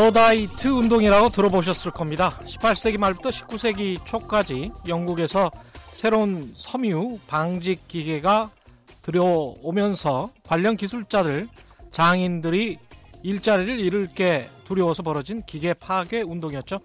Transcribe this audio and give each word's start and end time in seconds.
러다이트 0.00 0.66
운동이라고 0.66 1.28
들어보셨을 1.28 1.90
겁니다. 1.90 2.38
18세기 2.46 2.96
말부터 2.96 3.28
19세기 3.28 4.02
초까지 4.06 4.72
영국에서 4.88 5.50
새로운 5.92 6.54
섬유 6.56 7.18
방직 7.26 7.86
기계가 7.86 8.48
들여오면서 9.02 10.30
관련 10.42 10.78
기술자들, 10.78 11.48
장인들이 11.90 12.78
일자리를 13.22 13.78
잃을 13.78 14.14
게 14.14 14.48
두려워서 14.64 15.02
벌어진 15.02 15.42
기계 15.42 15.74
파괴 15.74 16.22
운동이었죠. 16.22 16.80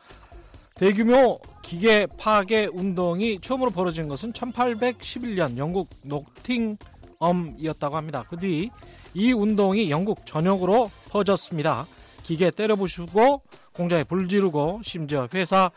대규모 0.75 1.39
기계 1.61 2.07
파괴 2.17 2.65
운동이 2.65 3.39
처음으로 3.39 3.69
벌어진 3.69 4.09
것은 4.09 4.33
1811년 4.33 5.55
영국 5.55 5.87
노팅엄이었다고 6.03 7.95
합니다. 7.95 8.25
그 8.29 8.35
뒤 8.35 8.69
이 9.15 9.31
운동이 9.31 9.89
영국 9.89 10.25
전역으로 10.25 10.91
퍼졌습니다. 11.09 11.87
기계 12.25 12.49
때려부수고 12.49 13.43
공장에 13.71 14.03
불 14.03 14.27
지르고 14.27 14.81
심지어 14.83 15.27
회사 15.33 15.69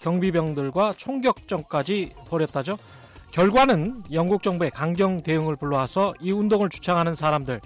경비병들과 0.00 0.92
총격전까지 0.96 2.12
벌였다죠. 2.28 2.78
결과는 3.32 4.04
영국 4.12 4.44
정부의 4.44 4.70
강경 4.70 5.24
대응을 5.24 5.56
불러와서 5.56 6.14
이 6.20 6.30
운동을 6.30 6.68
주창하는 6.68 7.16
사람들, 7.16 7.60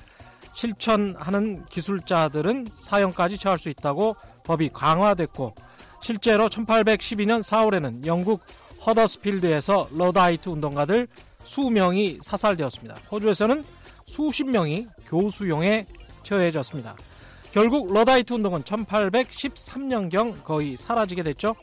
실천하는 0.55 1.67
기술자들은 1.67 2.69
사형까지 2.79 3.37
처할 3.37 3.59
수 3.59 3.69
있다고 3.69 4.17
법이 4.45 4.71
강화됐고 4.71 5.55
실제로 6.03 6.49
1812년 6.49 7.43
4월에는 7.43 8.07
영국 8.07 8.41
허더스필드에서 8.87 9.89
러다이트 9.93 10.49
운동가들 10.49 11.09
수명이 11.45 12.21
사살되었습니다. 12.23 12.97
요크에서는 13.13 13.65
수십 14.07 14.45
명이 14.45 14.87
교수형에 15.07 15.85
처해졌습니다. 16.23 16.97
결국 17.53 17.93
러다이트 17.93 18.33
운동은 18.33 18.63
1813년경 18.63 20.45
거의 20.45 20.77
사라지게 20.77 21.23
됐죠. 21.25 21.57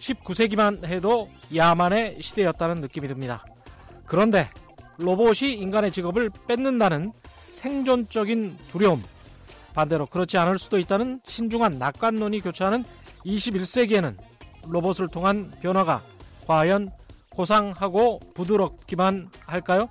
19세기만 0.00 0.84
해도 0.84 1.30
야만의 1.54 2.18
시대였다는 2.20 2.80
느낌이 2.80 3.06
듭니다. 3.06 3.44
그런데 4.04 4.48
로봇이 4.98 5.52
인간의 5.52 5.92
직업을 5.92 6.30
뺏는다는 6.48 7.12
생존적인 7.50 8.58
두려움, 8.70 9.02
반대로 9.74 10.06
그렇지 10.06 10.38
않을 10.38 10.58
수도 10.58 10.78
있다는 10.78 11.20
신중한 11.24 11.78
낙관론이 11.78 12.40
교차하는 12.40 12.84
21세기에는 13.24 14.16
로봇을 14.66 15.08
통한 15.08 15.52
변화가 15.60 16.02
과연 16.46 16.90
고상하고 17.30 18.20
부드럽기만 18.34 19.30
할까요? 19.46 19.88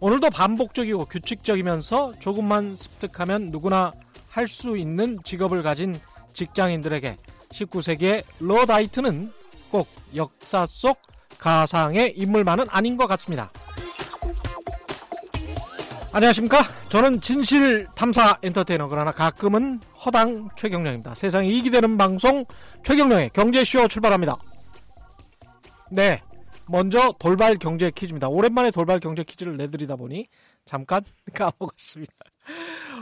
오늘도 0.00 0.30
반복적이고 0.30 1.06
규칙적이면서 1.06 2.14
조금만 2.18 2.76
습득하면 2.76 3.46
누구나 3.46 3.92
할 4.36 4.48
수 4.48 4.76
있는 4.76 5.18
직업을 5.24 5.62
가진 5.62 5.98
직장인들에게 6.34 7.16
19세기의 7.52 8.22
러다이트는 8.38 9.32
꼭 9.70 9.88
역사 10.14 10.66
속 10.66 10.98
가상의 11.38 12.12
인물만은 12.18 12.66
아닌 12.68 12.98
것 12.98 13.06
같습니다. 13.06 13.50
안녕하십니까? 16.12 16.62
저는 16.90 17.22
진실 17.22 17.86
탐사 17.94 18.36
엔터테이너 18.42 18.88
그러나 18.88 19.10
가끔은 19.10 19.80
허당 20.04 20.50
최경영입니다. 20.54 21.14
세상에 21.14 21.48
이익이 21.48 21.70
되는 21.70 21.96
방송 21.96 22.44
최경령의 22.84 23.30
경제쇼 23.30 23.88
출발합니다. 23.88 24.36
네. 25.90 26.22
먼저 26.68 27.14
돌발 27.18 27.56
경제 27.56 27.90
퀴즈입니다. 27.90 28.28
오랜만에 28.28 28.70
돌발 28.70 29.00
경제 29.00 29.22
퀴즈를 29.24 29.56
내드리다 29.56 29.96
보니 29.96 30.28
잠깐 30.66 31.02
까먹었습니다. 31.32 32.12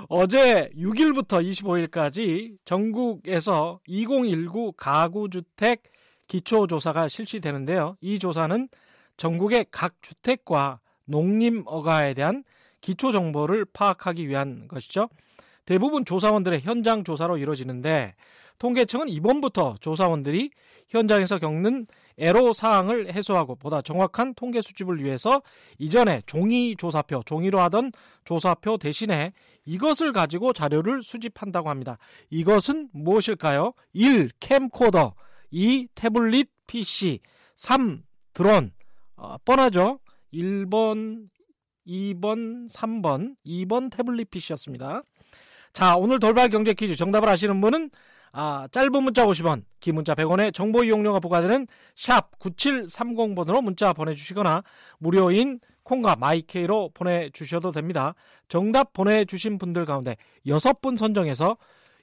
어제 0.09 0.71
6일부터 0.77 1.43
25일까지 1.89 2.57
전국에서 2.65 3.81
2019 3.87 4.73
가구주택 4.73 5.83
기초조사가 6.27 7.09
실시되는데요. 7.09 7.97
이 8.01 8.19
조사는 8.19 8.69
전국의 9.17 9.67
각 9.71 9.95
주택과 10.03 10.81
농림어가에 11.07 12.15
대한 12.15 12.45
기초 12.81 13.13
정보를 13.13 13.65
파악하기 13.67 14.29
위한 14.29 14.69
것이죠. 14.69 15.09
대부분 15.65 16.05
조사원들의 16.05 16.61
현장 16.61 17.05
조사로 17.05 17.39
이루어지는데 17.39 18.15
통계청은 18.59 19.09
이번부터 19.09 19.77
조사원들이 19.81 20.51
현장에서 20.89 21.39
겪는 21.39 21.87
애로 22.19 22.53
사항을 22.53 23.13
해소하고 23.13 23.57
보다 23.57 23.83
정확한 23.83 24.35
통계 24.35 24.63
수집을 24.63 25.03
위해서 25.03 25.43
이전에 25.79 26.23
종이 26.27 26.77
조사표, 26.77 27.23
종이로 27.25 27.61
하던 27.61 27.93
조사표 28.25 28.79
대신에 28.79 29.33
이것을 29.65 30.13
가지고 30.13 30.53
자료를 30.53 31.03
수집한다고 31.03 31.71
합니다. 31.71 31.99
이것은 32.31 32.91
무엇일까요? 32.93 33.73
1. 33.93 34.31
캠코더 34.41 35.15
2. 35.51 35.89
태블릿 35.95 36.51
PC 36.67 37.21
3. 37.57 38.03
드론 38.33 38.73
어, 39.17 39.37
뻔하죠? 39.45 40.01
1번, 40.33 41.29
2번, 41.87 42.69
3번, 42.69 43.37
2번 43.47 43.91
태블릿 43.91 44.31
PC였습니다. 44.31 45.03
자, 45.73 45.97
오늘 45.97 46.19
돌발 46.19 46.49
경제 46.49 46.73
퀴즈 46.75 46.97
정답을 46.97 47.29
아시는 47.29 47.61
분은 47.61 47.91
아, 48.37 48.67
짧은 48.73 49.05
문자 49.05 49.25
50원, 49.25 49.63
긴 49.79 49.95
문자 49.95 50.17
100원에 50.17 50.53
정보 50.53 50.83
이용료가 50.83 51.21
부과되는 51.21 51.69
샵 51.95 52.37
9730번으로 52.41 53.63
문자 53.63 53.93
보내주시거나 53.93 54.65
무료인 54.99 55.61
콩과 55.85 56.17
마이케이로 56.17 56.91
보내주셔도 56.95 57.71
됩니다. 57.71 58.15
정답 58.49 58.93
보내주신 58.93 59.57
분들 59.59 59.87
가운데 59.87 60.17
6분 60.47 60.99
선정해서 60.99 61.57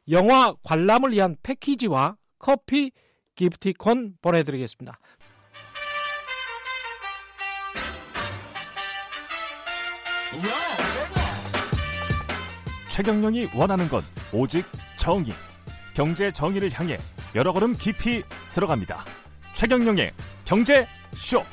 영화 0.09 0.55
관람을 0.63 1.11
위한 1.11 1.35
패키지와 1.43 2.15
커피 2.39 2.93
기프티콘 3.35 4.15
보내드리겠습니다. 4.21 4.99
최경령이 12.89 13.49
원하는 13.53 13.89
건 13.89 14.01
오직 14.31 14.65
정의. 14.95 15.33
경제 15.93 16.31
정의를 16.31 16.71
향해 16.71 16.97
여러 17.35 17.53
걸음 17.53 17.75
깊이 17.75 18.23
들어갑니다. 18.53 19.05
최경령의 19.53 20.11
경제 20.45 20.85
쇼. 21.15 21.43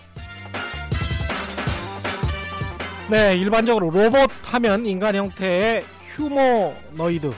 네, 3.10 3.36
일반적으로 3.36 3.90
로봇 3.90 4.30
하면 4.52 4.84
인간 4.86 5.14
형태의 5.14 5.82
휴머너이드 5.82 7.32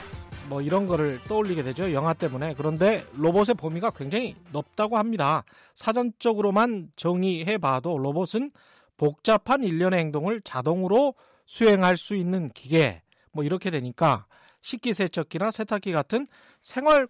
뭐 0.49 0.61
이런 0.61 0.85
거를 0.85 1.17
떠올리게 1.29 1.63
되죠. 1.63 1.93
영화 1.93 2.13
때문에. 2.13 2.55
그런데 2.57 3.05
로봇의 3.13 3.55
범위가 3.55 3.91
굉장히 3.91 4.35
넓다고 4.51 4.97
합니다. 4.97 5.45
사전적으로만 5.75 6.89
정의해 6.97 7.57
봐도 7.57 7.97
로봇은 7.97 8.51
복잡한 8.97 9.63
일련의 9.63 9.99
행동을 9.99 10.41
자동으로 10.41 11.15
수행할 11.45 11.95
수 11.95 12.15
있는 12.15 12.49
기계 12.49 13.01
뭐 13.31 13.45
이렇게 13.45 13.71
되니까 13.71 14.25
식기세척기나 14.61 15.51
세탁기 15.51 15.91
같은 15.93 16.27
생활 16.61 17.07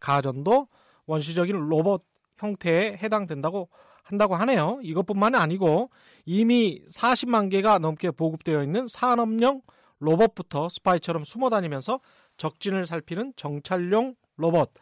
가전도 0.00 0.68
원시적인 1.06 1.54
로봇 1.68 2.04
형태에 2.38 2.96
해당된다고 2.96 3.68
한다고 4.02 4.34
하네요. 4.36 4.78
이것뿐만 4.82 5.34
아니고 5.34 5.90
이미 6.24 6.82
40만 6.86 7.50
개가 7.50 7.78
넘게 7.78 8.10
보급되어 8.12 8.62
있는 8.62 8.86
산업용 8.86 9.62
로봇부터 9.98 10.68
스파이처럼 10.68 11.24
숨어 11.24 11.50
다니면서 11.50 12.00
적진을 12.36 12.86
살피는 12.86 13.32
정찰용 13.36 14.14
로봇 14.36 14.72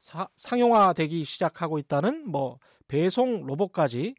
사, 0.00 0.28
상용화되기 0.36 1.24
시작하고 1.24 1.78
있다는 1.78 2.28
뭐 2.28 2.58
배송 2.88 3.46
로봇까지 3.46 4.14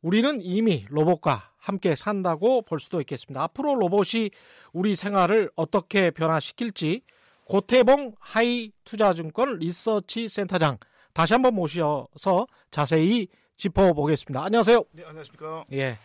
우리는 0.00 0.40
이미 0.42 0.84
로봇과 0.88 1.52
함께 1.56 1.94
산다고 1.94 2.62
볼 2.62 2.80
수도 2.80 3.00
있겠습니다. 3.00 3.40
앞으로 3.44 3.76
로봇이 3.76 4.30
우리 4.72 4.96
생활을 4.96 5.50
어떻게 5.54 6.10
변화시킬지 6.10 7.02
고태봉 7.46 8.14
하이 8.18 8.70
투자증권 8.84 9.58
리서치 9.58 10.28
센터장 10.28 10.78
다시 11.12 11.34
한번 11.34 11.54
모셔서 11.54 12.46
자세히 12.70 13.28
짚어보겠습니다. 13.56 14.42
안녕하세요. 14.44 14.84
네, 14.92 15.04
안녕하십니까. 15.04 15.64
예. 15.72 15.98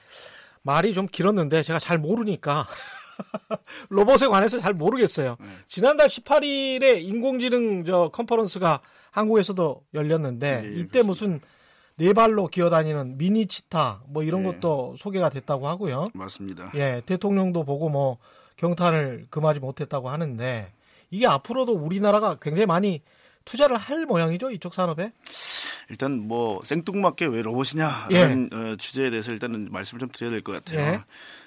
말이 0.61 0.93
좀 0.93 1.07
길었는데 1.07 1.63
제가 1.63 1.79
잘 1.79 1.97
모르니까 1.97 2.67
로봇에 3.89 4.27
관해서 4.27 4.59
잘 4.59 4.73
모르겠어요. 4.73 5.37
네. 5.39 5.47
지난달 5.67 6.07
18일에 6.07 7.01
인공지능 7.01 7.83
저 7.85 8.09
컨퍼런스가 8.13 8.81
한국에서도 9.11 9.83
열렸는데 9.93 10.61
네, 10.61 10.67
이때 10.73 11.01
그렇습니다. 11.01 11.03
무슨 11.03 11.41
네 11.95 12.13
발로 12.13 12.47
기어다니는 12.47 13.17
미니 13.17 13.47
치타 13.47 14.03
뭐 14.07 14.21
이런 14.23 14.43
네. 14.43 14.51
것도 14.51 14.95
소개가 14.97 15.29
됐다고 15.29 15.67
하고요. 15.67 16.09
맞습니다. 16.13 16.71
예, 16.75 17.01
대통령도 17.05 17.63
보고 17.63 17.89
뭐 17.89 18.17
경탄을 18.57 19.27
금하지 19.29 19.59
못했다고 19.59 20.09
하는데 20.09 20.71
이게 21.09 21.27
앞으로도 21.27 21.73
우리나라가 21.73 22.35
굉장히 22.41 22.65
많이 22.65 23.01
투자를 23.45 23.77
할 23.77 24.05
모양이죠 24.05 24.51
이쪽 24.51 24.73
산업에. 24.73 25.11
일단 25.89 26.27
뭐 26.27 26.59
생뚱맞게 26.65 27.27
왜 27.27 27.41
로봇이냐라는 27.41 28.49
예. 28.51 28.55
어, 28.57 28.75
주제에 28.77 29.09
대해서 29.09 29.31
일단은 29.31 29.69
말씀을 29.71 29.99
좀 29.99 30.09
드려야 30.11 30.31
될 30.31 30.41
것 30.41 30.51
같아요. 30.51 30.79
예. 30.79 31.03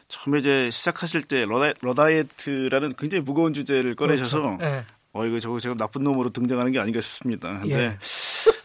처음에 0.09 0.39
이제 0.41 0.71
시작하실 0.73 1.23
때 1.25 1.45
러다, 1.45 1.75
러다이트라는 1.83 2.95
굉장히 2.99 3.23
무거운 3.23 3.53
주제를 3.53 3.95
꺼내셔서 3.97 4.57
그렇죠. 4.57 4.65
예. 4.65 4.85
어 5.12 5.27
이거 5.27 5.41
저거 5.41 5.59
제가 5.59 5.75
나쁜 5.75 6.05
놈으로 6.05 6.31
등장하는 6.31 6.71
게 6.71 6.79
아닌가 6.79 7.01
싶습니다. 7.01 7.59
근데 7.61 7.83
예. 7.83 7.99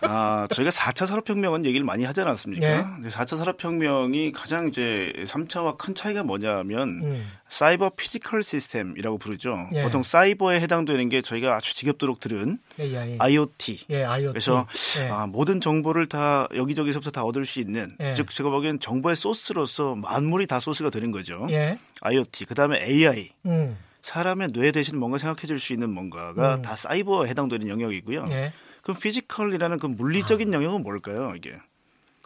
아 0.02 0.46
저희가 0.54 0.70
4차 0.70 1.08
산업혁명은 1.08 1.66
얘기를 1.66 1.84
많이 1.84 2.04
하지 2.04 2.22
않았습니까? 2.22 2.68
예. 2.68 2.84
근데 2.84 3.10
4차 3.10 3.38
산업혁명이 3.38 4.32
가장 4.32 4.68
이제 4.68 5.12
3차와 5.26 5.78
큰 5.80 5.96
차이가 5.96 6.22
뭐냐면 6.22 7.02
음. 7.04 7.32
cyber 7.50 7.92
physical 7.96 8.44
system이라고 8.44 9.18
부르죠. 9.18 9.58
예. 9.74 9.82
보통 9.82 10.04
사이버에 10.04 10.60
해당되는 10.62 11.10
게 11.10 11.24
저희가 11.24 11.56
아주 11.56 11.74
지겹도록 11.74 12.20
들은 12.20 12.60
AI. 12.80 13.16
IoT. 13.18 13.86
예, 13.90 14.04
IoT. 14.04 14.28
그래서 14.30 14.68
예. 15.02 15.10
아, 15.10 15.26
모든 15.26 15.60
정보를 15.60 16.06
다 16.06 16.48
여기저기서부터 16.54 17.10
다 17.10 17.24
얻을 17.24 17.48
수 17.48 17.60
있는 17.60 17.90
예. 18.02 18.14
즉 18.14 18.30
제가 18.30 18.52
보기엔 18.52 18.80
정보의 18.80 19.16
소스로서 19.16 19.96
만물이 19.96 20.46
다 20.46 20.60
소스가 20.60 20.92
되는 20.92 21.10
거죠. 21.12 21.48
예. 21.50 21.80
IoT 22.02 22.46
그다음에 22.46 22.84
AI 22.84 23.30
음. 23.48 23.78
사람의 24.10 24.50
뇌 24.54 24.72
대신 24.72 25.00
뭔가 25.00 25.18
생각해 25.18 25.48
줄 25.48 25.60
수 25.60 25.74
있는 25.74 25.90
뭔가가 25.90 26.56
음. 26.56 26.62
다 26.62 26.75
사이버에 26.75 27.28
해당되는 27.30 27.68
영역이고요. 27.68 28.25
예. 28.30 28.54
그럼 28.84 28.98
physical이라는 29.00 29.80
그 29.80 29.88
물리적인 29.88 30.54
영역은 30.54 30.84
뭘까요? 30.84 31.34
이게 31.36 31.54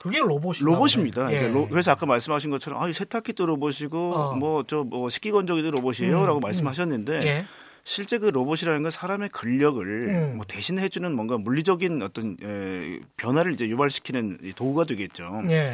그게 0.01 0.19
로봇이 0.19 0.59
로봇입니다. 0.61 1.31
예. 1.31 1.37
이게 1.37 1.47
로- 1.47 1.67
그래서 1.69 1.91
아까 1.91 2.05
말씀하신 2.05 2.51
것처럼 2.51 2.81
아, 2.83 2.87
이 2.89 2.93
세탁기도 2.93 3.45
로봇이고 3.45 4.13
어. 4.13 4.35
뭐저뭐 4.35 5.09
식기건조기도 5.09 5.71
로봇이에요라고 5.71 6.39
음, 6.39 6.41
말씀하셨는데 6.41 7.21
예. 7.25 7.45
실제 7.85 8.17
그 8.17 8.25
로봇이라는 8.25 8.81
건 8.83 8.91
사람의 8.91 9.29
근력을 9.29 9.85
음. 10.09 10.33
뭐 10.35 10.45
대신해 10.45 10.89
주는 10.89 11.15
뭔가 11.15 11.37
물리적인 11.37 12.01
어떤 12.01 12.35
에, 12.43 12.99
변화를 13.15 13.53
이제 13.53 13.67
유발시키는 13.69 14.39
이 14.43 14.51
도구가 14.53 14.83
되겠죠. 14.83 15.43
예. 15.49 15.73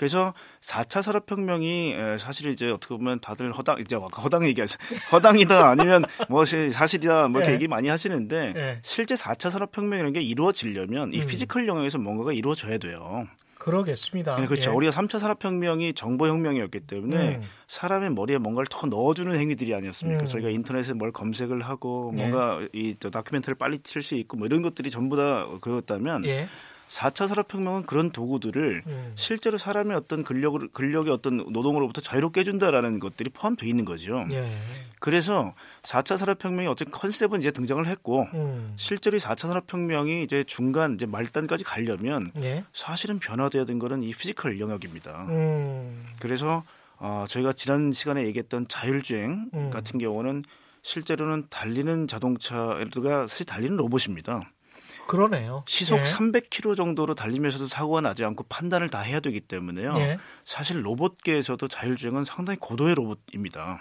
그래서 0.00 0.32
4차 0.62 1.02
산업혁명이 1.02 1.92
에, 1.92 2.16
사실 2.16 2.48
이제 2.50 2.70
어떻게 2.70 2.96
보면 2.96 3.20
다들 3.20 3.52
허당 3.52 3.78
이제 3.80 3.96
아까 3.96 4.22
허당 4.22 4.46
얘기하시 4.46 4.78
허당이다 5.12 5.68
아니면 5.68 6.06
뭐 6.30 6.46
시- 6.46 6.70
사실이다 6.70 7.28
뭐 7.28 7.40
이렇게 7.42 7.50
예. 7.50 7.54
얘기 7.56 7.68
많이 7.68 7.88
하시는데 7.88 8.54
예. 8.56 8.78
실제 8.82 9.14
4차 9.14 9.50
산업혁명이라는 9.50 10.14
게 10.14 10.22
이루어지려면 10.22 11.12
이 11.12 11.20
음. 11.20 11.26
physical 11.26 11.68
영역에서 11.68 11.98
뭔가가 11.98 12.32
이루어져야 12.32 12.78
돼요. 12.78 13.26
그러겠습니다. 13.58 14.36
네, 14.40 14.46
그렇죠. 14.46 14.70
예. 14.70 14.74
우리가 14.74 14.90
3차 14.90 15.18
산업혁명이 15.18 15.92
정보혁명이었기 15.92 16.80
때문에 16.80 17.36
음. 17.36 17.42
사람의 17.68 18.10
머리에 18.14 18.38
뭔가를 18.38 18.68
더 18.70 18.86
넣어주는 18.86 19.38
행위들이 19.38 19.74
아니었습니까? 19.74 20.22
음. 20.22 20.24
저희가 20.24 20.48
인터넷에 20.48 20.94
뭘 20.94 21.12
검색을 21.12 21.60
하고 21.60 22.10
예. 22.16 22.22
뭔가 22.26 22.58
이저 22.72 23.10
다큐멘터리를 23.10 23.58
빨리 23.58 23.78
칠수 23.80 24.14
있고 24.14 24.38
뭐 24.38 24.46
이런 24.46 24.62
것들이 24.62 24.90
전부 24.90 25.18
다 25.18 25.46
그였다면 25.60 26.24
예. 26.24 26.48
4차 26.90 27.28
산업혁명은 27.28 27.84
그런 27.86 28.10
도구들을 28.10 28.82
음. 28.84 29.12
실제로 29.14 29.58
사람의 29.58 29.96
어떤 29.96 30.24
근력을 30.24 30.68
근력의 30.72 31.12
어떤 31.12 31.36
노동으로부터 31.36 32.00
자유롭게 32.00 32.40
해준다라는 32.40 32.98
것들이 32.98 33.30
포함되어 33.30 33.68
있는 33.68 33.84
거죠. 33.84 34.26
예. 34.32 34.44
그래서 34.98 35.54
4차 35.82 36.16
산업혁명의 36.16 36.68
어떤 36.68 36.90
컨셉은 36.90 37.38
이제 37.38 37.52
등장을 37.52 37.86
했고 37.86 38.26
음. 38.34 38.74
실제로 38.76 39.16
이 39.16 39.20
4차 39.20 39.46
산업혁명이 39.46 40.24
이제 40.24 40.42
중간 40.44 40.94
이제 40.94 41.06
말단까지 41.06 41.62
가려면 41.62 42.32
예. 42.42 42.64
사실은 42.74 43.20
변화돼야 43.20 43.64
된 43.64 43.78
거는 43.78 44.02
이 44.02 44.12
physical 44.12 44.58
영역입니다. 44.58 45.26
음. 45.28 46.04
그래서 46.20 46.64
어, 46.98 47.24
저희가 47.28 47.52
지난 47.52 47.92
시간에 47.92 48.26
얘기했던 48.26 48.66
자율주행 48.66 49.50
음. 49.54 49.70
같은 49.70 50.00
경우는 50.00 50.44
실제로는 50.82 51.46
달리는 51.50 52.08
자동차가 52.08 53.26
사실 53.28 53.46
달리는 53.46 53.76
로봇입니다. 53.76 54.50
그러네요. 55.10 55.64
시속 55.66 55.98
예. 55.98 56.04
300km 56.04 56.76
정도로 56.76 57.16
달리면서도 57.16 57.66
사고가 57.66 58.00
나지 58.00 58.24
않고 58.24 58.44
판단을 58.48 58.90
다 58.90 59.00
해야 59.00 59.18
되기 59.18 59.40
때문에요. 59.40 59.94
예. 59.96 60.18
사실 60.44 60.86
로봇계에서도 60.86 61.66
자율주행은 61.66 62.24
상당히 62.24 62.60
고도의 62.60 62.94
로봇입니다. 62.94 63.80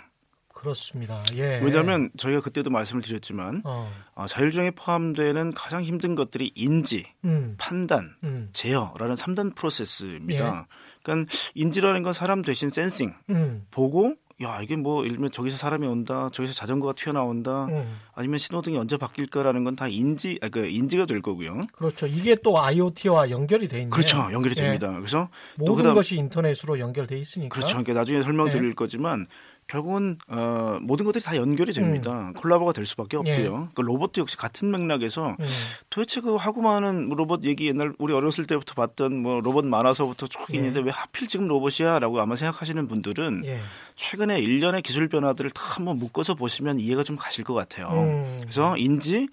그렇습니다. 0.52 1.24
예. 1.36 1.60
왜냐하면 1.64 2.10
저희가 2.18 2.42
그때도 2.42 2.72
말씀을 2.72 3.04
드렸지만 3.04 3.62
어. 3.64 3.94
어, 4.16 4.26
자율주행에 4.26 4.72
포함되는 4.72 5.54
가장 5.54 5.84
힘든 5.84 6.16
것들이 6.16 6.52
인지, 6.56 7.06
음. 7.24 7.54
판단, 7.60 8.16
음. 8.24 8.50
제어라는 8.54 9.14
3단 9.14 9.56
프로세스입니다. 9.56 10.68
예. 10.68 10.75
그러니까 11.04 11.32
인지라는 11.54 12.02
건 12.02 12.14
사람 12.14 12.42
대신 12.42 12.72
센싱, 12.72 13.14
음. 13.30 13.68
보고 13.70 14.16
야 14.41 14.62
이게 14.62 14.77
뭐 14.77 15.03
예를 15.03 15.18
들면 15.18 15.31
저기서 15.31 15.57
사람이 15.57 15.86
온다, 15.86 16.30
저기서 16.31 16.53
자전거가 16.53 16.94
튀어나온다, 16.94 17.65
음. 17.65 17.97
아니면 18.15 18.38
신호등이 18.39 18.77
언제 18.77 18.95
바뀔까라는 18.95 19.65
건 19.65 19.75
다 19.75 19.88
인지, 19.89 20.39
아, 20.41 20.47
그 20.50 20.65
인지가 20.68 21.06
될 21.06 21.21
거고요. 21.21 21.62
그렇죠. 21.74 22.07
이게 22.07 22.36
또 22.41 22.57
IoT와 22.59 23.30
연결이 23.31 23.68
돼 23.68 23.77
있네요. 23.80 23.89
그렇죠, 23.89 24.18
연결이 24.31 24.56
예. 24.57 24.62
됩니다. 24.63 24.94
그래서 24.94 25.30
모든 25.57 25.75
그다음- 25.83 25.95
것이 25.95 26.15
인터넷으로 26.15 26.80
연결돼 26.80 27.18
있으니까. 27.19 27.53
그렇죠. 27.53 27.74
그러니까 27.77 27.94
나중에 27.94 28.21
설명드릴 28.21 28.69
네. 28.69 28.74
거지만 28.75 29.27
결국은 29.69 30.18
어, 30.27 30.80
모든 30.81 31.06
것들이 31.06 31.24
다 31.24 31.38
연결이 31.38 31.71
됩니다. 31.74 32.31
콜라보가 32.36 32.74
될 32.74 32.88
수밖에 32.88 33.18
음. 33.18 33.27
예. 33.27 33.33
없고요. 33.33 33.69
그 33.75 33.81
로봇도 33.81 34.19
역시 34.21 34.36
같은 34.36 34.71
맥락에서 34.71 35.36
음. 35.39 35.45
도대체 35.92 36.21
그 36.21 36.36
하고 36.36 36.62
많은 36.62 37.10
로봇 37.10 37.44
얘기 37.44 37.68
옛날 37.68 37.94
우리 38.00 38.13
어렸을 38.13 38.48
때부터 38.48 38.74
봤던 38.74 39.21
뭐 39.21 39.42
로봇 39.42 39.66
많아서부터 39.66 40.25
쭉 40.25 40.42
예. 40.54 40.57
있는데 40.57 40.80
왜 40.80 40.89
하필 40.89 41.27
지금 41.27 41.48
로봇이야라고 41.48 42.19
아마 42.19 42.36
생각하시는 42.36 42.88
분들은 42.88 43.44
예. 43.45 43.60
최근에 43.95 44.39
일련의 44.39 44.81
기술 44.81 45.07
변화들을 45.07 45.51
다 45.51 45.62
한번 45.63 46.00
묶어서 46.00 46.33
보시면 46.33 46.80
이해가 46.80 47.04
좀 47.04 47.15
가실 47.15 47.44
것 47.44 47.54
같아요. 47.54 47.89
음. 47.92 48.38
그래서 48.42 48.75
인지 48.75 49.27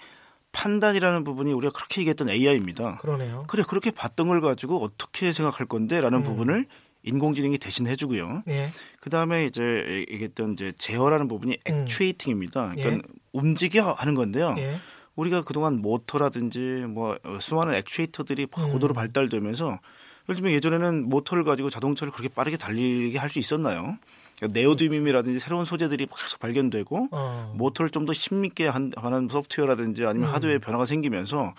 판단이라는 0.52 1.24
부분이 1.24 1.52
우리가 1.54 1.72
그렇게 1.72 2.02
얘기했던 2.02 2.28
AI입니다. 2.28 2.98
그러네요. 2.98 3.44
그래 3.46 3.62
그렇게 3.66 3.90
봤던 3.90 4.28
걸 4.28 4.42
가지고 4.42 4.82
어떻게 4.84 5.32
생각할 5.32 5.66
건데라는 5.66 6.18
음. 6.18 6.24
부분을 6.24 6.66
인공지능이 7.06 7.56
대신 7.58 7.86
해주고요. 7.86 8.42
예. 8.48 8.70
그 9.06 9.10
다음에 9.10 9.46
이제 9.46 10.04
얘기했던 10.10 10.54
이제 10.54 10.72
제어라는 10.78 11.28
부분이 11.28 11.58
음. 11.70 11.82
actuating입니다. 11.82 12.72
그러니까 12.74 12.90
예. 12.96 13.00
움직여 13.32 13.92
하는 13.92 14.16
건데요. 14.16 14.56
예. 14.58 14.80
우리가 15.14 15.42
그동안 15.44 15.80
모터라든지 15.80 16.58
뭐 16.88 17.16
어, 17.22 17.38
수많은 17.40 17.74
액추에이터들이 17.76 18.48
음. 18.58 18.72
고도로 18.72 18.94
발달되면서 18.94 19.66
예를 20.28 20.34
들면 20.34 20.50
예전에는 20.54 21.08
모터를 21.08 21.44
가지고 21.44 21.70
자동차를 21.70 22.12
그렇게 22.12 22.28
빠르게 22.34 22.56
달리게 22.56 23.16
할 23.18 23.30
수 23.30 23.38
있었나요? 23.38 23.96
그러니까 24.38 24.58
네오디뮴이라든지 24.60 25.38
새로운 25.38 25.64
소재들이 25.64 26.08
계속 26.08 26.40
발견되고 26.40 27.08
어. 27.12 27.54
모터를 27.56 27.90
좀 27.90 28.06
더 28.06 28.12
힘있게 28.12 28.66
한- 28.66 28.90
하는 28.96 29.28
소프트웨어라든지 29.30 30.04
아니면 30.04 30.30
음. 30.30 30.34
하드웨어 30.34 30.58
변화가 30.58 30.84
생기면서 30.84 31.54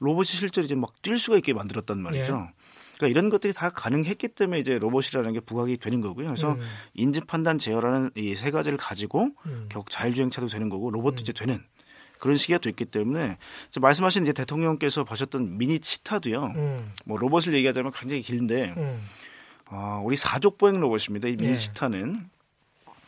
로봇이 0.00 0.24
실제로 0.26 0.64
이제 0.64 0.74
막 0.74 0.94
뛸 1.02 1.16
수가 1.16 1.36
있게 1.36 1.52
만들었단 1.54 2.00
말이죠. 2.02 2.48
예. 2.50 2.57
그러니까 2.98 3.06
이런 3.18 3.30
것들이 3.30 3.52
다 3.52 3.70
가능했기 3.70 4.28
때문에 4.28 4.58
이제 4.60 4.78
로봇이라는 4.78 5.32
게 5.32 5.40
부각이 5.40 5.76
되는 5.78 6.00
거고요. 6.00 6.26
그래서 6.26 6.52
음. 6.52 6.60
인지 6.94 7.20
판단 7.20 7.56
제어라는 7.58 8.10
이 8.16 8.34
세 8.34 8.50
가지를 8.50 8.76
가지고 8.76 9.30
음. 9.46 9.66
결국 9.70 9.90
자율주행차도 9.90 10.48
되는 10.48 10.68
거고 10.68 10.90
로봇도 10.90 11.20
음. 11.20 11.22
이제 11.22 11.32
되는 11.32 11.62
그런 12.18 12.36
시기가 12.36 12.58
됐기 12.58 12.86
때문에 12.86 13.38
말씀하신 13.80 14.22
이제 14.24 14.32
대통령께서 14.32 15.04
보셨던 15.04 15.56
미니 15.58 15.78
치타도요. 15.78 16.52
음. 16.56 16.92
뭐 17.04 17.16
로봇을 17.16 17.54
얘기하자면 17.54 17.92
굉장히 17.92 18.22
길데 18.22 18.74
음. 18.76 19.00
어, 19.70 20.00
우리 20.04 20.16
사족 20.16 20.58
보행 20.58 20.80
로봇입니다. 20.80 21.28
이 21.28 21.36
미니 21.36 21.50
예. 21.52 21.56
치타는. 21.56 22.28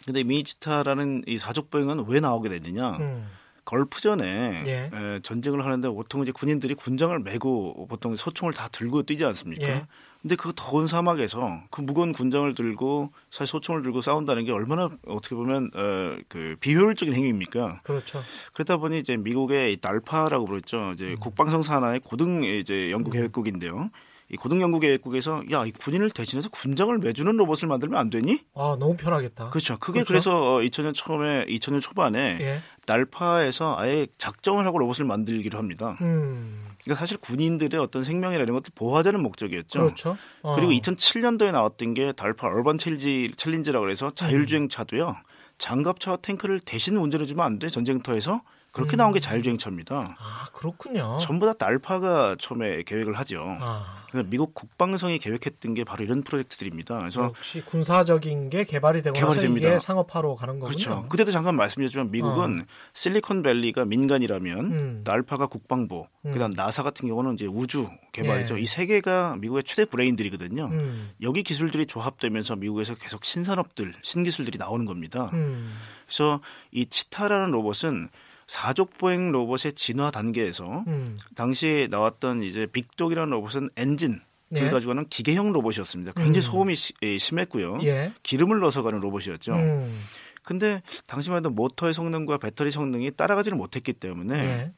근데 0.05 0.23
미니 0.25 0.45
치타라는 0.45 1.25
이 1.27 1.39
사족 1.39 1.71
보행은 1.71 2.05
왜 2.07 2.21
나오게 2.21 2.49
됐느냐? 2.49 2.99
음. 2.99 3.27
걸프전에 3.71 4.65
예. 4.67 4.91
에, 4.93 5.21
전쟁을 5.23 5.65
하는데 5.65 5.89
보통 5.89 6.23
이제 6.23 6.33
군인들이 6.33 6.75
군장을 6.75 7.17
메고 7.21 7.87
보통 7.89 8.17
소총을 8.17 8.53
다 8.53 8.69
들고 8.69 9.05
뛰지 9.05 9.25
않습니까? 9.25 9.67
예. 9.67 9.87
근데 10.21 10.37
그 10.37 10.53
더운 10.55 10.87
사막에서 10.87 11.63
그 11.71 11.81
무거운 11.81 12.13
군장을 12.13 12.53
들고 12.55 13.11
사실 13.31 13.53
소총을 13.53 13.83
들고 13.83 14.01
싸운다는 14.03 14.45
게 14.45 14.53
얼마나 14.53 14.91
어떻게 15.07 15.35
보면 15.35 15.71
어, 15.75 16.17
그 16.29 16.57
비효율적인 16.61 17.15
행위입니까? 17.15 17.81
그렇죠. 17.85 18.21
그러다 18.53 18.77
보니 18.77 18.99
이제 18.99 19.17
미국의 19.17 19.73
이 19.73 19.79
날파라고 19.81 20.45
부르죠. 20.45 20.93
이제 20.95 21.13
음. 21.13 21.17
국방성 21.21 21.63
산하의 21.63 22.01
고등 22.01 22.45
이제 22.45 22.91
연구 22.91 23.11
계획국인데요. 23.11 23.91
이 24.33 24.37
고등 24.37 24.61
연구 24.61 24.79
계획국에서 24.79 25.43
야, 25.51 25.65
이 25.65 25.73
군인을 25.73 26.11
대신해서 26.11 26.51
군장을 26.51 26.97
매주는 26.99 27.37
로봇을 27.37 27.67
만들면 27.67 27.99
안 27.99 28.11
되니? 28.11 28.41
아 28.55 28.77
너무 28.79 28.97
편하겠다. 28.97 29.51
그렇죠. 29.51 29.79
그게 29.79 30.05
그렇죠. 30.05 30.13
그래서 30.13 30.31
2000년 30.59 30.95
처음에 30.95 31.47
2000년 31.47 31.81
초반에 31.81 32.39
예. 32.41 32.63
DARPA에서 32.91 33.77
아예 33.79 34.07
작정을 34.19 34.67
하고 34.67 34.79
로봇을 34.79 35.05
만들기로 35.05 35.57
합니다. 35.57 35.97
음. 36.01 36.67
그러니까 36.83 36.99
사실 37.01 37.19
군인들의 37.19 37.79
어떤 37.81 38.03
생명이라는 38.03 38.53
것도 38.53 38.71
보호하자는 38.75 39.23
목적이었죠. 39.23 39.81
그렇죠. 39.81 40.17
어. 40.43 40.57
그리고 40.57 40.73
2007년도에 40.73 41.53
나왔던 41.53 41.95
게 41.95 42.13
DARPA 42.13 42.49
Urban 42.49 42.79
Challenge, 42.79 43.31
Challenge라고 43.37 43.91
해서 43.91 44.11
자율주행 44.11 44.69
차도요. 44.69 45.17
장갑차와 45.59 46.19
탱크를 46.19 46.61
대신 46.61 46.97
운전해주면 46.97 47.45
안 47.45 47.59
돼. 47.59 47.69
전쟁터에서. 47.69 48.43
그렇게 48.73 48.97
나온 48.97 49.13
게 49.13 49.19
음. 49.19 49.21
자율주행차입니다. 49.21 50.17
아 50.19 50.47
그렇군요. 50.53 51.19
전부 51.21 51.47
다 51.47 51.53
DARPA가 51.53 52.37
처음에 52.39 52.83
계획을 52.85 53.15
하죠. 53.15 53.57
아 53.61 54.05
그래서 54.11 54.29
미국 54.29 54.55
국방성이 54.55 55.19
계획했던 55.19 55.75
게 55.75 55.85
바로 55.85 56.05
이런 56.05 56.23
프로젝트들입니다. 56.23 56.99
그래서 56.99 57.25
역시 57.25 57.63
군사적인 57.65 58.51
게 58.51 58.65
개발이 58.65 59.03
되고 59.03 59.15
개발이 59.15 59.41
됩니다. 59.41 59.69
이게 59.69 59.81
상업화로 59.81 60.35
가는 60.35 60.59
거군요. 60.59 60.77
그렇죠. 60.77 61.09
그때도 61.09 61.31
잠깐 61.31 61.57
말씀드렸지만 61.57 62.11
미국은 62.11 62.67
실리콘밸리가 62.93 63.85
민간이라면 63.85 64.59
어. 64.59 64.63
음. 64.63 65.03
날파가 65.05 65.47
국방부, 65.47 66.07
음. 66.27 66.33
그다음 66.33 66.51
나사 66.51 66.83
같은 66.83 67.09
경우는 67.09 67.35
이제 67.35 67.47
우주 67.47 67.89
개발이죠. 68.13 68.59
예. 68.59 68.63
이세 68.63 68.87
개가 68.87 69.37
미국의 69.41 69.63
최대 69.65 69.85
브레인들이거든요. 69.85 70.67
음. 70.67 71.11
여기 71.23 71.43
기술들이 71.43 71.87
조합되면서 71.87 72.57
미국에서 72.57 72.97
계속 72.97 73.25
신산업들, 73.25 73.95
신기술들이 74.03 74.59
나오는 74.59 74.87
겁니다. 74.87 75.31
음. 75.33 75.77
그래서 76.07 76.41
이 76.73 76.87
치타라는 76.87 77.53
로봇은 77.53 78.09
사족 78.55 78.99
보행 78.99 79.31
로봇의 79.31 79.75
진화 79.75 80.11
단계에서 80.11 80.83
음. 80.89 81.17
당시에 81.37 81.87
나왔던 81.87 82.43
이제 82.43 82.67
빅독이라는 82.67 83.31
로봇은 83.31 83.71
엔진 83.77 84.21
네. 84.49 84.63
을 84.63 84.73
가지고 84.73 84.91
가는 84.91 85.09
기계형 85.09 85.53
로봇이었습니다. 85.53 86.11
굉장히 86.17 86.39
음. 86.39 86.51
소음이 86.51 86.75
시- 86.75 86.93
예, 87.03 87.17
심했고요. 87.17 87.79
예. 87.85 88.13
기름을 88.25 88.59
넣어서 88.59 88.83
가는 88.83 88.99
로봇이었죠. 88.99 89.53
음. 89.55 90.03
근데 90.43 90.83
당시만 91.07 91.39
해도 91.39 91.51
모터의 91.51 91.95
성능과 91.95 92.39
배터리 92.39 92.73
성능이 92.73 93.13
따라가지를 93.13 93.57
못했기 93.57 93.93
때문에 93.93 94.35
예. 94.45 94.73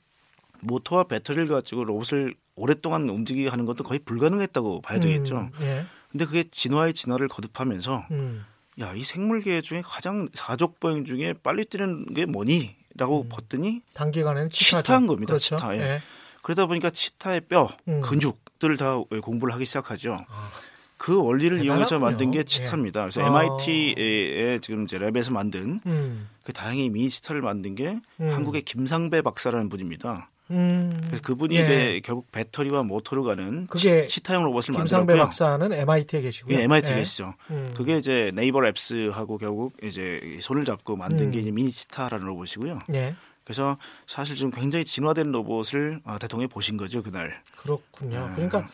모터와 0.60 1.04
배터리를 1.04 1.48
가지고 1.48 1.84
로봇을 1.84 2.34
오랫동안 2.56 3.08
움직이게 3.08 3.48
하는 3.48 3.64
것도 3.64 3.84
거의 3.84 4.00
불가능했다고 4.00 4.82
봐야 4.82 5.00
되겠죠. 5.00 5.38
음. 5.38 5.50
예. 5.62 5.86
근데 6.10 6.26
그게 6.26 6.44
진화의 6.50 6.92
진화를 6.92 7.28
거듭하면서 7.28 8.06
음. 8.10 8.44
야, 8.80 8.92
이 8.94 9.02
생물계 9.02 9.62
중에 9.62 9.80
가장 9.82 10.28
사족 10.34 10.78
보행 10.78 11.06
중에 11.06 11.32
빨리 11.42 11.64
뛰는 11.64 12.12
게 12.12 12.26
뭐니? 12.26 12.81
라고 12.96 13.22
음. 13.22 13.28
봤더니 13.28 13.82
단기간에는 13.94 14.50
치타죠. 14.50 14.82
치타인 14.82 15.06
겁니다, 15.06 15.32
그렇죠. 15.32 15.56
치타, 15.56 15.76
예. 15.76 15.80
예. 15.80 16.02
그러다 16.42 16.66
보니까 16.66 16.90
치타의 16.90 17.42
뼈, 17.42 17.68
음. 17.88 18.00
근육들을 18.00 18.76
다 18.76 18.98
공부를 19.22 19.54
하기 19.54 19.64
시작하죠. 19.64 20.16
아, 20.28 20.50
그 20.98 21.20
원리를 21.22 21.64
이용해서 21.64 21.96
대단하군요. 21.96 22.00
만든 22.00 22.30
게 22.32 22.40
예. 22.40 22.44
치타입니다. 22.44 23.00
그래서 23.02 23.22
아. 23.22 23.26
MIT에 23.26 24.58
지금 24.60 24.84
이제 24.84 24.98
랩에서 24.98 25.32
만든 25.32 25.80
음. 25.86 26.28
그 26.44 26.52
다행히 26.52 26.88
미니 26.90 27.10
치타를 27.10 27.42
만든 27.42 27.74
게 27.74 28.00
음. 28.20 28.30
한국의 28.30 28.62
김상배 28.62 29.22
박사라는 29.22 29.68
분입니다. 29.68 30.28
음. 30.52 31.00
그래서 31.06 31.22
그분이 31.22 31.56
예. 31.56 31.62
이제 31.62 32.00
결국 32.04 32.30
배터리와 32.30 32.82
모터로 32.82 33.24
가는 33.24 33.66
그게 33.66 34.06
치, 34.06 34.22
타형 34.22 34.44
로봇을 34.44 34.74
김상배 34.74 35.14
만들었고요. 35.14 35.24
박사는 35.24 35.72
MIT에 35.72 36.20
계시고요. 36.20 36.56
예, 36.56 36.62
MIT 36.62 36.90
예. 36.90 36.94
계시죠. 36.96 37.34
음. 37.50 37.72
그게 37.76 37.96
이제 37.96 38.30
네이버 38.34 38.60
랩스하고 38.60 39.38
결국 39.38 39.72
이제 39.82 40.38
손을 40.40 40.64
잡고 40.64 40.96
만든 40.96 41.26
음. 41.26 41.30
게 41.32 41.40
이제 41.40 41.50
미니 41.50 41.70
치타라는 41.70 42.26
로봇이고요. 42.26 42.80
예. 42.94 43.14
그래서 43.44 43.76
사실 44.06 44.36
지금 44.36 44.50
굉장히 44.50 44.84
진화된 44.84 45.32
로봇을 45.32 46.00
아, 46.04 46.18
대통령이 46.18 46.48
보신 46.48 46.76
거죠 46.76 47.02
그날. 47.02 47.42
그렇군요. 47.56 48.28
예. 48.30 48.34
그러니까 48.34 48.68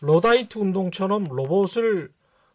러다이트 0.00 0.58
운동처럼 0.58 1.28
로봇을 1.28 2.10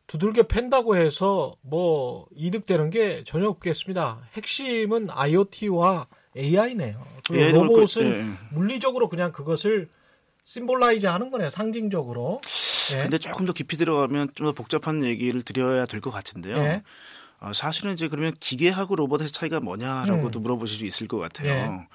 두들겨 0.07 0.43
팬다고 0.43 0.95
해서 0.95 1.55
뭐 1.61 2.27
이득되는 2.35 2.89
게 2.89 3.23
전혀 3.25 3.49
없겠습니다. 3.49 4.21
핵심은 4.33 5.09
IoT와 5.09 6.07
AI네요. 6.37 7.01
로봇은 7.29 8.09
예. 8.09 8.55
물리적으로 8.55 9.09
그냥 9.09 9.31
그것을 9.31 9.89
symbolize 10.45 11.05
하는 11.07 11.29
거네요. 11.29 11.49
상징적으로. 11.49 12.39
예. 12.93 13.01
근데 13.03 13.17
조금 13.17 13.45
더 13.45 13.51
깊이 13.53 13.75
들어가면 13.75 14.29
좀 14.35 14.47
더 14.47 14.53
복잡한 14.53 15.03
얘기를 15.03 15.41
드려야 15.43 15.85
될 15.85 15.99
것 15.99 16.11
같은데요. 16.11 16.57
예. 16.57 16.83
어, 17.39 17.51
사실은 17.53 17.93
이제 17.93 18.07
그러면 18.07 18.33
기계하고 18.39 18.95
로봇의 18.95 19.27
차이가 19.27 19.59
뭐냐라고도 19.59 20.39
음. 20.39 20.43
물어보실 20.43 20.79
수 20.79 20.85
있을 20.85 21.07
것 21.07 21.17
같아요. 21.19 21.49
예. 21.51 21.87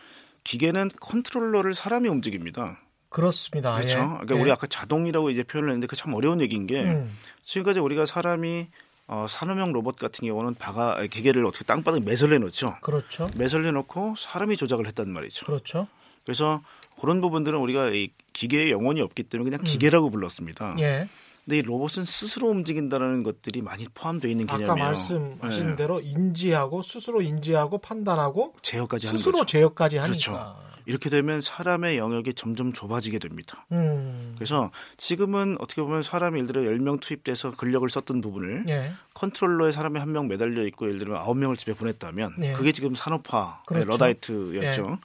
기계는 0.44 0.90
컨트롤러를 1.00 1.74
사람이 1.74 2.08
움직입니다. 2.08 2.78
그렇습니다. 3.08 3.74
그렇죠. 3.76 3.98
예. 3.98 4.02
그러니까 4.02 4.36
예. 4.36 4.40
우리 4.40 4.52
아까 4.52 4.66
자동이라고 4.66 5.30
이제 5.30 5.42
표현을 5.42 5.70
했는데 5.70 5.86
그 5.86 5.96
참 5.96 6.12
어려운 6.14 6.40
얘기인 6.40 6.66
게 6.66 6.82
음. 6.82 7.16
지금까지 7.44 7.80
우리가 7.80 8.04
사람이 8.06 8.68
어, 9.12 9.26
산업용 9.28 9.72
로봇 9.72 9.96
같은 9.96 10.26
경우는 10.26 10.54
바가 10.54 11.06
기계를 11.06 11.44
어떻게 11.44 11.66
땅바닥에 11.66 12.02
매설해 12.02 12.38
놓죠. 12.38 12.76
그렇죠. 12.80 13.28
매설해 13.36 13.70
놓고 13.70 14.14
사람이 14.16 14.56
조작을 14.56 14.86
했단 14.86 15.10
말이죠. 15.10 15.44
그렇죠. 15.44 15.86
그래서 16.24 16.62
그런 16.98 17.20
부분들은 17.20 17.58
우리가 17.58 17.90
이 17.90 18.08
기계의 18.32 18.70
영혼이 18.70 19.02
없기 19.02 19.24
때문에 19.24 19.50
그냥 19.50 19.64
기계라고 19.64 20.08
불렀습니다. 20.08 20.72
음. 20.72 20.80
예. 20.80 21.08
근데 21.44 21.58
이 21.58 21.62
로봇은 21.62 22.04
스스로 22.04 22.48
움직인다는 22.48 23.22
것들이 23.22 23.60
많이 23.60 23.86
포함되어 23.92 24.30
있는 24.30 24.46
개념이에요. 24.46 24.72
아까 24.72 24.82
말씀하신 24.82 25.72
예. 25.72 25.76
대로 25.76 26.00
인지하고 26.00 26.80
스스로 26.80 27.20
인지하고 27.20 27.78
판단하고 27.78 28.54
제어까지 28.62 29.08
스스로. 29.08 29.44
제어까지 29.44 29.98
하니까. 29.98 30.14
그렇죠. 30.14 30.71
이렇게 30.86 31.10
되면 31.10 31.40
사람의 31.40 31.98
영역이 31.98 32.34
점점 32.34 32.72
좁아지게 32.72 33.18
됩니다. 33.18 33.66
음. 33.72 34.32
그래서 34.36 34.70
지금은 34.96 35.56
어떻게 35.60 35.82
보면 35.82 36.02
사람이 36.02 36.40
예를 36.40 36.46
들어 36.52 36.62
10명 36.62 37.00
투입돼서 37.00 37.56
근력을 37.56 37.88
썼던 37.88 38.20
부분을 38.20 38.64
예. 38.68 38.92
컨트롤러에 39.14 39.72
사람이 39.72 39.98
한 39.98 40.12
명 40.12 40.28
매달려 40.28 40.66
있고 40.66 40.86
예를 40.88 40.98
들면 40.98 41.24
9명을 41.24 41.56
집에 41.56 41.74
보냈다면 41.74 42.34
네. 42.38 42.52
그게 42.52 42.72
지금 42.72 42.94
산업화 42.94 43.62
그렇죠. 43.66 43.86
러다이트였죠. 43.88 44.98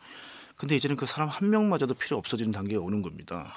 근데 0.56 0.76
이제는 0.76 0.96
그 0.98 1.06
사람 1.06 1.30
한 1.30 1.50
명마저도 1.50 1.94
필요 1.94 2.18
없어지는 2.18 2.52
단계가 2.52 2.82
오는 2.82 3.02
겁니다. 3.02 3.54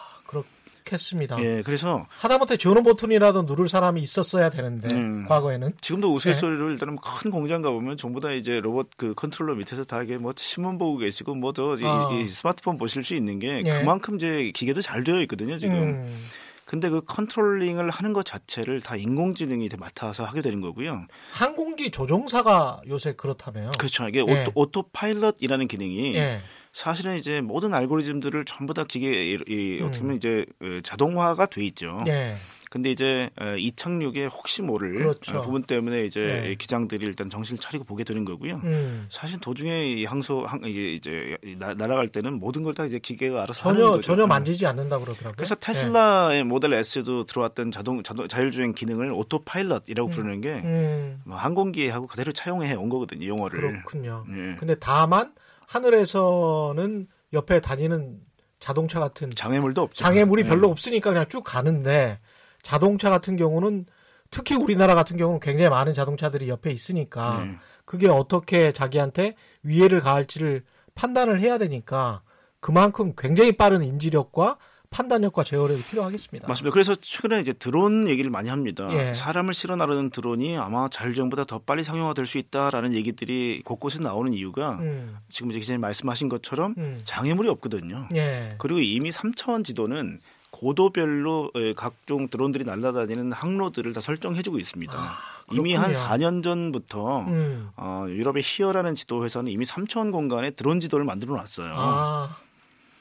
그렇겠습니다. 0.84 1.42
예, 1.42 1.62
그래서 1.64 2.06
하다못해 2.08 2.56
전원 2.56 2.82
버튼이라도 2.82 3.42
누를 3.42 3.68
사람이 3.68 4.02
있었어야 4.02 4.50
되는데 4.50 4.94
음. 4.94 5.26
과거에는 5.28 5.74
지금도 5.80 6.12
우스갯소리로 6.14 6.66
네. 6.66 6.72
일단은 6.72 6.96
큰 6.96 7.30
공장 7.30 7.62
가보면 7.62 7.96
전부 7.96 8.20
다 8.20 8.32
이제 8.32 8.60
로봇 8.60 8.90
그 8.96 9.14
컨트롤러 9.14 9.54
밑에서 9.54 9.84
다 9.84 10.02
이게 10.02 10.16
뭐 10.16 10.32
신문 10.36 10.78
보고 10.78 10.98
계시고 10.98 11.34
뭐더 11.34 11.78
아. 11.82 12.10
이, 12.12 12.22
이 12.22 12.28
스마트폰 12.28 12.78
보실 12.78 13.04
수 13.04 13.14
있는 13.14 13.38
게 13.38 13.62
예. 13.64 13.78
그만큼 13.80 14.16
이제 14.16 14.50
기계도 14.54 14.80
잘 14.80 15.04
되어 15.04 15.20
있거든요 15.22 15.58
지금. 15.58 15.74
음. 15.74 16.26
근데 16.70 16.88
그 16.88 17.00
controlling을 17.00 17.90
하는 17.90 18.12
것 18.12 18.24
자체를 18.24 18.80
다 18.80 18.94
인공지능이 18.94 19.68
맡아서 19.76 20.22
하게 20.22 20.40
되는 20.40 20.60
거고요. 20.60 21.04
항공기 21.32 21.90
조종사가 21.90 22.82
요새 22.86 23.12
그렇다며요. 23.14 23.72
그렇죠. 23.76 24.06
이게 24.06 24.20
예. 24.20 24.44
auto, 24.44 24.52
autopilot이라는 24.54 25.66
기능이 25.66 26.14
예. 26.14 26.40
사실은 26.72 27.16
이제 27.16 27.40
모든 27.40 27.74
알고리즘들을 27.74 28.44
전부 28.44 28.74
다 28.74 28.84
기계 28.84 29.32
이, 29.32 29.38
이 29.48 29.78
음. 29.80 29.86
어떻게 29.86 30.00
보면 30.00 30.16
이제 30.16 30.46
어, 30.62 30.80
자동화가 30.82 31.46
돼 31.46 31.64
있죠. 31.66 32.04
예. 32.06 32.36
근데 32.70 32.88
이제 32.92 33.28
어, 33.40 33.56
이착륙에 33.56 34.26
혹시 34.26 34.62
모를 34.62 34.92
그렇죠. 34.92 35.38
어, 35.38 35.42
부분 35.42 35.64
때문에 35.64 36.04
이제 36.06 36.42
네. 36.44 36.52
이 36.52 36.56
기장들이 36.56 37.04
일단 37.04 37.28
정신을 37.28 37.58
차리고 37.58 37.82
보게 37.82 38.04
되는 38.04 38.24
거고요. 38.24 38.60
음. 38.62 39.08
사실 39.10 39.40
도중에 39.40 39.86
이 39.94 40.04
항소 40.04 40.44
항 40.44 40.60
이제 40.64 41.36
나, 41.58 41.74
날아갈 41.74 42.06
때는 42.08 42.34
모든 42.38 42.62
걸 42.62 42.74
다 42.74 42.84
이제 42.84 43.00
기계가 43.00 43.42
알아서 43.42 43.68
하는 43.70 43.80
전혀. 43.80 44.00
전혀 44.00 44.22
음. 44.22 44.28
만지지 44.28 44.64
않는다 44.66 45.00
그러더라고요. 45.00 45.34
그래서 45.36 45.56
예. 45.56 45.66
테슬라의 45.66 46.44
모델 46.44 46.72
S도 46.74 47.26
들어왔던 47.26 47.72
자동, 47.72 48.04
자동 48.04 48.28
자율주행 48.28 48.74
기능을 48.74 49.10
오토파일럿이라고 49.14 50.08
음. 50.08 50.10
부르는 50.12 50.40
게 50.40 50.60
음. 50.62 51.20
뭐 51.24 51.36
항공기하고 51.36 52.06
그대로 52.06 52.30
차용해 52.30 52.74
온 52.74 52.88
거거든요. 52.88 53.26
용어를. 53.26 53.60
그렇군요. 53.60 54.24
예. 54.30 54.54
근데 54.60 54.76
다만 54.78 55.32
하늘에서는 55.70 57.06
옆에 57.32 57.60
다니는 57.60 58.20
자동차 58.58 58.98
같은 58.98 59.30
장애물도 59.30 59.82
없죠. 59.82 60.02
장애물이 60.02 60.42
예. 60.44 60.48
별로 60.48 60.68
없으니까 60.68 61.10
그냥 61.10 61.26
쭉 61.28 61.44
가는데 61.44 62.18
자동차 62.62 63.08
같은 63.08 63.36
경우는 63.36 63.86
특히 64.32 64.56
우리나라 64.56 64.96
같은 64.96 65.16
경우는 65.16 65.38
굉장히 65.38 65.70
많은 65.70 65.94
자동차들이 65.94 66.48
옆에 66.48 66.72
있으니까 66.72 67.44
네. 67.44 67.56
그게 67.84 68.08
어떻게 68.08 68.72
자기한테 68.72 69.36
위해를 69.62 70.00
가할지를 70.00 70.64
판단을 70.96 71.40
해야 71.40 71.56
되니까 71.56 72.22
그만큼 72.58 73.14
굉장히 73.16 73.52
빠른 73.52 73.82
인지력과 73.82 74.58
판단력과 75.00 75.44
제어력이 75.44 75.82
필요하겠습니다. 75.84 76.48
맞습니다. 76.48 76.72
그래서 76.72 76.94
최근에 76.96 77.40
이제 77.40 77.52
드론 77.52 78.08
얘기를 78.08 78.28
많이 78.30 78.48
합니다. 78.48 78.88
예. 78.92 79.14
사람을 79.14 79.54
실어 79.54 79.76
나르는 79.76 80.10
드론이 80.10 80.58
아마 80.58 80.88
자율주행보다 80.88 81.44
더 81.44 81.60
빨리 81.60 81.84
상용화될 81.84 82.26
수 82.26 82.38
있다라는 82.38 82.92
얘기들이 82.94 83.62
곳곳에 83.64 84.00
나오는 84.00 84.32
이유가 84.34 84.78
음, 84.80 85.16
지금 85.30 85.50
이제 85.52 85.60
기자님 85.60 85.80
말씀하신 85.80 86.28
것처럼 86.28 86.74
음. 86.76 87.00
장애물이 87.04 87.48
없거든요. 87.50 88.08
예. 88.14 88.56
그리고 88.58 88.80
이미 88.80 89.10
3차원 89.10 89.64
지도는 89.64 90.20
고도별로 90.50 91.52
에, 91.54 91.72
각종 91.74 92.28
드론들이 92.28 92.64
날아다니는 92.64 93.30
항로들을 93.30 93.92
다 93.92 94.00
설정해주고 94.00 94.58
있습니다. 94.58 94.92
아, 94.92 95.18
이미 95.52 95.74
한 95.74 95.92
그렇군요. 95.92 96.08
4년 96.08 96.42
전부터 96.42 97.20
음. 97.28 97.70
어, 97.76 98.06
유럽의 98.08 98.42
히어라는 98.44 98.96
지도 98.96 99.24
회사는 99.24 99.52
이미 99.52 99.64
3차원 99.64 100.10
공간에 100.10 100.50
드론 100.50 100.80
지도를 100.80 101.04
만들어 101.04 101.36
놨어요. 101.36 101.72
아, 101.76 102.36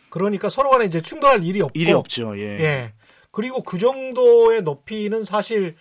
그러니까 0.09 0.49
서로 0.49 0.69
간에 0.69 0.85
이제 0.85 1.01
충돌할 1.01 1.43
일이 1.43 1.61
없고 1.61 1.77
일이 1.79 1.91
없죠. 1.91 2.37
예. 2.37 2.59
예. 2.59 2.93
그리고 3.31 3.63
그 3.63 3.77
정도의 3.77 4.63
높이는 4.63 5.23
사실 5.23 5.75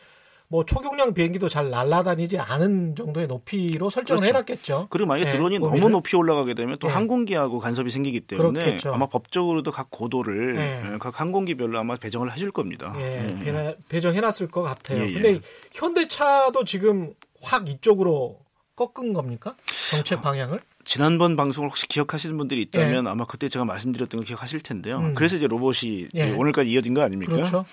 뭐 0.51 0.65
초경량 0.65 1.13
비행기도 1.13 1.49
잘 1.51 1.69
날아다니지 1.69 2.39
않은 2.39 2.97
정도의 2.97 3.27
높이로 3.27 3.91
설정을 3.91 4.21
그렇죠. 4.21 4.35
해놨겠죠. 4.35 4.87
그리고 4.89 5.07
만약에 5.09 5.29
예, 5.29 5.33
드론이 5.33 5.59
범위를. 5.59 5.81
너무 5.81 5.91
높이 5.91 6.17
올라가게 6.17 6.55
되면 6.55 6.77
또 6.81 6.89
예. 6.89 6.93
항공기하고 6.93 7.59
간섭이 7.59 7.91
생기기 7.91 8.21
때문에 8.21 8.59
그렇겠죠. 8.61 8.95
아마 8.95 9.07
법적으로도 9.07 9.71
각 9.71 9.91
고도를 9.91 10.57
예. 10.57 10.93
예, 10.95 10.99
각 10.99 11.21
항공기별로 11.21 11.79
아마 11.79 11.97
배정을 11.97 12.33
해줄 12.33 12.51
겁니다. 12.51 12.95
예, 12.99 13.37
예. 13.45 13.77
배정해놨을 13.91 14.49
것 14.51 14.63
같아요. 14.63 15.03
예, 15.03 15.09
예. 15.09 15.13
근데 15.13 15.41
현대차도 15.73 16.65
지금 16.65 17.13
확 17.43 17.69
이쪽으로 17.69 18.41
꺾은 18.75 19.13
겁니까? 19.13 19.55
정책 19.91 20.23
방향을? 20.23 20.61
지난번 20.89 21.37
방송을 21.37 21.69
혹시 21.69 21.87
기억하시는 21.87 22.39
분들이 22.39 22.63
있다면 22.63 23.07
아마 23.09 23.27
그때 23.27 23.51
제가 23.51 23.67
말씀드렸던 23.67 24.21
걸 24.21 24.25
기억하실 24.27 24.61
텐데요. 24.61 24.97
음. 24.97 25.13
그래서 25.13 25.37
이제 25.37 25.47
로봇이 25.47 26.09
예. 26.15 26.31
오늘까지 26.31 26.71
이어진 26.71 26.95
거 26.95 27.03
아닙니까? 27.03 27.35
그렇죠. 27.35 27.67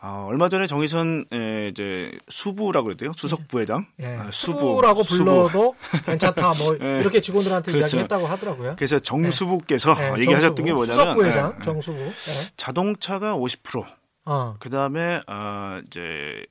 아, 0.00 0.24
얼마 0.26 0.48
전에 0.48 0.66
정의선 0.66 1.26
에, 1.32 1.68
이제 1.68 2.10
수부라고 2.28 2.86
그랬대요. 2.86 3.12
수석 3.16 3.46
부회장. 3.46 3.86
예. 4.00 4.16
아, 4.16 4.30
수부 4.32 4.80
라고 4.82 5.04
수부. 5.04 5.22
불러도 5.24 5.76
괜찮다. 6.04 6.54
뭐 6.58 6.76
예. 6.82 6.98
이렇게 6.98 7.20
직원들한테 7.20 7.70
그렇죠. 7.70 7.96
이야기했다고 7.96 8.26
하더라고요. 8.26 8.74
그래서 8.74 8.98
정수부께서 8.98 9.94
예, 10.00 10.18
얘기하셨던 10.18 10.56
정수부. 10.56 10.64
게 10.64 10.72
뭐냐면 10.72 10.98
수석 10.98 11.14
부회장 11.14 11.54
예, 11.56 11.64
정수부. 11.64 12.00
예. 12.00 12.12
자동차가 12.56 13.36
50%, 13.36 13.84
어, 14.24 14.56
그다음에 14.58 15.20
아, 15.28 15.80
이제 15.86 16.44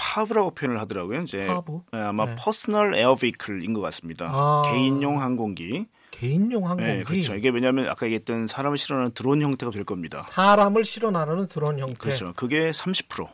PAV라고 0.00 0.52
표현을 0.52 0.80
하더라고요. 0.80 1.22
이제 1.22 1.46
PAV. 1.46 1.80
예, 1.94 1.98
아마 1.98 2.24
네. 2.24 2.36
personal 2.38 2.94
air 2.94 3.14
vehicle인 3.14 3.74
것 3.74 3.82
같습니다. 3.82 4.30
아. 4.30 4.62
개인용 4.72 5.20
항공기. 5.20 5.86
개인용 6.10 6.68
항공기. 6.68 6.92
네, 6.92 7.04
그렇죠. 7.04 7.34
이게 7.34 7.50
왜냐하면 7.50 7.88
아까 7.88 8.06
얘기했던 8.06 8.46
사람을 8.46 8.78
실어나는 8.78 9.12
드론 9.12 9.42
형태가 9.42 9.70
될 9.70 9.84
겁니다. 9.84 10.22
사람을 10.22 10.84
실어 10.84 11.10
나르는 11.10 11.48
드론 11.48 11.78
형태. 11.78 11.98
그렇죠. 11.98 12.32
그게 12.34 12.70
30%. 12.70 13.28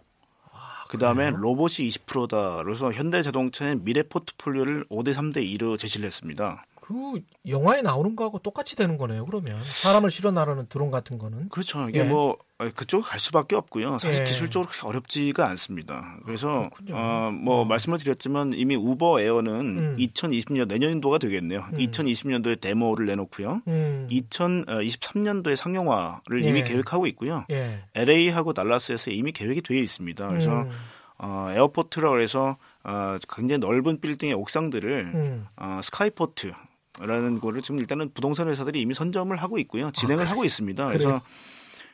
그 0.89 0.99
다음에 0.99 1.31
로봇이 1.31 1.89
20%다. 1.89 2.63
그래서 2.63 2.93
현대자동차의 2.93 3.81
미래 3.81 4.03
포트폴리오를 4.03 4.87
5대 4.89 5.15
3대 5.15 5.39
2로 5.59 5.79
제시를 5.79 6.07
했습니다. 6.07 6.65
그 6.87 7.21
영화에 7.49 7.83
나오는 7.83 8.15
거하고 8.15 8.39
똑같이 8.39 8.77
되는 8.77 8.97
거네요. 8.97 9.27
그러면 9.27 9.61
사람을 9.65 10.09
실어 10.09 10.31
나르는 10.31 10.67
드론 10.69 10.93
같은 10.93 11.19
거는. 11.19 11.49
그렇죠. 11.49 11.85
이게 11.89 12.01
예. 12.01 12.05
뭐 12.05 12.39
그쪽 12.77 13.01
갈 13.01 13.19
수밖에 13.19 13.57
없고요. 13.57 13.99
사실 13.99 14.21
예. 14.21 14.25
기술적으로 14.25 14.69
그렇게 14.69 14.87
어렵지가 14.87 15.49
않습니다. 15.49 16.17
그래서 16.25 16.71
그렇군요. 16.75 16.95
어, 16.95 17.33
뭐 17.33 17.63
어. 17.63 17.65
말씀을 17.65 17.99
드렸지만 17.99 18.53
이미 18.55 18.77
우버 18.77 19.21
에어는 19.21 19.79
음. 19.79 19.97
2020년 19.99 20.69
내년도가 20.69 21.19
되겠네요. 21.19 21.65
음. 21.73 21.77
2020년도에 21.77 22.61
데모를 22.61 23.07
내놓고요. 23.07 23.63
음. 23.67 24.07
2023년도에 24.09 25.57
상용화를 25.57 26.45
이미 26.45 26.61
예. 26.61 26.63
계획하고 26.65 27.09
있고요. 27.09 27.47
예. 27.51 27.81
LA하고 27.95 28.53
달라스에서 28.53 29.11
이미 29.11 29.33
계획이 29.33 29.63
되어 29.63 29.79
있습니다. 29.79 30.29
그래서 30.29 30.63
음. 30.63 30.71
어, 31.19 31.49
에어포트라고 31.51 32.21
해서 32.21 32.59
어, 32.85 33.19
굉장히 33.29 33.59
넓은 33.59 34.01
빌딩의 34.01 34.35
옥상들을 34.35 35.11
음. 35.15 35.47
어, 35.57 35.81
skyport 35.83 36.53
라는 37.01 37.41
거를 37.41 37.63
지금 37.63 37.79
일단은 37.79 38.11
부동산 38.15 38.49
회사들이 38.49 38.81
이미 38.81 38.95
선점을 38.95 39.37
하고 39.37 39.59
있고요. 39.59 39.91
진행을 39.91 40.31
하고 40.31 40.45
있습니다. 40.45 40.87
그래서 40.87 41.05
그래요? 41.05 41.21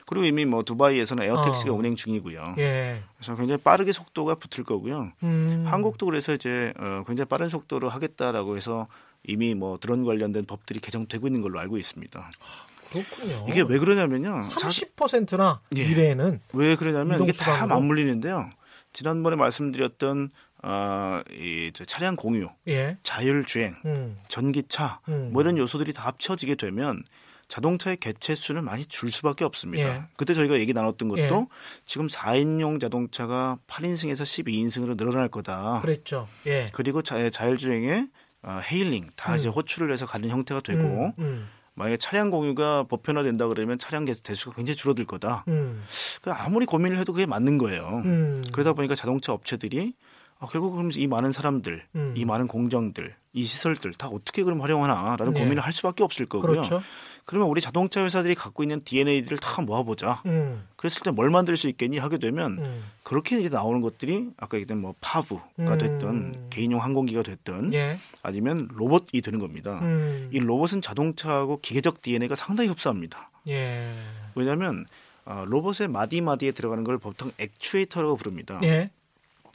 그리고 0.07 0.27
이미 0.27 0.45
뭐 0.45 0.63
두바이에서는 0.63 1.23
에어택시가 1.25 1.73
어. 1.73 1.75
운행 1.75 1.97
중이고요. 1.97 2.57
예. 2.59 3.03
그래서 3.17 3.37
굉장히 3.37 3.61
빠르게 3.63 3.93
속도가 3.93 4.35
붙을 4.37 4.65
거고요. 4.65 5.13
음. 5.23 5.65
한국도 5.67 6.07
그래서 6.07 6.35
이제 6.35 6.73
어, 6.79 7.05
굉장히 7.07 7.29
빠른 7.29 7.49
속도로 7.49 7.89
하겠다라고 7.89 8.57
해서 8.57 8.89
이미 9.25 9.55
뭐 9.55 9.79
드론 9.79 10.05
관련된 10.05 10.45
법들이 10.45 10.81
개정되고 10.81 11.27
있는 11.27 11.41
걸로 11.41 11.61
알고 11.61 11.79
있습니다. 11.79 12.31
그렇군요. 12.91 13.47
이게 13.49 13.63
왜 13.63 13.79
그러냐면요. 13.79 14.43
사실 14.43 14.89
30%나 14.89 15.61
예. 15.77 15.89
미래에는 15.89 16.41
왜 16.53 16.77
그러냐면 16.77 17.23
이게 17.23 17.33
다? 17.33 17.67
맞물리는데요. 17.67 18.51
지난번에 18.93 19.37
말씀드렸던 19.37 20.31
어, 20.63 21.21
이저 21.33 21.85
차량 21.85 22.15
공유, 22.17 22.49
예. 22.69 22.97
자율주행, 23.03 23.77
음. 23.85 24.19
전기차 24.29 25.01
음. 25.09 25.31
뭐 25.33 25.43
이런 25.43 25.59
요소들이 25.59 25.93
다 25.93 26.07
합쳐지게 26.07 26.55
되면 26.55 27.03
자동차의 27.49 27.97
개체 27.99 28.35
수는 28.35 28.65
많이 28.65 28.87
줄 28.87 29.11
수밖에 29.11 29.45
없습니다. 29.45 29.89
예. 29.97 30.03
그때 30.17 30.33
저희가 30.35 30.59
얘기 30.61 30.73
나눴던 30.73 31.09
것도 31.09 31.21
예. 31.21 31.47
지금 31.85 32.07
4인용 32.07 32.81
자동차가 32.81 33.59
8인승에서 33.67 34.23
12인승으로 34.23 34.97
늘어날 34.97 35.29
거다. 35.29 35.81
그랬죠. 35.83 36.29
예. 36.47 36.69
그리고 36.73 37.03
자, 37.03 37.29
자율주행에 37.29 38.07
어, 38.45 38.61
헤일링 38.63 39.11
다 39.17 39.33
음. 39.35 39.39
이제 39.39 39.49
호출을 39.49 39.93
해서 39.93 40.07
가는 40.07 40.29
형태가 40.31 40.61
되고 40.63 40.81
음. 40.83 41.13
음. 41.19 41.49
만약에 41.75 41.97
차량 41.97 42.31
공유가 42.31 42.83
보편화된다 42.85 43.49
그러면 43.49 43.79
차량 43.79 44.05
개- 44.05 44.13
대수가 44.15 44.55
굉장히 44.57 44.77
줄어들 44.77 45.05
거다. 45.07 45.45
음. 45.49 45.83
그 46.23 46.31
아무리 46.31 46.67
고민을 46.67 46.99
해도 46.99 47.13
그게 47.13 47.25
맞는 47.27 47.59
거예요. 47.59 48.03
음. 48.05 48.43
그러다 48.53 48.73
보니까 48.75 48.95
자동차 48.95 49.33
업체들이 49.33 49.95
아, 50.43 50.47
결국 50.51 50.73
그럼 50.73 50.91
이 50.93 51.07
많은 51.07 51.31
사람들, 51.31 51.85
음. 51.95 52.15
이 52.17 52.25
많은 52.25 52.49
공정들, 52.49 53.15
이 53.33 53.45
시설들 53.45 53.93
다 53.95 54.09
어떻게 54.09 54.43
그럼 54.43 54.61
활용하나라는 54.61 55.35
네. 55.35 55.41
고민을 55.41 55.63
할 55.63 55.73
수밖에 55.73 56.03
없을 56.03 56.27
거고요. 56.27 56.51
그렇죠. 56.51 56.83
그러면 57.25 57.49
우리 57.49 57.61
자동차 57.61 58.03
회사들이 58.03 58.35
갖고 58.35 58.65
있는 58.65 58.81
DNA들을 58.81 59.39
다 59.39 59.63
모아보자. 59.63 60.21
음. 60.27 60.67
그랬을 60.75 61.03
때 61.03 61.13
뭘 61.13 61.31
만들 61.31 61.57
수 61.57 61.69
있겠니 61.69 61.99
하게 61.99 62.19
되면 62.19 62.59
음. 62.59 62.85
그렇게 63.05 63.39
이제 63.39 63.49
나오는 63.49 63.81
것들이 63.81 64.31
아까 64.37 64.57
얘기했던 64.57 64.81
뭐 64.81 64.97
파브가 65.01 65.45
음. 65.61 65.79
됐던 65.79 66.51
개인용 66.51 66.83
항공기가 66.83 67.23
됐던 67.23 67.73
예. 67.75 67.99
아니면 68.25 68.67
로봇이 68.73 69.23
되는 69.23 69.39
겁니다. 69.39 69.79
음. 69.83 70.29
이 70.33 70.41
로봇은 70.41 70.83
자동차하고 70.83 71.61
기계적 71.61 72.03
DNA가 72.03 72.35
상당히 72.35 72.69
흡사합니다. 72.69 73.31
예. 73.47 73.95
왜냐하면 74.35 74.87
어, 75.25 75.45
로봇의 75.47 75.87
마디마디에 75.87 76.51
들어가는 76.51 76.83
걸 76.83 76.99
보통 76.99 77.31
액추에이터라고 77.39 78.17
부릅니다. 78.17 78.59
예. 78.65 78.91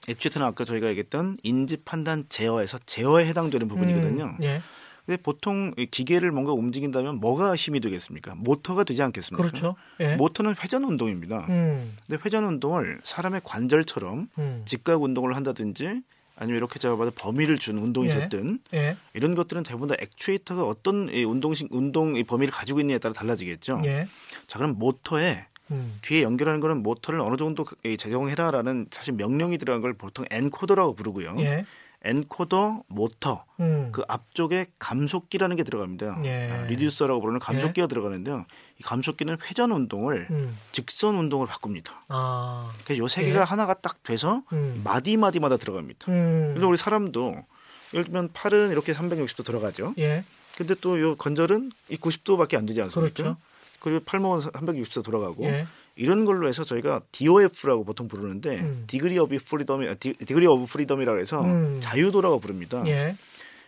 액추에이터는 0.07 0.47
아까 0.47 0.63
저희가 0.65 0.87
얘기했던 0.89 1.37
인지 1.43 1.77
판단 1.77 2.25
제어에서 2.29 2.79
제어에 2.85 3.25
해당되는 3.27 3.67
부분이거든요. 3.67 4.23
음. 4.23 4.43
예. 4.43 4.61
근데 5.05 5.21
보통 5.21 5.73
이 5.77 5.85
기계를 5.85 6.33
뭔가 6.33 6.51
움직인다면 6.51 7.21
뭐가 7.21 7.55
힘이 7.55 7.79
되겠습니까? 7.79 8.35
모터가 8.35 8.83
되지 8.83 9.01
않겠습니까? 9.03 9.41
그렇죠. 9.41 9.75
예. 10.01 10.15
모터는 10.17 10.55
회전 10.61 10.83
운동입니다. 10.83 11.45
음. 11.49 11.95
근데 12.05 12.21
회전 12.25 12.43
운동을 12.43 12.99
사람의 13.03 13.41
관절처럼 13.45 14.27
음. 14.37 14.61
직각 14.65 15.01
운동을 15.01 15.35
한다든지 15.35 16.01
아니면 16.35 16.57
이렇게 16.57 16.77
잡아봐도 16.77 17.11
범위를 17.11 17.57
준 17.57 17.77
운동이 17.77 18.09
예. 18.09 18.13
됐든 18.13 18.59
예. 18.73 18.97
이런 19.13 19.33
것들은 19.33 19.63
대부분 19.63 19.87
다 19.87 19.95
액추에이터가 19.97 20.63
어떤 20.63 21.09
운동 21.09 22.15
의 22.15 22.23
범위를 22.23 22.51
가지고 22.51 22.81
있느냐에 22.81 22.99
따라 22.99 23.13
달라지겠죠. 23.13 23.81
예. 23.85 24.07
자 24.45 24.59
그럼 24.59 24.77
모터에 24.77 25.45
음. 25.71 25.97
뒤에 26.01 26.23
연결하는 26.23 26.59
거는 26.59 26.83
모터를 26.83 27.19
어느 27.19 27.37
정도 27.37 27.63
그- 27.65 27.75
이 27.85 27.97
제공해라라는 27.97 28.87
사실 28.91 29.13
명령이 29.13 29.57
들어간 29.57 29.81
걸 29.81 29.93
보통 29.93 30.25
encoder라고 30.29 30.95
부르고요. 30.95 31.35
예. 31.39 31.65
encoder 32.03 32.83
모터 32.87 33.43
음. 33.59 33.89
그 33.91 34.03
앞쪽에 34.07 34.67
감속기라는 34.79 35.55
게 35.55 35.63
들어갑니다. 35.63 36.21
예. 36.25 36.49
아, 36.51 36.65
reducer라고 36.67 37.19
부르는 37.19 37.39
감속기가 37.39 37.87
들어가는데요. 37.87 38.45
이 38.79 38.83
감속기는 38.83 39.37
회전 39.43 39.71
운동을 39.71 40.27
음. 40.29 40.57
직선 40.71 41.15
운동을 41.15 41.47
바꿉니다. 41.47 42.03
아. 42.07 42.71
그래서 42.85 42.99
요세 42.99 43.23
예. 43.23 43.27
개가 43.27 43.43
하나가 43.43 43.73
딱 43.73 44.03
돼서 44.03 44.43
음. 44.53 44.81
마디 44.83 45.17
마디마다 45.17 45.57
들어갑니다. 45.57 46.11
음. 46.11 46.51
그래서 46.53 46.67
우리 46.67 46.77
사람도 46.77 47.35
예를 47.93 48.05
들면 48.05 48.29
팔은 48.33 48.69
이렇게 48.71 48.93
360도 48.93 49.43
들어가죠. 49.43 49.93
예. 49.97 50.23
근데 50.55 50.75
또요 50.75 51.15
관절은 51.17 51.71
이 51.89 51.97
90도밖에 51.97 52.55
안 52.57 52.65
되지 52.65 52.81
않습니까? 52.83 53.13
그렇죠. 53.13 53.37
그리고 53.79 53.99
팔목은 54.05 54.51
360도 54.51 55.03
돌아가고 55.03 55.45
예. 55.45 55.67
이런 55.95 56.25
걸로 56.25 56.47
해서 56.47 56.63
저희가 56.63 57.01
DOF라고 57.11 57.83
보통 57.83 58.07
부르는데 58.07 58.59
음. 58.59 58.83
degree 58.87 59.17
of 59.17 59.37
freedom이 59.45 59.95
degree 59.99 60.45
of 60.45 60.65
freedom이라고 60.65 61.19
해서 61.19 61.41
음. 61.41 61.79
자유도라고 61.79 62.39
부릅니다. 62.39 62.83
예. 62.87 63.15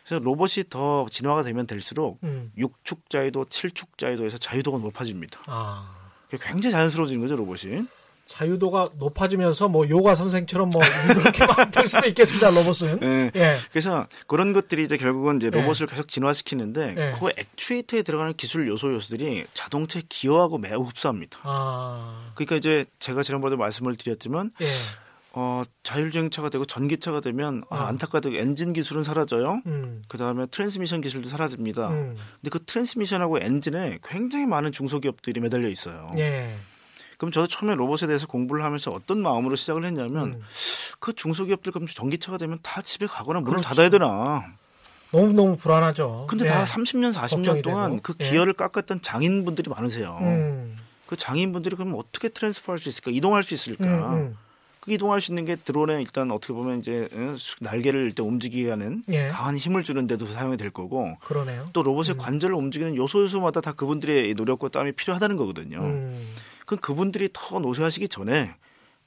그래서 0.05 0.23
로봇이 0.23 0.65
더 0.69 1.07
진화가 1.09 1.43
되면 1.43 1.67
될수록 1.67 2.19
음. 2.23 2.51
6축 2.57 3.09
자유도, 3.09 3.45
7축 3.45 3.97
자유도에서 3.97 4.39
자유도가 4.39 4.79
높아집니다. 4.79 5.41
아. 5.45 5.95
굉장히 6.41 6.71
자연스러워지는 6.71 7.21
거죠, 7.21 7.35
로봇이. 7.35 7.85
자유도가 8.29 8.91
높아지면서 8.97 9.67
뭐 9.67 9.89
요가 9.89 10.15
선생처럼 10.15 10.69
뭐 10.69 10.81
이렇게 11.09 11.45
만들 11.57 11.87
수도 11.87 12.07
있겠습니다. 12.07 12.51
로봇은. 12.51 12.99
예. 13.01 13.31
예. 13.35 13.57
그래서 13.71 14.07
그런 14.27 14.53
것들이 14.53 14.83
이제 14.83 14.97
결국은 14.97 15.37
이제 15.37 15.49
네. 15.49 15.59
로봇을 15.59 15.87
계속 15.87 16.07
진화시키는데 16.07 16.93
네. 16.93 17.15
그 17.19 17.29
액추에이터에 17.35 18.03
들어가는 18.03 18.35
기술 18.35 18.67
요소 18.67 18.93
요소들이 18.93 19.45
자동차에 19.53 20.03
기어하고 20.07 20.59
매우 20.59 20.83
흡사합니다. 20.83 21.39
아. 21.43 22.31
그러니까 22.35 22.55
이제 22.55 22.85
제가 22.99 23.23
지난번에 23.23 23.55
말씀을 23.55 23.95
드렸지만 23.95 24.51
예. 24.61 24.67
어, 25.31 25.63
자율주행차가 25.83 26.49
되고 26.49 26.65
전기차가 26.65 27.21
되면 27.21 27.63
아, 27.69 27.77
어. 27.77 27.85
안타깝게도 27.87 28.35
엔진 28.35 28.73
기술은 28.73 29.03
사라져요. 29.03 29.61
음. 29.65 30.03
그 30.07 30.17
다음에 30.17 30.45
트랜스미션 30.45 31.01
기술도 31.01 31.29
사라집니다. 31.29 31.89
음. 31.89 32.15
근데 32.41 32.49
그 32.51 32.63
트랜스미션하고 32.63 33.39
엔진에 33.39 33.99
굉장히 34.03 34.45
많은 34.45 34.71
중소기업들이 34.71 35.39
매달려 35.39 35.67
있어요. 35.67 36.11
예. 36.17 36.55
그럼 37.19 37.33
저도 37.33 37.47
처음에 37.47 37.75
로봇에 37.75 38.07
대해서 38.07 38.25
공부를 38.27 38.63
하면서 38.63 38.91
어떤 38.91 39.21
마음으로 39.21 39.57
시작을 39.57 39.83
했냐면 39.83 40.23
음. 40.23 40.41
그 40.99 41.13
중소기업들 41.13 41.73
그럼 41.73 41.85
전기차가 41.85 42.37
되면 42.37 42.59
다 42.63 42.81
집에 42.81 43.07
가거나 43.07 43.41
문을 43.41 43.57
그렇죠. 43.57 43.67
닫아야 43.67 43.89
되나? 43.89 44.45
너무 45.11 45.33
너무 45.33 45.57
불안하죠. 45.57 46.27
근데 46.29 46.45
예. 46.45 46.49
다 46.49 46.63
30년, 46.63 47.13
40년 47.13 47.35
걱정이 47.35 47.61
동안 47.61 47.91
되고. 47.91 48.01
그 48.03 48.13
예. 48.21 48.29
기여를 48.29 48.53
깎았던 48.53 49.01
장인분들이 49.01 49.69
많으세요. 49.69 50.17
음. 50.21 50.77
그 51.07 51.17
장인분들이 51.17 51.75
그럼 51.75 51.93
어떻게 51.97 52.29
트랜스퍼할 52.29 52.79
수 52.79 52.87
있을까? 52.87 53.11
이동할 53.11 53.43
수 53.43 53.53
있을까? 53.53 53.85
음, 53.85 54.13
음. 54.13 54.37
그 54.79 54.93
이동할 54.93 55.19
수 55.19 55.31
있는 55.31 55.43
게 55.43 55.57
드론에 55.57 56.01
일단 56.01 56.31
어떻게 56.31 56.53
보면 56.53 56.79
이제 56.79 57.09
어, 57.11 57.35
날개를 57.59 58.05
일단 58.05 58.27
움직이게 58.27 58.69
하는 58.69 59.03
예. 59.09 59.27
강한 59.27 59.57
힘을 59.57 59.83
주는데도 59.83 60.25
사용이 60.27 60.55
될 60.55 60.69
거고 60.69 61.17
그러네요. 61.25 61.65
또 61.73 61.83
로봇의 61.83 62.15
음. 62.15 62.17
관절을 62.17 62.55
움직이는 62.55 62.95
요소 62.95 63.23
요소마다 63.23 63.59
다 63.59 63.73
그분들의 63.73 64.33
노력과 64.35 64.69
땀이 64.69 64.93
필요하다는 64.93 65.35
거거든요. 65.35 65.79
음. 65.79 66.27
그럼 66.69 66.79
그분들이 66.81 67.29
더 67.33 67.57
노쇠하시기 67.59 68.09
전에 68.09 68.53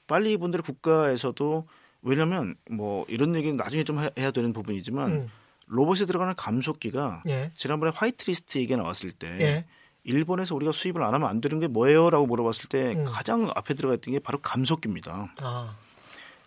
빨리 0.05 0.33
이분들의 0.33 0.63
국가에서도 0.63 1.65
왜냐하면 2.01 2.55
뭐 2.69 3.05
이런 3.07 3.35
얘기는 3.35 3.55
나중에 3.55 3.85
좀 3.85 3.99
해- 3.99 4.11
해야 4.17 4.31
되는 4.31 4.51
부분이지만 4.51 5.11
음. 5.13 5.29
로봇에 5.67 6.05
들어가는 6.05 6.35
감속기가 6.35 7.23
예. 7.29 7.51
지난번에 7.55 7.93
화이트리스트 7.95 8.57
얘기가 8.57 8.75
나왔을 8.75 9.13
때 9.13 9.27
예. 9.39 9.65
일본에서 10.03 10.55
우리가 10.55 10.73
수입을 10.73 11.01
안 11.01 11.13
하면 11.13 11.29
안 11.29 11.39
되는 11.39 11.61
게 11.61 11.67
뭐예요라고 11.67 12.25
물어봤을 12.27 12.67
때 12.67 12.95
음. 12.95 13.05
가장 13.05 13.49
앞에 13.55 13.75
들어가 13.75 13.95
있던 13.95 14.11
게 14.11 14.19
바로 14.19 14.39
감속기입니다. 14.39 15.33
아. 15.41 15.75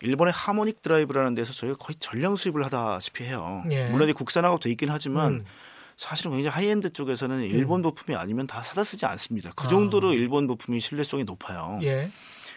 일본의 0.01 0.31
하모닉 0.33 0.83
드라이브라는 0.83 1.33
데서 1.33 1.51
저희가 1.53 1.77
거의 1.79 1.95
전량 1.99 2.35
수입을 2.35 2.63
하다시피 2.63 3.23
해요. 3.23 3.63
예. 3.71 3.89
물론 3.89 4.07
이 4.07 4.13
국산화가 4.13 4.59
돼 4.59 4.69
있긴 4.69 4.91
하지만 4.91 5.33
음. 5.33 5.45
사실은 5.97 6.31
굉장히 6.31 6.53
하이엔드 6.53 6.93
쪽에서는 6.93 7.41
일본 7.43 7.81
부품이 7.81 8.15
아니면 8.15 8.45
다 8.45 8.61
사다 8.63 8.83
쓰지 8.83 9.05
않습니다. 9.07 9.51
그 9.55 9.65
아. 9.65 9.67
정도로 9.67 10.13
일본 10.13 10.47
부품이 10.47 10.79
신뢰성이 10.79 11.23
높아요. 11.23 11.79
예. 11.81 12.11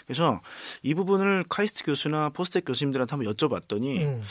그래서 0.07 0.41
이 0.83 0.93
부분을 0.95 1.45
카이스트 1.49 1.85
교수나 1.85 2.31
포스텍 2.31 2.65
교수님들한테 2.65 3.15
한번 3.15 3.33
여쭤봤더니 3.33 4.03
음, 4.03 4.23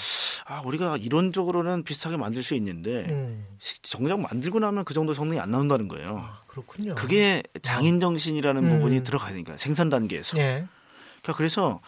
아 0.46 0.62
우리가 0.66 0.98
이론적으로는 0.98 1.84
비슷하게 1.84 2.18
만들 2.18 2.44
수 2.44 2.54
있는데 2.56 3.06
음. 3.10 3.48
정작 3.82 4.20
만들고 4.20 4.60
나면 4.60 4.84
그 4.84 4.94
정도 4.94 5.14
성능이 5.14 5.40
안 5.40 5.52
나온다는 5.52 5.88
거예요. 5.88 6.22
아, 6.22 6.42
그렇군요. 6.48 6.96
그게 6.96 7.44
장인 7.62 8.02
정신이라는 8.02 8.62
음. 8.64 8.70
부분이 8.70 9.04
들어가야 9.04 9.32
되니까 9.32 9.58
생산 9.58 9.90
단계에서. 9.90 10.38
예. 10.38 10.66
그러니까 11.22 11.38
그래서 11.38 11.80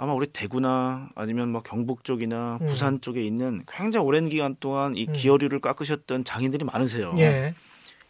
아마 0.00 0.14
우리 0.14 0.28
대구나 0.28 1.10
아니면 1.16 1.50
뭐 1.50 1.60
경북 1.60 2.04
쪽이나 2.04 2.58
음. 2.62 2.66
부산 2.68 3.00
쪽에 3.00 3.20
있는 3.22 3.64
굉장히 3.66 4.06
오랜 4.06 4.28
기간 4.28 4.54
동안 4.60 4.96
이 4.96 5.06
음. 5.08 5.12
기어류를 5.12 5.60
깎으셨던 5.60 6.22
장인들이 6.22 6.64
많으세요. 6.64 7.14
예. 7.18 7.52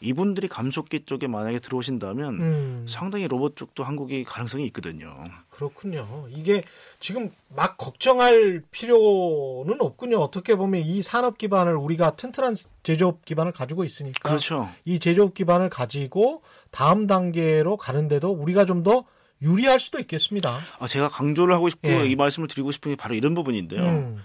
이분들이 0.01 0.49
감속기 0.49 1.07
쪽에 1.07 1.27
만약에 1.27 1.59
들어오신다면 1.59 2.41
음. 2.41 2.87
상당히 2.89 3.27
로봇 3.27 3.57
쪽도 3.57 3.83
한국이 3.83 4.23
가능성이 4.23 4.67
있거든요. 4.67 5.19
그렇군요. 5.49 6.27
이게 6.31 6.63
지금 7.01 7.31
막 7.57 7.79
걱정할 7.79 8.63
필요는 8.71 9.81
없군요. 9.81 10.19
어떻게 10.19 10.57
보면 10.57 10.83
이 10.83 11.01
산업 11.01 11.39
기반을 11.39 11.75
우리가 11.75 12.17
튼튼한 12.17 12.55
제조업 12.83 13.25
기반을 13.25 13.53
가지고 13.53 13.83
있으니까 13.83 14.29
그렇죠. 14.29 14.69
이 14.85 14.99
제조업 14.99 15.33
기반을 15.33 15.71
가지고 15.71 16.43
다음 16.71 17.07
단계로 17.07 17.79
가는데도 17.79 18.31
우리가 18.31 18.67
좀 18.67 18.83
더 18.85 19.05
유리할 19.41 19.79
수도 19.79 19.99
있겠습니다. 20.01 20.61
아, 20.79 20.87
제가 20.89 21.09
강조를 21.09 21.55
하고 21.55 21.69
싶고 21.69 21.89
예. 21.89 22.07
이 22.07 22.17
말씀을 22.17 22.49
드리고 22.49 22.73
싶은 22.73 22.93
게 22.93 22.97
바로 22.97 23.15
이런 23.15 23.35
부분인데요. 23.35 23.83
음. 23.83 24.23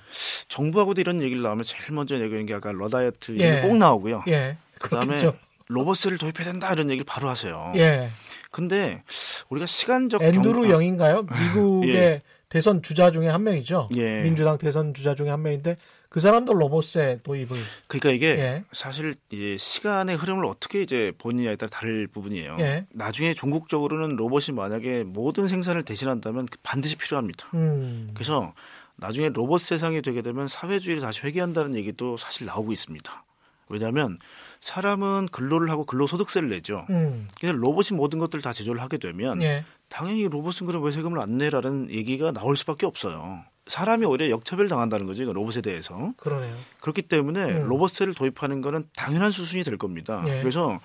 정부하고도 0.48 1.02
이런 1.02 1.22
얘기를 1.22 1.42
나오면 1.44 1.64
제일 1.64 1.92
먼저 1.92 2.16
얘기하는 2.16 2.46
게 2.46 2.54
아까 2.54 2.72
러다이어트 2.72 3.38
예. 3.40 3.62
꼭 3.62 3.78
나오고요. 3.78 4.24
예. 4.28 4.58
그다음에 4.80 5.18
그렇겠죠. 5.18 5.38
로봇을 5.68 6.18
도입해야 6.18 6.52
된다 6.52 6.72
이런 6.74 6.90
얘기를 6.90 7.06
바로 7.06 7.30
하세요. 7.30 7.72
예. 7.76 8.10
근데 8.52 9.04
우리가 9.50 9.66
시간적 9.66 10.22
앤드루 10.22 10.62
경- 10.62 10.66
아, 10.66 10.70
영인가요? 10.74 11.24
미국의 11.24 11.90
예. 11.96 12.22
대선 12.50 12.82
주자 12.84 13.10
중에 13.12 13.28
한 13.28 13.44
명이죠. 13.44 13.90
예. 13.96 14.22
민주당 14.24 14.58
대선 14.58 14.94
주자 14.94 15.16
중에 15.16 15.30
한 15.30 15.42
명인데 15.42 15.76
그 16.14 16.20
사람도 16.20 16.54
로봇의 16.54 17.22
도입을 17.24 17.58
그러니까 17.88 18.12
이게 18.12 18.28
예. 18.38 18.64
사실 18.72 19.16
이제 19.32 19.58
시간의 19.58 20.16
흐름을 20.16 20.46
어떻게 20.46 20.84
이제 20.84 21.12
보느냐에 21.18 21.56
따라 21.56 21.72
다를 21.72 22.06
부분이에요. 22.06 22.58
예. 22.60 22.86
나중에 22.92 23.34
종국적으로는 23.34 24.16
로봇이 24.16 24.56
만약에 24.56 25.06
모든 25.06 25.48
생산을 25.48 25.82
대신한다면 25.82 26.48
반드시 26.62 26.98
필요합니다. 26.98 27.48
음. 27.56 28.12
그래서 28.14 28.54
나중에 28.96 29.30
로봇 29.30 29.62
세상이 29.62 30.04
되게 30.04 30.22
되면 30.22 30.48
사회주의를 30.48 31.02
다시 31.02 31.22
회귀한다는 31.22 31.76
얘기도 31.76 32.16
사실 32.18 32.46
나오고 32.46 32.72
있습니다. 32.72 33.26
왜냐하면 33.70 34.20
사람은 34.62 35.30
근로를 35.32 35.72
하고 35.72 35.84
근로소득세를 35.84 36.48
내죠. 36.50 36.86
음. 36.92 37.28
근데 37.42 37.58
로봇이 37.58 37.98
모든 37.98 38.20
것들을 38.20 38.44
다 38.44 38.54
제조를 38.54 38.84
하게 38.84 39.00
되면 39.00 39.42
예. 39.42 39.66
당연히 39.90 40.28
로봇은 40.28 40.68
그럼 40.68 40.84
왜 40.84 40.92
세금을 40.92 41.20
안 41.20 41.40
내라는 41.40 41.90
얘기가 41.90 42.34
나올 42.34 42.56
수밖에 42.56 42.86
없어요. 42.86 43.46
사람이 43.68 44.06
오히려 44.06 44.30
역차별 44.30 44.68
당한다는 44.68 45.06
거죠. 45.06 45.26
그 45.26 45.32
로봇에 45.32 45.62
대해서. 45.62 46.14
그러네요. 46.18 46.56
그렇기 46.82 47.04
때문에 47.04 47.44
음. 47.46 47.68
로봇세를 47.68 48.14
도입하는 48.14 48.62
거는 48.62 48.88
당연한 48.96 49.32
수순이 49.32 49.64
될 49.64 49.78
겁니다. 49.78 50.24
예. 50.28 50.40
그래서 50.40 50.80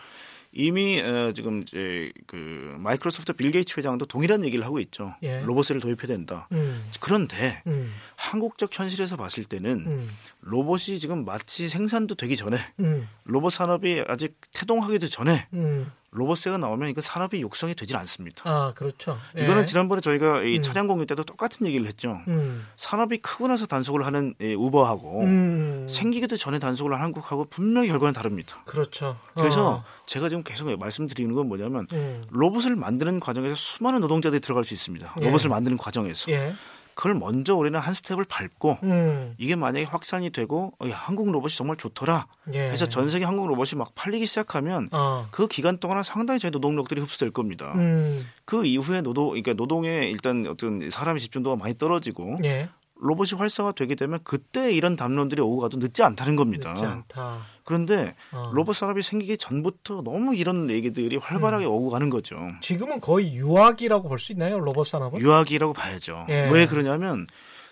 이미 0.52 1.00
어, 1.00 1.32
지금 1.34 1.62
이제 1.62 2.12
그 2.26 2.74
마이크로소프트 2.78 3.34
빌 3.34 3.50
게이츠 3.50 3.78
회장도 3.78 4.06
동일한 4.06 4.44
얘기를 4.44 4.64
하고 4.64 4.78
있죠. 4.80 5.14
예. 5.22 5.42
로봇세를 5.42 5.80
도입해야 5.80 6.06
된다. 6.06 6.48
음. 6.52 6.88
그런데 7.00 7.62
음. 7.66 7.92
한국적 8.18 8.76
현실에서 8.76 9.16
봤을 9.16 9.44
때는 9.44 9.85
음. 9.87 10.11
로봇이 10.40 10.98
지금 10.98 11.24
마치 11.24 11.68
생산도 11.68 12.16
되기 12.16 12.37
전에 12.37 12.59
음. 12.81 13.09
로봇 13.22 13.52
산업이 13.52 14.04
아직 14.09 14.37
태동하기도 14.52 15.07
전에 15.07 15.46
음. 15.52 15.92
로봇세가 16.11 16.59
나오면 16.59 16.88
이거 16.88 17.00
산업이 17.00 17.40
육성이 17.40 17.74
되질 17.74 17.96
않습니다. 17.98 18.42
아, 18.44 18.72
그렇죠. 18.74 19.18
예. 19.37 19.44
이거는 19.44 19.66
지난번에 19.66 20.00
저희가 20.00 20.42
이 20.42 20.57
음. 20.57 20.62
차량 20.62 20.88
공유 20.88 21.07
때도 21.07 21.22
똑같은 21.22 21.66
얘기를 21.66 21.87
했죠. 21.87 22.18
음. 22.26 22.66
산업이 22.76 23.18
크고 23.18 23.46
나서 23.46 23.66
단속을 23.66 24.04
하는 24.04 24.35
이 24.40 24.54
우버하고 24.54 25.22
음. 25.22 25.87
생기기도 25.88 26.37
전에 26.37 26.59
단속을 26.59 26.92
하는 26.92 27.04
한국하고 27.04 27.44
분명히 27.44 27.88
결과는 27.88 28.14
다릅니다. 28.14 28.57
그렇죠. 28.64 29.16
그래서 29.35 29.74
어. 29.74 29.85
제가 30.07 30.28
지금 30.28 30.42
계속 30.42 30.74
말씀드리는 30.76 31.33
건 31.35 31.46
뭐냐면 31.46 31.87
음. 31.92 32.24
로봇을 32.31 32.74
만드는 32.74 33.20
과정에서 33.20 33.54
수많은 33.54 34.00
노동자들이 34.00 34.40
들어갈 34.40 34.64
수 34.64 34.74
있습니다. 34.74 35.14
예. 35.20 35.24
로봇을 35.24 35.50
만드는 35.50 35.76
과정에서 35.76 36.33
예. 36.33 36.54
그걸 36.98 37.14
먼저 37.14 37.54
우리는 37.54 37.78
한 37.78 37.94
스텝을 37.94 38.24
밟고 38.24 38.78
음. 38.82 39.37
이게 39.38 39.54
만약에 39.54 39.84
확산이 39.84 40.30
되고 40.30 40.72
어, 40.80 40.88
야, 40.88 40.94
한국 40.96 41.30
로봇이 41.30 41.54
정말 41.54 41.76
좋더라. 41.76 42.26
예. 42.54 42.58
해서 42.58 42.88
전 42.88 43.08
세계 43.08 43.24
한국 43.24 43.46
로봇이 43.46 43.78
막 43.78 43.94
팔리기 43.94 44.26
시작하면 44.26 44.88
어. 44.90 45.28
그 45.30 45.46
기간 45.46 45.78
동안은 45.78 46.02
상당히 46.02 46.40
저희 46.40 46.50
노동력들이 46.50 47.00
흡수될 47.00 47.30
겁니다. 47.30 47.72
음. 47.76 48.26
그 48.44 48.66
이후에 48.66 49.02
노동, 49.02 49.28
그러니까 49.28 49.52
노동에 49.52 50.08
일단 50.08 50.44
어떤 50.48 50.90
사람의 50.90 51.20
집중도가 51.20 51.54
많이 51.54 51.78
떨어지고 51.78 52.38
예. 52.42 52.68
로봇이 53.00 53.30
활성화되게 53.38 53.94
되면 53.94 54.18
그때 54.24 54.72
이런 54.72 54.96
담론들이 54.96 55.40
오고 55.40 55.58
가도 55.61 55.78
늦지 55.78 56.02
않다는 56.02 56.37
겁니다. 56.37 56.72
늦지 56.72 56.84
않다. 56.84 57.42
그런데 57.64 58.14
어. 58.32 58.50
로봇 58.54 58.74
산업이 58.76 59.02
생기기 59.02 59.38
전부터 59.38 60.02
너무 60.02 60.34
이런 60.34 60.70
얘기들이 60.70 61.16
활발하게 61.16 61.66
음. 61.66 61.70
오고 61.70 61.90
가는 61.90 62.11
거죠. 62.11 62.38
지금은 62.61 63.00
거의 63.00 63.34
유아기라고 63.35 64.09
볼 64.08 64.18
수 64.18 64.32
있나요? 64.32 64.58
로봇 64.58 64.87
산업은? 64.88 65.20
유아기라고 65.20 65.72
봐야죠. 65.74 66.26
예. 66.30 66.48
왜 66.50 66.66
그러냐면 66.66 67.26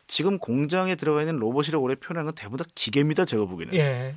지금 0.07 0.39
공장에 0.39 0.95
들어가 0.95 1.21
있는 1.23 1.37
로봇이라고 1.37 1.85
오래 1.85 1.95
표현하는 1.97 2.27
건 2.27 2.35
대부분 2.37 2.59
다 2.59 2.65
기계입니다. 2.75 3.25
제가 3.25 3.47
보기에는. 3.47 3.75
예. 3.75 4.15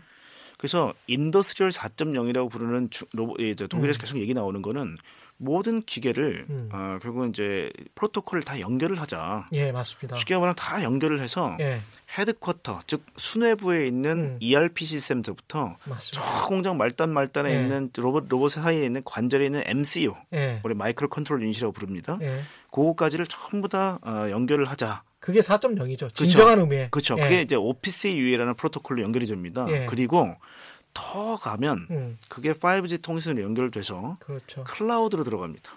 그래서 0.58 0.94
industrial 1.08 1.72
4.0이라고 1.72 2.52
부르는 2.52 2.90
주- 2.92 3.06
로봇, 3.14 3.40
이제 3.40 3.66
독일에서 3.66 3.98
음. 3.98 4.02
계속 4.02 4.20
얘기 4.20 4.34
나오는 4.34 4.62
거는 4.62 4.98
모든 5.42 5.82
기계를 5.82 6.46
음. 6.50 6.70
어, 6.72 7.00
결국은 7.02 7.30
이제 7.30 7.72
프로토콜을 7.96 8.44
다 8.44 8.60
연결을 8.60 9.00
하자. 9.02 9.48
예, 9.54 9.72
맞습니다. 9.72 10.18
쉽게 10.18 10.36
말하면 10.36 10.56
다 10.56 10.84
연결을 10.84 11.22
해서 11.22 11.56
예, 11.62 11.82
headquarter 12.18 12.82
즉 12.88 13.04
수뇌부에 13.16 13.88
있는 13.88 14.20
음. 14.20 14.38
ERP 14.42 14.86
시스템부터 14.86 15.78
저 15.82 15.90
맞습니다. 15.90 16.44
공장 16.46 16.78
말단 16.78 17.10
말단에 17.10 17.56
예. 17.56 17.62
있는 17.62 17.90
로봇 17.96 18.26
로봇 18.28 18.52
사이에 18.52 18.86
있는 18.86 19.02
관절에 19.06 19.46
있는 19.46 19.64
MCU 19.66 20.14
예, 20.34 20.60
우리 20.64 20.74
micro 20.74 21.08
control 21.08 21.42
unit이라고 21.42 21.72
부릅니다. 21.72 22.20
예. 22.22 22.42
그거까지를 22.72 23.26
전부 23.28 23.70
다 23.70 23.98
어, 24.06 24.28
연결을 24.30 24.66
하자. 24.66 25.04
그게 25.20 25.40
4.0이죠. 25.40 26.14
진정한 26.14 26.60
의미의. 26.60 26.90
그렇죠. 26.92 27.16
예. 27.18 27.24
그게 27.24 27.42
이제 27.42 27.56
OPC 27.56 28.18
UA라는 28.18 28.56
프로토콜로 28.56 29.02
연결이 29.02 29.26
됩니다. 29.26 29.66
예. 29.70 29.86
그리고 29.90 30.34
더 30.94 31.36
가면 31.38 31.88
음, 31.92 32.18
그게 32.28 32.54
5G 32.54 33.02
통신으로 33.02 33.42
연결돼서 33.44 34.18
그렇죠. 34.20 34.64
클라우드로 34.64 35.24
들어갑니다. 35.24 35.72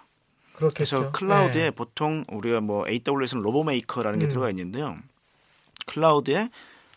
그렇겠죠. 0.54 0.96
그래서 0.96 1.12
클라우드에 1.12 1.66
예. 1.66 1.70
보통 1.70 2.24
우리가 2.28 2.60
뭐 2.60 2.86
AWS는 2.88 3.42
로보메이커라는 3.42 4.18
게 4.18 4.26
음. 4.26 4.28
들어가 4.28 4.50
있는데요. 4.50 4.98
클라우드에 5.86 6.50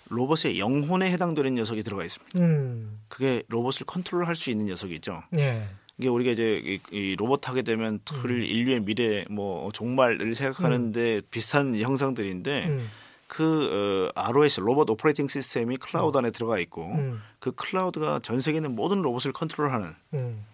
로봇의 0.10 0.60
영혼에 0.60 1.12
해당되는 1.12 1.56
녀석이 1.56 1.84
들어가 1.84 2.04
있습니다. 2.06 2.39
음, 2.39 2.99
그게 3.08 3.43
로봇을 3.47 3.86
컨트롤할 3.88 4.36
수 4.36 4.49
있는 4.49 4.67
녀석이죠. 4.67 5.23
예, 5.36 5.67
이게 5.97 6.10
우리가 6.10 6.32
이제 6.32 6.62
이, 6.63 6.80
이 6.91 7.15
로봇 7.15 7.47
하게 7.47 7.63
되면 7.63 7.99
틀 8.06 8.30
음. 8.30 8.43
인류의 8.43 8.82
미래 8.82 9.25
뭐 9.30 9.71
종말을 9.71 10.36
생각하는데 10.36 11.21
비슷한 11.32 11.75
형상들인데 11.75 12.67
음, 12.67 12.89
그 13.28 14.12
어, 14.16 14.22
ROS 14.22 14.60
robot 14.60 14.89
operating 14.89 15.28
system이 15.28 15.78
클라우드 15.78 16.18
안에 16.18 16.32
들어가 16.32 16.60
있고 16.60 16.86
음, 16.94 17.22
그 17.40 17.52
클라우드가 17.54 18.20
전 18.24 18.42
세계 18.42 18.58
있는 18.58 18.76
모든 18.76 19.02
로봇을 19.02 19.34
컨트롤하는 19.34 19.94
음. 20.14 20.46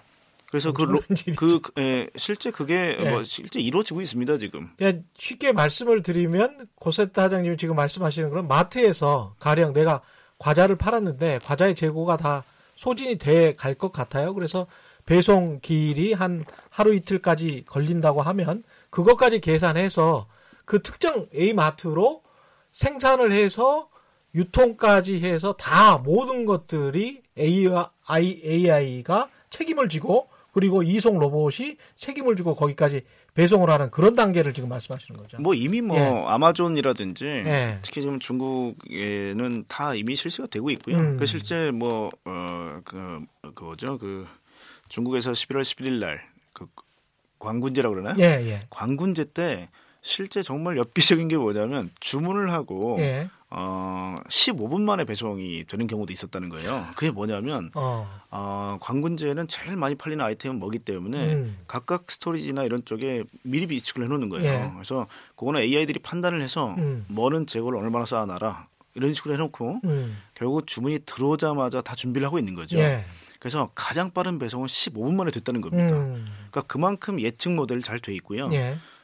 그래서 0.50 0.74
그, 0.74 0.84
로. 0.84 1.00
그 1.38 1.62
그, 1.62 1.72
예, 1.82 2.08
실제 2.18 2.52
그게 2.52 2.98
예. 3.00 3.10
뭐 3.10 3.24
실제 3.24 3.60
이루어지고 3.62 4.02
있습니다 4.02 4.38
지금. 4.38 4.70
그냥 4.78 5.04
쉽게 5.16 5.54
말씀을 5.54 6.02
드리면 6.04 6.68
고세트 6.76 7.14
사장님이 7.16 7.56
지금 7.58 7.76
말씀하시는 7.78 8.30
그런 8.30 8.48
마트에서 8.50 9.34
가령 9.40 9.74
내가 9.74 10.02
과자를 10.40 10.76
팔았는데 10.76 11.40
과자의 11.44 11.76
재고가 11.76 12.18
다 12.18 12.44
소진이 12.76 13.18
돼 13.18 13.54
갈 13.56 13.76
것 13.76 13.92
같아요. 13.94 14.34
그래서 14.34 14.68
배송 15.06 15.60
기일이 15.62 16.14
한 16.14 16.44
하루 16.70 16.94
이틀까지 16.96 17.64
걸린다고 17.68 18.22
하면 18.22 18.62
그것까지 18.90 19.40
계산해서 19.40 20.28
그 20.66 20.82
특정 20.82 21.28
A 21.34 21.54
마트로 21.54 22.24
생산을 22.72 23.32
해서 23.32 23.90
유통까지 24.34 25.20
해서 25.20 25.54
다 25.54 25.98
모든 25.98 26.46
것들이 26.46 27.22
AI, 27.38 28.42
AI가 28.44 29.30
책임을 29.50 29.90
지고 29.90 30.30
그리고 30.54 30.84
이송 30.84 31.20
로봇이 31.20 31.78
책임을 31.96 32.36
지고 32.36 32.56
거기까지 32.56 33.02
배송을 33.34 33.70
하는 33.70 33.90
그런 33.90 34.14
단계를 34.14 34.54
지금 34.54 34.68
말씀하시는 34.70 35.18
거죠. 35.20 35.42
뭐 35.42 35.54
이미 35.54 35.82
뭐 35.82 35.98
예. 35.98 36.02
아마존이라든지 36.28 37.26
예. 37.26 37.80
특히 37.82 38.02
지금 38.02 38.20
중국에는 38.20 39.66
다 39.70 39.96
이미 39.96 40.18
실시가 40.18 40.48
되고 40.48 40.70
있고요. 40.72 40.98
음. 40.98 41.18
그 41.18 41.26
실제 41.26 41.72
뭐어그 41.72 43.26
그거죠 43.56 43.98
그 43.98 44.28
중국에서 44.90 45.32
11월 45.32 45.62
11일 45.62 46.00
날 46.00 46.32
그 46.54 46.68
광군제라고 47.40 47.96
그러나요? 47.96 48.16
예, 48.20 48.46
예. 48.48 48.68
광군제 48.70 49.26
때 49.34 49.70
실제 50.02 50.42
정말 50.42 50.78
엽기적인 50.78 51.28
게 51.28 51.38
뭐냐면 51.38 51.90
주문을 52.00 52.52
하고 52.52 52.98
예. 53.00 53.30
어 53.52 54.16
15분 54.30 54.82
만에 54.82 55.04
배송이 55.04 55.66
되는 55.66 55.86
경우도 55.86 56.12
있었다는 56.14 56.50
거예요. 56.50 56.86
그게 56.96 57.12
뭐냐면 57.12 57.70
어. 57.76 58.10
어, 58.32 58.78
관군제는 58.82 59.48
제일 59.48 59.76
많이 59.76 59.96
팔리는 59.96 60.24
아이템은 60.24 60.58
뭐기 60.58 60.80
때문에 60.80 61.34
음. 61.34 61.58
각각 61.68 62.10
스토리지나 62.10 62.64
이런 62.64 62.84
쪽에 62.86 63.24
미리 63.44 63.68
비축을 63.68 64.04
해놓는 64.04 64.30
거예요. 64.30 64.46
예. 64.46 64.72
그래서 64.74 65.06
그거는 65.36 65.62
AI들이 65.62 66.00
판단을 66.00 66.42
해서 66.42 66.74
음. 66.78 67.06
뭐는 67.10 67.46
재고를 67.46 67.78
얼마나 67.78 68.06
쌓아놔라 68.06 68.68
이런 68.96 69.14
식으로 69.14 69.34
해놓고 69.34 69.82
음. 69.84 70.18
결국 70.34 70.66
주문이 70.66 71.00
들어오자마자 71.06 71.82
다 71.82 71.96
준비를 71.96 72.26
하고 72.26 72.40
있는 72.40 72.56
거죠. 72.56 72.78
예. 72.80 73.04
그래서 73.40 73.70
가장 73.76 74.12
빠른 74.12 74.40
배송은 74.40 74.68
15분 74.68 75.14
만에 75.14 75.30
됐다는 75.32 75.62
겁니다. 75.62 75.96
음. 75.96 76.26
그러니까 76.52 76.62
그만큼 76.68 77.20
예측 77.20 77.52
모델이 77.52 77.82
잘 77.82 78.00
돼 78.00 78.14
있고요. 78.16 78.50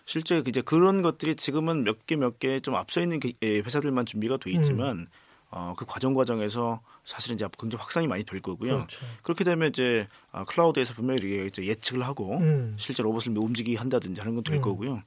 예. 0.07 0.11
실제 0.11 0.41
이제 0.47 0.61
그런 0.61 1.01
것들이 1.01 1.35
지금은 1.35 1.83
몇 1.83 1.97
개 2.07 2.15
몇 2.15 2.39
개 2.39 2.59
좀 2.61 2.75
앞서 2.75 3.01
있는 3.01 3.19
게- 3.19 3.33
예, 3.43 3.59
회사들만 3.59 4.05
준비가 4.05 4.37
돼 4.37 4.51
있지만 4.51 4.99
음. 4.99 5.07
어, 5.51 5.73
그 5.77 5.85
과정 5.85 6.13
과정에서 6.13 6.81
사실은 7.07 7.35
이제 7.35 7.47
굉장히 7.57 7.79
확산이 7.79 8.05
많이 8.05 8.25
될 8.25 8.41
거고요. 8.41 8.75
그렇죠. 8.75 9.05
그렇게 9.23 9.45
되면 9.45 9.69
이제 9.69 10.07
아, 10.33 10.43
클라우드에서 10.43 10.93
분명히 10.93 11.47
이제 11.47 11.63
예측을 11.63 12.03
하고 12.05 12.37
음. 12.39 12.75
실제 12.77 13.01
로봇을 13.01 13.35
움직이게 13.37 13.77
한다든지 13.77 14.19
하는 14.19 14.35
건될 14.35 14.55
음. 14.57 14.61
거고요. 14.61 15.01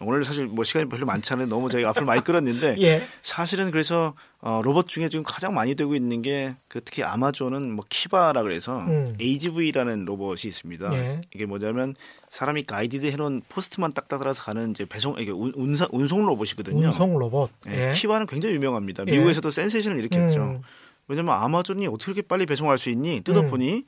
오늘 0.00 0.24
사실 0.24 0.46
뭐 0.46 0.64
시간이 0.64 0.88
별로 0.88 1.04
많지 1.04 1.30
않아요. 1.34 1.46
너무 1.46 1.68
저희가 1.68 1.90
앞을 1.90 2.06
많이 2.06 2.24
끌었는데 2.24 2.76
예. 2.80 3.06
사실은 3.20 3.70
그래서 3.70 4.14
어, 4.40 4.62
로봇 4.64 4.88
중에 4.88 5.10
지금 5.10 5.24
가장 5.24 5.52
많이 5.52 5.74
되고 5.74 5.94
있는 5.94 6.22
게 6.22 6.56
그 6.76 6.82
특히 6.84 7.02
아마존은 7.02 7.72
뭐 7.72 7.86
Kiva라 7.88 8.42
그래서 8.42 8.80
음. 8.80 9.16
AGV라는 9.18 10.04
로봇이 10.04 10.40
있습니다. 10.44 10.94
예. 10.94 11.22
이게 11.34 11.46
뭐냐면 11.46 11.94
사람이 12.28 12.64
guided 12.64 13.06
해놓은 13.06 13.42
포스트만 13.48 13.94
딱딱 13.94 14.18
따라서 14.18 14.42
가는 14.42 14.72
이제 14.72 14.84
배송 14.84 15.16
이게 15.18 15.30
운, 15.30 15.54
운송 15.56 16.26
로봇이거든요. 16.26 16.84
운송 16.84 17.18
로봇. 17.18 17.50
예, 17.68 17.88
예. 17.88 17.92
Kiva는 17.94 18.26
굉장히 18.26 18.56
유명합니다. 18.56 19.04
예. 19.06 19.12
미국에서도 19.12 19.50
센세이션을 19.50 19.98
일으켰죠. 20.00 20.60
음. 21.06 21.12
왜냐면 21.12 21.34
아마존이 21.34 21.86
어떻게 21.86 22.12
이렇게 22.12 22.22
빨리 22.22 22.46
배송할 22.46 22.78
수 22.78 22.90
있니? 22.90 23.18
음. 23.18 23.22
뜯어보니 23.22 23.84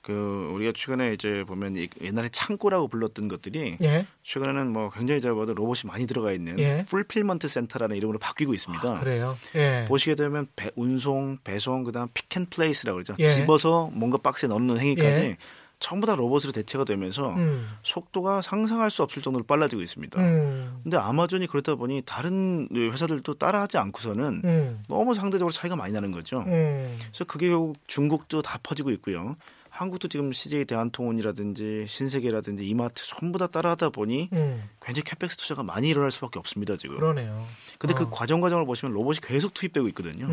그 0.00 0.50
우리가 0.52 0.72
최근에 0.74 1.12
이제 1.12 1.44
보면 1.46 1.76
이- 1.76 1.88
옛날에 2.00 2.28
창고라고 2.28 2.88
불렀던 2.88 3.28
것들이 3.28 3.76
예. 3.82 4.06
최근에는 4.24 4.72
뭐 4.72 4.90
굉장히 4.90 5.20
잘 5.20 5.32
봐도 5.34 5.54
로봇이 5.54 5.82
많이 5.86 6.08
들어가 6.08 6.32
있는 6.32 6.58
예. 6.58 6.84
fulfillment 6.88 7.46
센터라는 7.46 7.94
이름으로 7.96 8.18
바뀌고 8.18 8.52
있습니다. 8.52 8.96
아, 8.96 8.98
그래요. 8.98 9.36
예. 9.54 9.84
보시게 9.86 10.16
되면 10.16 10.48
배- 10.56 10.72
운송, 10.74 11.38
배송, 11.44 11.84
그다음 11.84 12.08
pick 12.14 12.35
and 12.35 12.50
place라고 12.50 12.96
그러죠. 12.96 13.14
예. 13.20 13.32
집어서 13.32 13.90
뭔가 13.92 14.18
박스에 14.18 14.48
넣는 14.48 14.80
행위까지 14.80 15.20
예. 15.20 15.36
전부 15.82 16.06
다 16.06 16.14
로봇으로 16.14 16.52
대체가 16.52 16.84
되면서 16.84 17.34
음. 17.34 17.68
속도가 17.82 18.40
상상할 18.40 18.88
수 18.88 19.02
없을 19.02 19.20
정도로 19.20 19.44
빨라지고 19.44 19.82
있습니다. 19.82 20.20
음. 20.20 20.80
근데 20.82 20.96
아마존이 20.96 21.48
그렇다 21.48 21.74
보니 21.74 22.02
다른 22.06 22.68
회사들도 22.72 23.34
따라하지 23.34 23.78
않고서는 23.78 24.42
음. 24.44 24.82
너무 24.88 25.14
상대적으로 25.14 25.52
차이가 25.52 25.74
많이 25.74 25.92
나는 25.92 26.12
거죠. 26.12 26.44
음. 26.46 26.96
그래서 27.08 27.24
그게 27.24 27.48
결국 27.48 27.76
중국도 27.88 28.42
다 28.42 28.60
퍼지고 28.62 28.92
있고요. 28.92 29.36
한국도 29.70 30.08
지금 30.08 30.32
CJ 30.32 30.66
대한통운이라든지 30.66 31.86
신세계라든지 31.88 32.64
이마트 32.66 33.06
전부 33.06 33.38
다 33.38 33.46
따라하다 33.46 33.88
보니 33.88 34.28
음. 34.34 34.62
굉장히 34.82 35.02
캐펙스 35.04 35.38
투자가 35.38 35.62
많이 35.62 35.88
일어날 35.88 36.10
수밖에 36.10 36.38
없습니다 36.38 36.76
지금. 36.76 36.96
그러네요. 36.96 37.46
근데 37.78 37.94
그 37.94 38.04
어. 38.04 38.10
과정 38.10 38.40
과정을 38.40 38.66
보시면 38.66 38.92
로봇이 38.94 39.18
계속 39.22 39.54
투입되고 39.54 39.88
있거든요. 39.88 40.26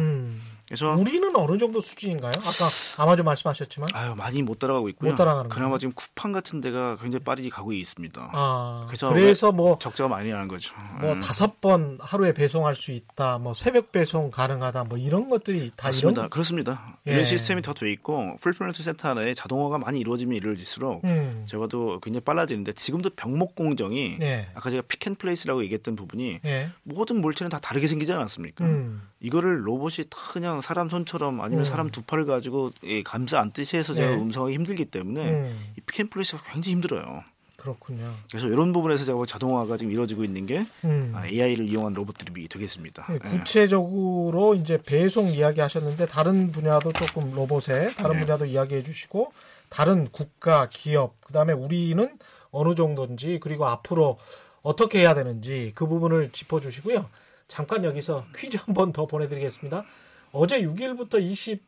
음. 0.69 0.75
그래서 0.75 0.91
우리는 0.91 1.35
어느 1.35 1.57
정도 1.57 1.79
수준인가요? 1.81 2.31
아까 2.37 2.69
아마존 2.97 3.25
말씀하셨지만. 3.25 3.89
아유 3.93 4.13
많이 4.15 4.43
못 4.43 4.59
따라가고 4.59 4.87
있고요. 4.89 5.11
못 5.11 5.15
따라가는 5.17 5.49
그나마 5.49 5.69
거예요? 5.71 5.79
지금 5.79 5.93
쿠팡 5.93 6.31
같은 6.31 6.61
데가 6.61 6.97
굉장히 6.97 7.23
빠르게 7.23 7.49
가고 7.49 7.73
있습니다. 7.73 8.29
아, 8.33 8.83
그래서 8.87 9.09
그래서 9.09 9.51
뭐, 9.51 9.79
적자가 9.79 10.07
많이 10.07 10.29
나는 10.29 10.47
거죠. 10.47 10.75
뭐 11.01 11.13
음. 11.13 11.19
다섯 11.21 11.59
번 11.59 11.97
하루에 12.01 12.33
배송할 12.33 12.75
수 12.75 12.91
있다, 12.91 13.39
뭐 13.39 13.53
새벽 13.55 13.91
배송 13.91 14.29
가능하다, 14.29 14.83
뭐 14.83 14.97
이런 14.99 15.27
것들이 15.29 15.71
다 15.75 15.87
맞습니다. 15.87 16.21
이런. 16.21 16.29
그렇습니다. 16.29 16.97
예. 17.07 17.13
이런 17.13 17.25
시스템이 17.25 17.61
더 17.63 17.73
돼 17.73 17.89
있고 17.93 18.35
fulfillment 18.41 18.83
센터 18.83 19.13
내에 19.13 19.33
자동화가 19.33 19.77
많이 19.77 19.99
이루어지면 20.01 20.35
이루어질수록 20.35 21.03
음. 21.05 21.45
적어도 21.47 21.99
굉장히 22.01 22.23
빨라지는데 22.25 22.73
지금도 22.73 23.11
병목 23.11 23.55
공정이 23.55 24.17
예. 24.21 24.49
아까 24.53 24.69
제가 24.69 24.83
pick 24.87 25.06
and 25.06 25.21
place라고 25.21 25.63
얘기했던 25.63 25.95
부분이 25.95 26.39
예. 26.45 26.69
모든 26.83 27.21
물체는 27.21 27.49
다 27.49 27.59
다르게 27.59 27.87
생기지 27.87 28.11
않았습니까? 28.11 28.65
음. 28.65 29.01
이거를 29.21 29.65
로봇이 29.65 30.07
다 30.09 30.17
그냥 30.33 30.58
사람 30.61 30.89
손처럼 30.89 31.41
아니면 31.41 31.63
음. 31.63 31.65
사람 31.65 31.89
두 31.89 32.01
팔을 32.03 32.25
가지고 32.25 32.71
이 32.83 33.03
감싸 33.03 33.39
안듯이 33.39 33.77
해서 33.77 33.93
제가 33.93 34.09
네. 34.09 34.15
음성하기 34.15 34.53
힘들기 34.53 34.85
때문에 34.85 35.29
음. 35.29 35.59
이 35.77 35.81
pick 35.81 35.99
and 35.99 36.12
place가 36.12 36.43
굉장히 36.51 36.73
힘들어요. 36.75 37.23
그렇군요. 37.57 38.09
그래서 38.31 38.47
이런 38.47 38.71
부분에서 38.71 39.03
제가 39.03 39.25
자동화가 39.25 39.75
지금 39.75 39.91
이루어지고 39.91 40.23
있는 40.23 40.45
게 40.45 40.65
음. 40.85 41.13
AI를 41.21 41.67
이용한 41.67 41.93
로봇들이 41.93 42.47
되겠습니다. 42.47 43.05
네, 43.09 43.19
예. 43.21 43.37
구체적으로 43.37 44.55
이제 44.55 44.81
배송 44.81 45.27
이야기 45.27 45.59
하셨는데 45.61 46.05
다른 46.05 46.51
분야도 46.51 46.93
조금 46.93 47.33
로봇에 47.35 47.93
다른 47.95 48.15
네. 48.15 48.21
분야도 48.25 48.45
이야기해 48.45 48.83
주시고 48.83 49.33
다른 49.69 50.07
국가 50.11 50.67
기업 50.69 51.19
그다음에 51.21 51.53
우리는 51.53 52.17
어느 52.51 52.75
정도인지 52.75 53.39
그리고 53.41 53.65
앞으로 53.67 54.17
어떻게 54.61 54.99
해야 54.99 55.13
되는지 55.13 55.73
그 55.75 55.85
부분을 55.87 56.31
짚어 56.31 56.59
주시고요. 56.61 57.07
잠깐 57.47 57.83
여기서 57.83 58.25
퀴즈 58.37 58.57
한 58.57 58.73
번 58.73 58.93
더 58.93 59.05
보내 59.05 59.27
드리겠습니다. 59.27 59.83
어제 60.31 60.61
6일부터 60.61 61.15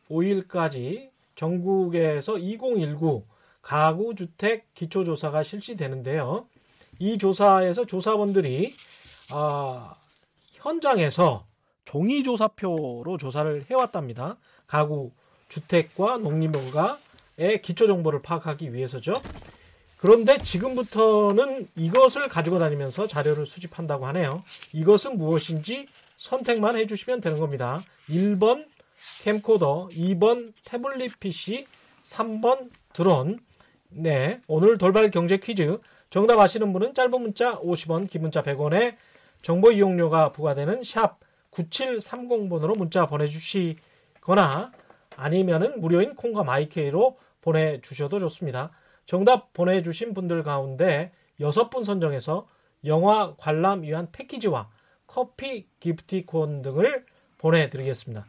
25일까지 0.08 1.10
전국에서 1.34 2.38
2019 2.38 3.24
가구 3.60 4.14
주택 4.14 4.72
기초 4.74 5.04
조사가 5.04 5.42
실시되는데요. 5.42 6.46
이 6.98 7.18
조사에서 7.18 7.86
조사원들이 7.86 8.74
아, 9.30 9.94
현장에서 10.52 11.46
종이 11.84 12.22
조사표로 12.22 13.16
조사를 13.18 13.66
해왔답니다. 13.70 14.36
가구 14.66 15.12
주택과 15.48 16.18
농림원가의 16.18 17.62
기초 17.62 17.86
정보를 17.86 18.22
파악하기 18.22 18.72
위해서죠. 18.72 19.12
그런데 19.96 20.38
지금부터는 20.38 21.68
이것을 21.76 22.28
가지고 22.28 22.58
다니면서 22.58 23.06
자료를 23.06 23.46
수집한다고 23.46 24.06
하네요. 24.06 24.42
이것은 24.72 25.16
무엇인지 25.16 25.86
선택만 26.22 26.76
해주시면 26.76 27.20
되는 27.20 27.40
겁니다. 27.40 27.82
1번 28.08 28.66
캠코더, 29.22 29.88
2번 29.90 30.52
태블릿 30.64 31.18
PC, 31.18 31.66
3번 32.04 32.70
드론. 32.92 33.40
네, 33.88 34.40
오늘 34.46 34.78
돌발 34.78 35.10
경제 35.10 35.38
퀴즈. 35.38 35.80
정답 36.10 36.38
아시는 36.38 36.72
분은 36.72 36.94
짧은 36.94 37.10
문자 37.20 37.58
50원, 37.58 38.08
긴 38.08 38.22
문자 38.22 38.42
100원에 38.42 38.96
정보 39.42 39.72
이용료가 39.72 40.30
부과되는 40.30 40.84
샵 40.84 41.18
9730번으로 41.50 42.78
문자 42.78 43.06
보내주시거나 43.06 44.70
아니면은 45.16 45.80
무료인 45.80 46.14
콩과 46.14 46.44
마이 46.44 46.81
K로 46.81 47.18
보내주셔도 47.40 48.20
좋습니다. 48.20 48.70
정답 49.06 49.52
보내주신 49.52 50.14
분들 50.14 50.44
가운데 50.44 51.10
여섯 51.40 51.68
분 51.68 51.82
선정해서 51.82 52.46
영화 52.84 53.34
관람 53.36 53.82
위한 53.82 54.08
패키지와 54.12 54.70
커피 55.12 55.66
기프티콘 55.78 56.62
등을 56.62 57.04
보내드리겠습니다. 57.36 58.24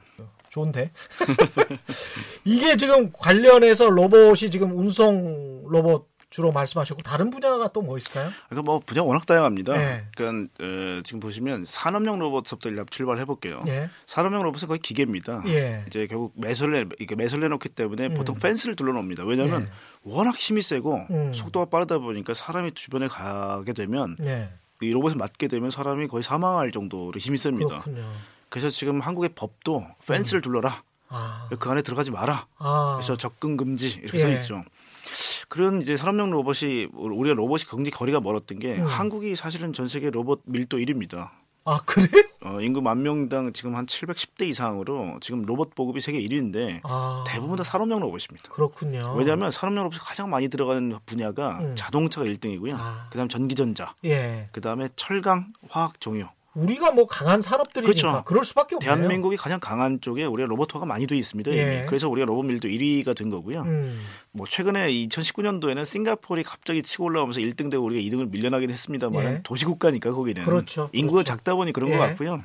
좋은데? 0.50 0.91
이게 2.43 2.76
지금 2.76 3.12
관련해서 3.13 3.89
로봇이 3.89 4.50
지금 4.52 4.78
운송 4.78 5.63
로봇 5.67 6.12
주로 6.30 6.52
말씀하셨고 6.52 7.04
다른 7.04 7.30
분야가 7.30 7.69
또 7.69 7.82
뭐 7.84 7.96
있을까요? 7.98 8.32
그러니까 8.50 8.69
뭐 8.69 8.80
분야 8.80 9.02
워낙 9.02 9.26
다양합니다. 9.26 9.78
네. 9.78 10.06
그러니까 10.17 10.52
어, 10.62 11.02
지금 11.04 11.19
보시면 11.22 11.63
산업용 11.65 12.19
로봇부터 12.19 12.69
일단 12.69 12.86
출발해 12.89 13.24
볼게요. 13.26 13.63
예. 13.67 13.89
산업용 14.08 14.41
로봇은 14.43 14.67
거의 14.67 14.80
기계입니다. 14.80 15.43
예. 15.48 15.86
이제 15.88 16.06
결국 16.08 16.34
매설내 16.36 16.86
이렇게 17.00 17.15
매설내 17.15 17.48
놓기 17.48 17.69
때문에 17.69 18.08
음. 18.08 18.13
보통 18.15 18.36
펜스를 18.36 18.76
둘러 18.76 18.91
놓습니다. 18.93 19.24
왜냐하면 19.26 19.69
워낙 20.02 20.36
힘이 20.36 20.62
세고 20.63 21.06
음. 21.12 21.34
속도가 21.34 21.67
빠르다 21.67 22.00
보니까 22.00 22.34
사람이 22.34 22.74
주변에 22.74 23.08
가게 23.08 23.72
되면 23.74 24.17
예. 24.24 24.50
이 24.84 24.91
로봇을 24.91 25.17
맞게 25.17 25.48
되면 25.48 25.72
사람이 25.72 26.08
거의 26.08 26.24
사망할 26.24 26.72
정도로 26.72 27.13
힘이 27.17 27.38
셉니다. 27.38 27.80
그렇군요. 27.80 28.12
그래서 28.50 28.69
지금 28.69 29.02
한국의 29.02 29.32
법도 29.36 29.86
펜스를 30.06 30.41
둘러라. 30.41 30.84
아. 31.10 31.50
그 31.60 31.69
안에 31.69 31.82
들어가지 31.82 32.12
마라. 32.12 32.48
아. 32.58 32.93
그래서 32.96 33.15
접근 33.15 33.58
금지 33.58 34.00
이렇게 34.02 34.17
예. 34.17 34.22
써 34.22 34.32
있죠. 34.34 34.63
그런 35.48 35.82
이제 35.82 35.96
산업용 35.96 36.32
로봇이 36.32 36.88
우리가 36.93 37.36
로봇이 37.36 37.63
굉장히 37.69 37.91
거리가 37.91 38.19
멀었던 38.19 38.60
게 38.60 38.76
음. 38.76 38.86
한국이 38.86 39.36
사실은 39.36 39.74
전 39.74 39.88
세계 39.88 40.10
로봇 40.10 40.41
밀도 40.46 40.78
1위입니다. 40.78 41.30
아, 41.65 41.80
그래요? 41.86 42.23
어, 42.41 42.60
인구 42.60 42.82
만 42.82 43.02
명당 43.02 43.54
지금 43.54 43.76
한 43.76 43.86
710대 43.86 44.47
이상으로 44.47 45.19
지금 45.21 45.43
로봇 45.43 45.76
보급이 45.76 46.02
세계 46.02 46.19
1위인데 46.21 46.82
아. 46.84 47.23
대부분 47.28 47.56
다 47.56 47.63
산업용 47.63 47.99
로봇입니다. 48.02 48.49
그렇군요. 48.49 49.15
왜냐하면 49.17 49.52
산업용 49.52 49.86
로봇이 49.86 49.99
가장 49.99 50.30
많이 50.30 50.49
들어가는 50.49 50.97
분야가 51.06 51.60
음. 51.60 51.76
자동차가 51.76 52.28
1등이고요. 52.28 52.76
아. 52.78 53.08
그다음 53.10 53.30
전기전자, 53.30 53.95
예. 54.04 54.49
그다음에 54.52 54.89
철강, 54.95 55.54
화학, 55.69 55.99
종유 56.02 56.26
우리가 56.56 56.92
뭐 56.92 57.08
강한 57.08 57.42
산업들이니까 57.42 58.02
그렇죠. 58.02 58.24
그럴 58.26 58.44
수밖에 58.44 58.76
없네요. 58.76 58.96
대한민국이 58.96 59.38
가장 59.38 59.60
강한 59.60 60.00
쪽에 60.02 60.24
우리가 60.26 60.48
로봇화가 60.48 60.86
많이 60.86 61.08
돼 61.08 61.18
있습니다. 61.18 61.52
예. 61.52 61.86
그래서 61.88 62.08
우리가 62.10 62.26
로봇 62.26 62.46
밀도 62.46 62.68
1위가 62.68 63.16
된 63.18 63.30
거고요. 63.32 63.62
음. 63.62 64.00
뭐 64.32 64.46
최근에 64.48 64.92
2019년도에는 64.92 65.86
싱가포르이 65.86 66.44
갑자기 66.44 66.84
치고 66.84 67.06
올라오면서 67.06 67.39
1등 67.39 67.72
되고 67.72 67.84
우리가 67.84 68.02
2등을 68.02 68.30
밀려나긴 68.30 68.70
했습니다만 68.70 69.24
예. 69.24 69.42
도시국가니까 69.44 70.12
거기는 70.12 70.44
그렇죠. 70.46 70.89
인구가 70.94 71.24
그렇죠. 71.24 71.28
작다 71.28 71.56
보니 71.56 71.74
그런 71.74 71.89
예. 71.89 71.98
것 71.98 72.00
같고요. 72.00 72.44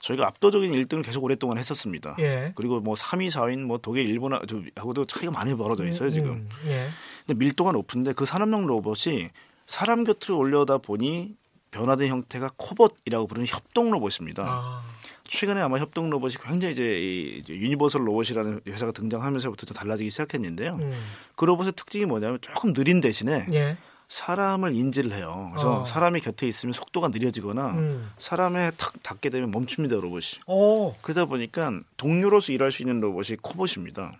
저희가 0.00 0.26
압도적인 0.26 0.72
1등을 0.72 1.02
계속 1.04 1.24
오랫동안 1.24 1.56
했었습니다. 1.56 2.16
예. 2.18 2.52
그리고 2.56 2.80
뭐 2.80 2.94
3위, 2.94 3.30
4위는 3.30 3.60
뭐 3.60 3.78
독일, 3.78 4.06
일본하고도 4.08 5.06
차이가 5.06 5.30
많이 5.32 5.54
벌어져 5.54 5.86
있어요 5.86 6.10
지금. 6.10 6.30
음, 6.30 6.48
예. 6.66 6.88
근데 7.26 7.38
밀도가 7.38 7.72
높은데 7.72 8.12
그 8.12 8.26
산업용 8.26 8.66
로봇이 8.66 9.28
사람 9.66 10.04
곁으로 10.04 10.38
올려다 10.38 10.78
보니 10.78 11.34
변화된 11.76 12.08
형태가 12.08 12.52
cobot이라고 12.56 13.26
부르는 13.26 13.46
협동 13.46 13.90
로봇입니다. 13.90 14.44
아, 14.46 14.82
최근에 15.24 15.60
아마 15.60 15.78
협동 15.78 16.08
로봇이 16.10 16.34
굉장히 16.42 16.74
이제, 16.74 16.84
이 16.84 17.38
이제 17.38 17.54
유니버설 17.54 18.06
로봇이라는 18.06 18.62
회사가 18.66 18.92
등장하면서부터 18.92 19.66
좀 19.66 19.74
달라지기 19.74 20.10
시작했는데요. 20.10 20.74
음. 20.74 20.92
그 21.34 21.44
로봇의 21.44 21.72
특징이 21.76 22.06
뭐냐면 22.06 22.38
조금 22.40 22.72
느린 22.72 23.00
대신에 23.00 23.46
예. 23.52 23.76
사람을 24.08 24.74
인지를 24.74 25.12
해요. 25.12 25.50
그래서 25.52 25.82
어. 25.82 25.84
사람이 25.84 26.20
곁에 26.20 26.46
있으면 26.46 26.72
속도가 26.72 27.08
느려지거나 27.08 27.70
음. 27.72 28.10
사람에 28.18 28.70
탁 28.76 28.94
닿게 29.02 29.30
되면 29.30 29.50
멈춥니다 29.50 29.96
로봇이. 29.96 30.40
오, 30.46 30.94
그러다 31.02 31.24
보니까 31.24 31.72
동료로서 31.96 32.52
일할 32.52 32.70
수 32.70 32.82
있는 32.82 33.00
로봇이 33.00 33.38
cobot입니다. 33.42 34.12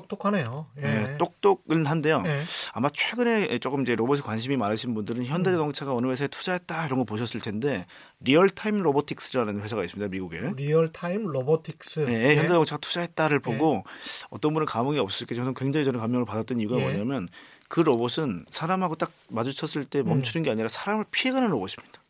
똑똑하네요. 0.00 0.66
예. 0.78 0.80
네, 0.82 1.16
똑똑은 1.18 1.86
한데요. 1.86 2.22
예. 2.26 2.42
아마 2.72 2.88
최근에 2.92 3.58
조금 3.58 3.82
이제 3.82 3.96
로봇에 3.96 4.22
관심이 4.22 4.56
많으신 4.56 4.94
분들은 4.94 5.24
현대자동차가 5.24 5.94
어느 5.94 6.06
회사에 6.08 6.28
투자했다 6.28 6.86
이런 6.86 6.98
거 7.00 7.04
보셨을 7.04 7.40
텐데 7.40 7.86
Realtime 8.20 8.82
Robotics라는 8.82 9.60
회사가 9.60 9.84
있습니다 9.84 10.08
미국에. 10.08 10.52
Realtime 10.56 11.26
Robotics. 11.26 12.00
네, 12.00 12.30
예. 12.30 12.36
현대자동차가 12.36 12.80
투자했다를 12.80 13.40
보고 13.40 13.84
어떤 14.30 14.52
분은 14.54 14.66
감흥이 14.66 14.98
없을 14.98 15.26
게 15.26 15.34
저는 15.34 15.54
굉장히 15.54 15.84
저는 15.84 16.00
감명을 16.00 16.24
받았던 16.26 16.60
이유가 16.60 16.78
예. 16.78 16.82
뭐냐면 16.82 17.28
그 17.68 17.80
로봇은 17.80 18.46
사람하고 18.50 18.96
딱 18.96 19.12
마주쳤을 19.28 19.84
때 19.84 20.02
멈추는 20.02 20.42
게 20.42 20.50
아니라 20.50 20.68
사람을 20.68 21.04
피해가는 21.10 21.48
로봇입니다. 21.48 22.00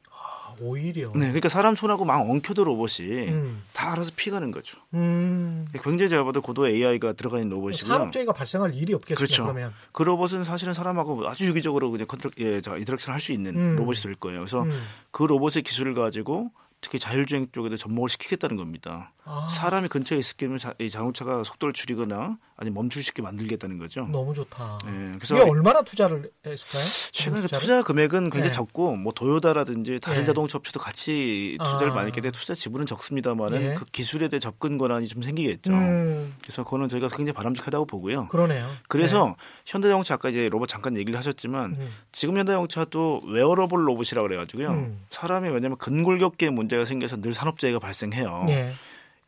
아, 0.60 0.64
오히려. 0.64 1.10
네, 1.14 1.26
그러니까 1.26 1.48
사람 1.48 1.74
손하고 1.74 2.04
막 2.04 2.20
엉켜도 2.28 2.64
로봇이 2.64 3.28
음. 3.28 3.62
다 3.72 3.92
알아서 3.92 4.10
피해가는 4.16 4.50
거죠. 4.50 4.78
음. 4.94 5.66
굉장히 5.82 6.08
제가 6.08 6.24
봐도 6.24 6.40
고도 6.42 6.68
AI가 6.68 7.12
들어가 7.14 7.38
있는 7.38 7.50
로봇이고요. 7.50 7.92
산업재해가 7.92 8.32
발생할 8.32 8.74
일이 8.74 8.94
없겠습니까? 8.94 9.18
그렇죠. 9.18 9.42
그러면. 9.44 9.72
그 9.92 10.02
로봇은 10.02 10.44
사실은 10.44 10.74
사람하고 10.74 11.28
아주 11.28 11.46
유기적으로 11.46 11.90
그냥 11.90 12.06
컨트롤, 12.06 12.32
예, 12.38 12.60
자, 12.60 12.76
interaction 12.76 13.12
할 13.14 13.20
수 13.20 13.32
있는 13.32 13.56
음. 13.56 13.76
로봇이 13.76 13.96
될 13.96 14.14
거예요. 14.14 14.38
그래서 14.40 14.62
음. 14.62 14.82
그 15.10 15.24
로봇의 15.24 15.62
기술을 15.62 15.94
가지고 15.94 16.50
특히 16.80 16.98
자율주행 17.00 17.48
쪽에도 17.52 17.76
접목을 17.76 18.08
시키겠다는 18.08 18.56
겁니다. 18.56 19.12
아, 19.24 19.48
사람이 19.52 19.88
근처에 19.88 20.18
있을 20.18 20.36
경우는 20.36 20.58
자, 20.58 20.74
이 20.78 20.88
자동차가 20.90 21.42
속도를 21.42 21.72
줄이거나 21.72 22.38
아니 22.60 22.70
멈출 22.70 23.04
수 23.04 23.10
있게 23.10 23.22
만들겠다는 23.22 23.78
거죠. 23.78 24.08
너무 24.10 24.34
좋다. 24.34 24.78
예, 24.86 25.14
그래서 25.14 25.36
이게 25.36 25.48
얼마나 25.48 25.80
투자를 25.82 26.28
했을까요? 26.44 26.84
최근에 27.12 27.42
그 27.42 27.46
투자를? 27.46 27.60
투자 27.60 27.82
금액은 27.84 28.30
굉장히 28.30 28.48
네. 28.48 28.50
적고 28.50 28.96
뭐 28.96 29.12
도요다라든지 29.12 30.00
다른 30.00 30.22
예. 30.22 30.24
자동차 30.24 30.58
업체도 30.58 30.80
같이 30.80 31.56
투자를 31.60 31.92
아. 31.92 31.94
많이 31.94 32.10
때문에 32.10 32.32
투자 32.32 32.54
지분은 32.54 32.86
적습니다만은 32.86 33.62
예. 33.62 33.74
그 33.74 33.84
기술에 33.84 34.26
대해 34.26 34.40
접근 34.40 34.76
권한이 34.76 35.06
좀 35.06 35.22
생기겠죠. 35.22 35.72
음, 35.72 36.34
그래서 36.42 36.64
그거는 36.64 36.88
저희가 36.88 37.06
굉장히 37.06 37.32
바람직하다고 37.32 37.86
보고요. 37.86 38.26
그러네요. 38.26 38.68
그래서 38.88 39.36
현대자동차 39.64 40.14
아까 40.14 40.28
이제 40.28 40.48
로봇 40.48 40.68
잠깐 40.68 40.96
얘기를 40.96 41.16
하셨지만 41.16 41.74
네. 41.74 41.78
음. 41.78 41.88
지금 42.10 42.38
현대자동차도 42.38 43.20
웨어러블 43.28 43.86
로봇이라 43.86 44.22
고 44.22 44.26
그래가지고요. 44.26 44.70
음. 44.70 45.00
사람이 45.10 45.48
왜냐하면 45.50 45.78
근골격계에 45.78 46.50
문제가 46.50 46.84
생겨서 46.84 47.20
늘 47.20 47.32
산업재해가 47.32 47.78
발생해요. 47.78 48.46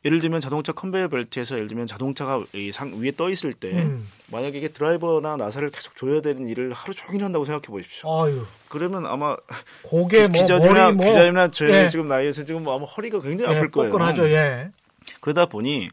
예. 0.04 0.08
예를 0.08 0.20
들면 0.20 0.40
자동차 0.40 0.72
컨베이어 0.72 1.08
벨트에서 1.08 1.56
예를 1.56 1.68
들면 1.68 1.86
자동차가 1.86 2.44
이 2.54 2.70
상 2.72 3.00
위에 3.00 3.12
떠 3.16 3.28
있을 3.30 3.52
때 3.52 3.72
음. 3.72 4.08
만약에 4.30 4.56
이게 4.58 4.68
드라이버나 4.68 5.36
나사를 5.36 5.68
계속 5.70 5.94
줘야 5.96 6.20
되는 6.20 6.48
일을 6.48 6.72
하루 6.72 6.94
종일 6.94 7.22
한다고 7.24 7.44
생각해 7.44 7.66
보십시오. 7.66 8.08
아유, 8.24 8.46
그러면 8.68 9.04
아마 9.06 9.36
고개 9.82 10.26
뭐 10.28 10.40
기자님이나 10.42 10.92
뭐 10.92 11.04
기자님이나 11.06 11.50
저 11.50 11.68
예. 11.68 11.90
지금 11.90 12.08
나이에서 12.08 12.44
지금 12.44 12.64
뭐 12.64 12.74
아마 12.76 12.84
허리가 12.86 13.20
굉장히 13.20 13.52
예, 13.52 13.58
아플 13.58 13.70
거예요. 13.70 13.92
뻐근하죠. 13.92 14.30
예. 14.30 14.70
그러다 15.20 15.46
보니 15.46 15.88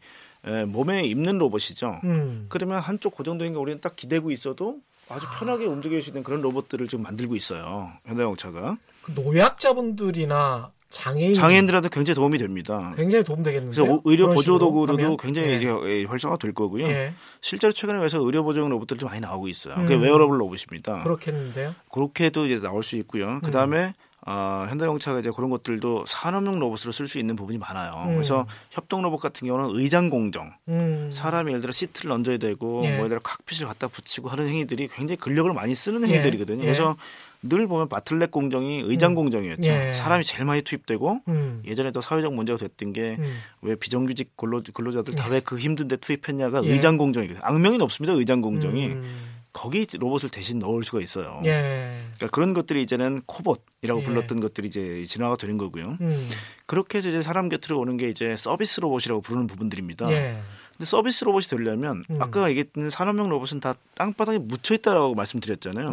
에, 0.45 0.65
몸에 0.65 1.03
입는 1.05 1.37
로봇이죠. 1.39 1.99
음. 2.05 2.45
그러면 2.49 2.79
한쪽 2.79 3.13
고정된 3.13 3.53
게 3.53 3.59
우리는 3.59 3.81
딱 3.81 3.95
기대고 3.95 4.31
있어도 4.31 4.79
아주 5.09 5.25
편하게 5.39 5.65
움직일 5.65 6.01
수 6.01 6.09
있는 6.09 6.23
그런 6.23 6.41
로봇들을 6.41 6.87
지금 6.87 7.03
만들고 7.03 7.35
있어요. 7.35 7.91
현대자동차가 8.05 8.77
그 9.01 9.11
노약자분들이나 9.15 10.71
장애인 10.89 11.33
장애인들한테 11.33 11.89
굉장히 11.89 12.15
도움이 12.15 12.37
됩니다. 12.37 12.93
굉장히 12.95 13.23
도움 13.23 13.43
되겠는데요. 13.43 13.83
그래서 13.85 13.93
오- 13.93 14.01
의료 14.09 14.29
보조 14.29 14.57
도구로도? 14.57 15.17
굉장히 15.17 15.49
예. 15.49 15.55
이제 15.57 15.67
예, 15.67 16.05
활성화 16.05 16.37
될 16.37 16.53
거고요. 16.53 16.87
예. 16.87 17.13
실제로 17.41 17.73
최근에 17.73 17.99
그래서 17.99 18.19
의료 18.19 18.43
보조용 18.43 18.69
로봇들도 18.69 19.05
많이 19.05 19.19
나오고 19.19 19.47
있어요. 19.49 19.75
그게 19.75 19.95
음. 19.95 20.01
웨어러블 20.01 20.39
로봇입니다. 20.39 21.03
그렇겠는데요. 21.03 21.75
그렇게도 21.91 22.45
이제 22.45 22.61
나올 22.61 22.83
수 22.83 22.95
있고요. 22.97 23.39
그 23.43 23.51
다음에 23.51 23.93
아, 24.29 24.65
현대자동차가 24.69 25.19
이제 25.19 25.31
그런 25.33 25.49
것들도 25.49 26.03
산업용 26.05 26.59
로봇으로 26.59 26.91
쓸 26.91 27.07
수 27.07 27.17
있는 27.17 27.37
부분이 27.37 27.57
많아요. 27.59 28.07
음. 28.07 28.13
그래서 28.15 28.45
협동 28.71 29.01
로봇 29.01 29.21
같은 29.21 29.47
경우는 29.47 29.79
의장 29.79 30.09
공정, 30.09 30.51
음. 30.67 31.09
사람이 31.13 31.49
예를 31.51 31.61
들어 31.61 31.71
시트를 31.71 32.11
얹어야 32.11 32.37
되고 32.37 32.81
예. 32.83 32.89
뭐 32.89 32.97
예를 33.05 33.09
들어 33.09 33.19
cockpit을 33.23 33.67
갖다 33.67 33.87
붙이고 33.87 34.27
하는 34.27 34.49
행위들이 34.49 34.89
굉장히 34.89 35.17
근력을 35.17 35.51
많이 35.53 35.73
쓰는 35.75 36.01
예. 36.09 36.13
행위들이거든요. 36.15 36.59
예. 36.61 36.65
그래서 36.65 36.97
늘 37.43 37.67
보면 37.67 37.87
bottleneck 37.89 38.31
공정이 38.31 38.81
의장 38.85 39.11
음. 39.11 39.15
공정이었죠. 39.15 39.63
예. 39.63 39.93
사람이 39.93 40.23
제일 40.23 40.45
많이 40.45 40.61
투입되고 40.61 41.21
음. 41.27 41.61
예전에 41.65 41.91
또 41.91 42.01
사회적 42.01 42.33
문제가 42.33 42.57
됐던 42.57 42.93
게왜 42.93 43.17
음. 43.19 43.77
비정규직 43.79 44.35
근로, 44.35 44.61
근로자들 44.73 45.15
다 45.15 45.29
왜 45.29 45.39
그 45.41 45.57
힘든데 45.57 45.97
투입했냐가 45.97 46.63
예. 46.65 46.71
의장 46.73 46.97
공정이거든요. 46.97 47.43
악명이 47.45 47.77
높습니다. 47.77 48.13
의장 48.13 48.41
공정이 48.41 48.87
음. 48.87 49.37
거기 49.53 49.87
로봇을 49.91 50.29
대신 50.29 50.59
넣을 50.59 50.83
수가 50.83 50.99
있어요. 51.01 51.41
예. 51.45 51.97
그러니까 52.15 52.27
그런 52.31 52.53
것들이 52.53 52.81
이제는 52.83 53.21
cobot이라고 53.25 54.01
예. 54.01 54.03
불렀던 54.03 54.39
것들이 54.39 54.67
이제 54.67 55.03
진화가 55.07 55.37
되는 55.37 55.57
거고요. 55.57 55.97
음. 56.01 56.29
그렇게 56.65 56.97
해서 56.99 57.09
이제 57.09 57.21
사람 57.21 57.49
곁으로 57.49 57.79
오는 57.79 57.97
게 57.97 58.09
이제 58.09 58.35
서비스 58.35 58.79
로봇이라고 58.81 59.21
부르는 59.21 59.47
부분들입니다. 59.47 60.11
예. 60.11 60.37
근데 60.77 60.85
서비스 60.85 61.23
로봇이 61.23 61.45
되려면 61.45 62.03
음. 62.11 62.21
아까 62.21 62.47
얘기했던 62.49 62.91
산업용 62.91 63.29
로봇은 63.29 63.59
다 63.59 63.73
땅바닥에 63.95 64.37
묻혀 64.37 64.75
있다라고 64.75 65.15
말씀드렸잖아요. 65.15 65.91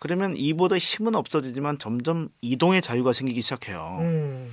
예. 0.00 0.02
그러면 0.02 0.34
이보다 0.36 0.76
힘은 0.78 1.14
없어지지만 1.14 1.78
점점 1.78 2.28
이동의 2.40 2.82
자유가 2.82 3.12
생기기 3.12 3.40
시작해요. 3.42 3.98
음. 4.00 4.50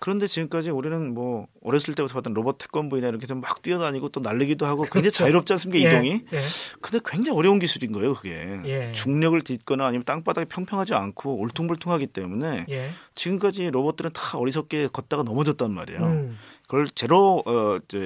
그런데 0.00 0.26
지금까지 0.26 0.68
우리는 0.70 1.14
뭐 1.14 1.46
어렸을 1.62 1.94
때부터 1.94 2.12
봤던 2.14 2.34
로봇 2.34 2.58
태권브이나 2.58 3.08
이렇게 3.08 3.26
좀 3.26 3.40
막 3.40 3.62
뛰어다니고 3.62 4.10
또 4.10 4.20
날리기도 4.20 4.66
하고 4.66 4.82
굉장히 4.82 5.02
그렇죠. 5.04 5.18
자유롭지 5.18 5.52
않습니까 5.54 5.84
예. 5.86 5.90
이동이? 5.92 6.10
예. 6.32 6.40
근데 6.82 7.00
굉장히 7.04 7.38
어려운 7.38 7.58
기술인 7.58 7.92
거예요 7.92 8.12
그게. 8.14 8.60
예. 8.66 8.92
중력을 8.92 9.40
딛거나 9.40 9.86
아니면 9.86 10.04
땅바닥이 10.04 10.46
평평하지 10.48 10.92
않고 10.94 11.40
울퉁불퉁하기 11.40 12.08
때문에 12.08 12.66
예. 12.68 12.90
지금까지 13.14 13.70
로봇들은 13.70 14.10
다 14.12 14.36
어리석게 14.38 14.88
걷다가 14.92 15.22
넘어졌단 15.22 15.72
말이에요. 15.72 16.00
음. 16.02 16.38
그걸 16.66 16.88
제로 16.90 17.42
어 17.46 17.78
저, 17.88 17.98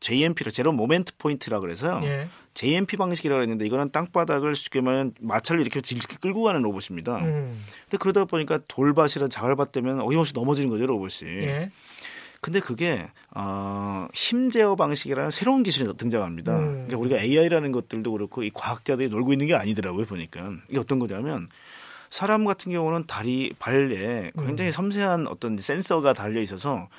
JMP라 0.00 0.50
제로 0.50 0.72
모멘트 0.72 1.16
포인트라 1.18 1.60
그래서요. 1.60 2.00
예. 2.04 2.28
ZMP 2.54 2.96
방식이라고 2.96 3.42
했는데 3.42 3.66
이거는 3.66 3.90
땅바닥을 3.90 4.54
쉽게 4.54 4.80
말하면 4.80 5.14
마찰을 5.20 5.60
이렇게 5.62 5.80
질질 5.80 6.18
끌고 6.20 6.42
가는 6.42 6.60
로봇입니다. 6.62 7.18
음. 7.18 7.64
근데 7.84 7.96
그러다 7.98 8.24
보니까 8.26 8.60
돌밭이나 8.68 9.28
자갈밭 9.28 9.72
되면 9.72 10.00
어김없이 10.00 10.32
넘어지는 10.34 10.68
거죠 10.70 10.86
로봇이. 10.86 11.30
예. 11.44 11.70
근데 12.40 12.58
그게 12.58 13.06
어, 13.34 14.08
힘 14.12 14.50
제어 14.50 14.74
방식이라는 14.74 15.30
새로운 15.30 15.62
기술이 15.62 15.96
등장합니다. 15.96 16.58
음. 16.58 16.86
그러니까 16.86 16.98
우리가 16.98 17.22
AI라는 17.22 17.72
것들도 17.72 18.10
그렇고 18.12 18.42
이 18.42 18.50
과학자들이 18.52 19.08
놀고 19.08 19.32
있는 19.32 19.46
게 19.46 19.54
아니더라고요 19.54 20.06
보니까 20.06 20.52
이게 20.68 20.78
어떤 20.78 20.98
거냐면 20.98 21.48
사람 22.12 22.44
같은 22.44 22.70
경우는 22.70 23.06
다리 23.06 23.54
발에 23.58 24.32
굉장히 24.36 24.68
음. 24.68 24.72
섬세한 24.72 25.26
어떤 25.28 25.56
센서가 25.56 26.12
달려 26.12 26.42
있어서 26.42 26.90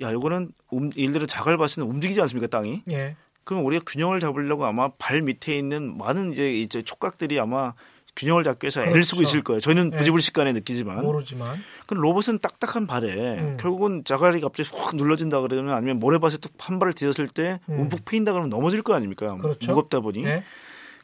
야 0.00 0.12
이거는 0.12 0.52
음, 0.72 0.90
예를 0.96 1.12
들어 1.14 1.26
자갈밭은 1.26 1.82
움직이지 1.82 2.20
않습니까 2.20 2.46
땅이? 2.46 2.84
예. 2.92 3.16
그럼 3.42 3.66
우리가 3.66 3.82
균형을 3.84 4.20
잡으려고 4.20 4.64
아마 4.64 4.86
발 4.98 5.20
밑에 5.20 5.58
있는 5.58 5.98
많은 5.98 6.30
이제 6.30 6.54
이제 6.54 6.80
촉각들이 6.80 7.40
아마 7.40 7.74
균형을 8.14 8.44
잡기 8.44 8.66
위해서 8.66 8.82
애를 8.84 9.02
쓰고 9.02 9.16
그렇죠. 9.18 9.30
있을 9.30 9.42
거예요. 9.42 9.58
저희는 9.58 9.90
네. 9.90 9.96
부지불식간에 9.96 10.52
느끼지만 10.52 11.02
모르지만. 11.02 11.58
그럼 11.86 12.02
로봇은 12.02 12.38
딱딱한 12.38 12.86
발에 12.86 13.40
음. 13.40 13.56
결국은 13.58 14.04
자갈이 14.04 14.40
갑자기 14.40 14.68
훅 14.70 14.94
눌러진다 14.94 15.40
그러면 15.40 15.74
아니면 15.74 15.98
모래밭에 15.98 16.36
또 16.36 16.50
한 16.58 16.78
발을 16.78 16.92
디뎠을 16.92 17.34
때 17.34 17.58
음. 17.68 17.80
움푹 17.80 18.04
패인다 18.04 18.30
그러면 18.30 18.48
넘어질 18.48 18.82
거 18.82 18.94
아닙니까? 18.94 19.36
그렇죠. 19.38 19.72
무겁다 19.72 19.98
보니. 19.98 20.24
예. 20.24 20.44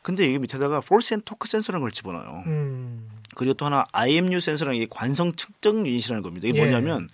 근데 0.08 0.24
이게 0.24 0.38
밑에다가 0.38 0.80
force 0.80 1.12
and 1.12 1.20
torque 1.20 1.46
센서라는 1.46 1.82
걸 1.82 1.90
집어넣어요. 1.90 2.44
음. 2.46 3.10
그리고 3.34 3.52
또 3.52 3.66
하나 3.66 3.84
IMU 3.92 4.40
센서라는 4.40 4.80
게 4.80 4.86
관성 4.88 5.34
측정 5.34 5.86
유닛이라는 5.86 6.22
겁니다. 6.22 6.48
이게 6.48 6.60
예. 6.60 6.62
뭐냐면 6.64 7.10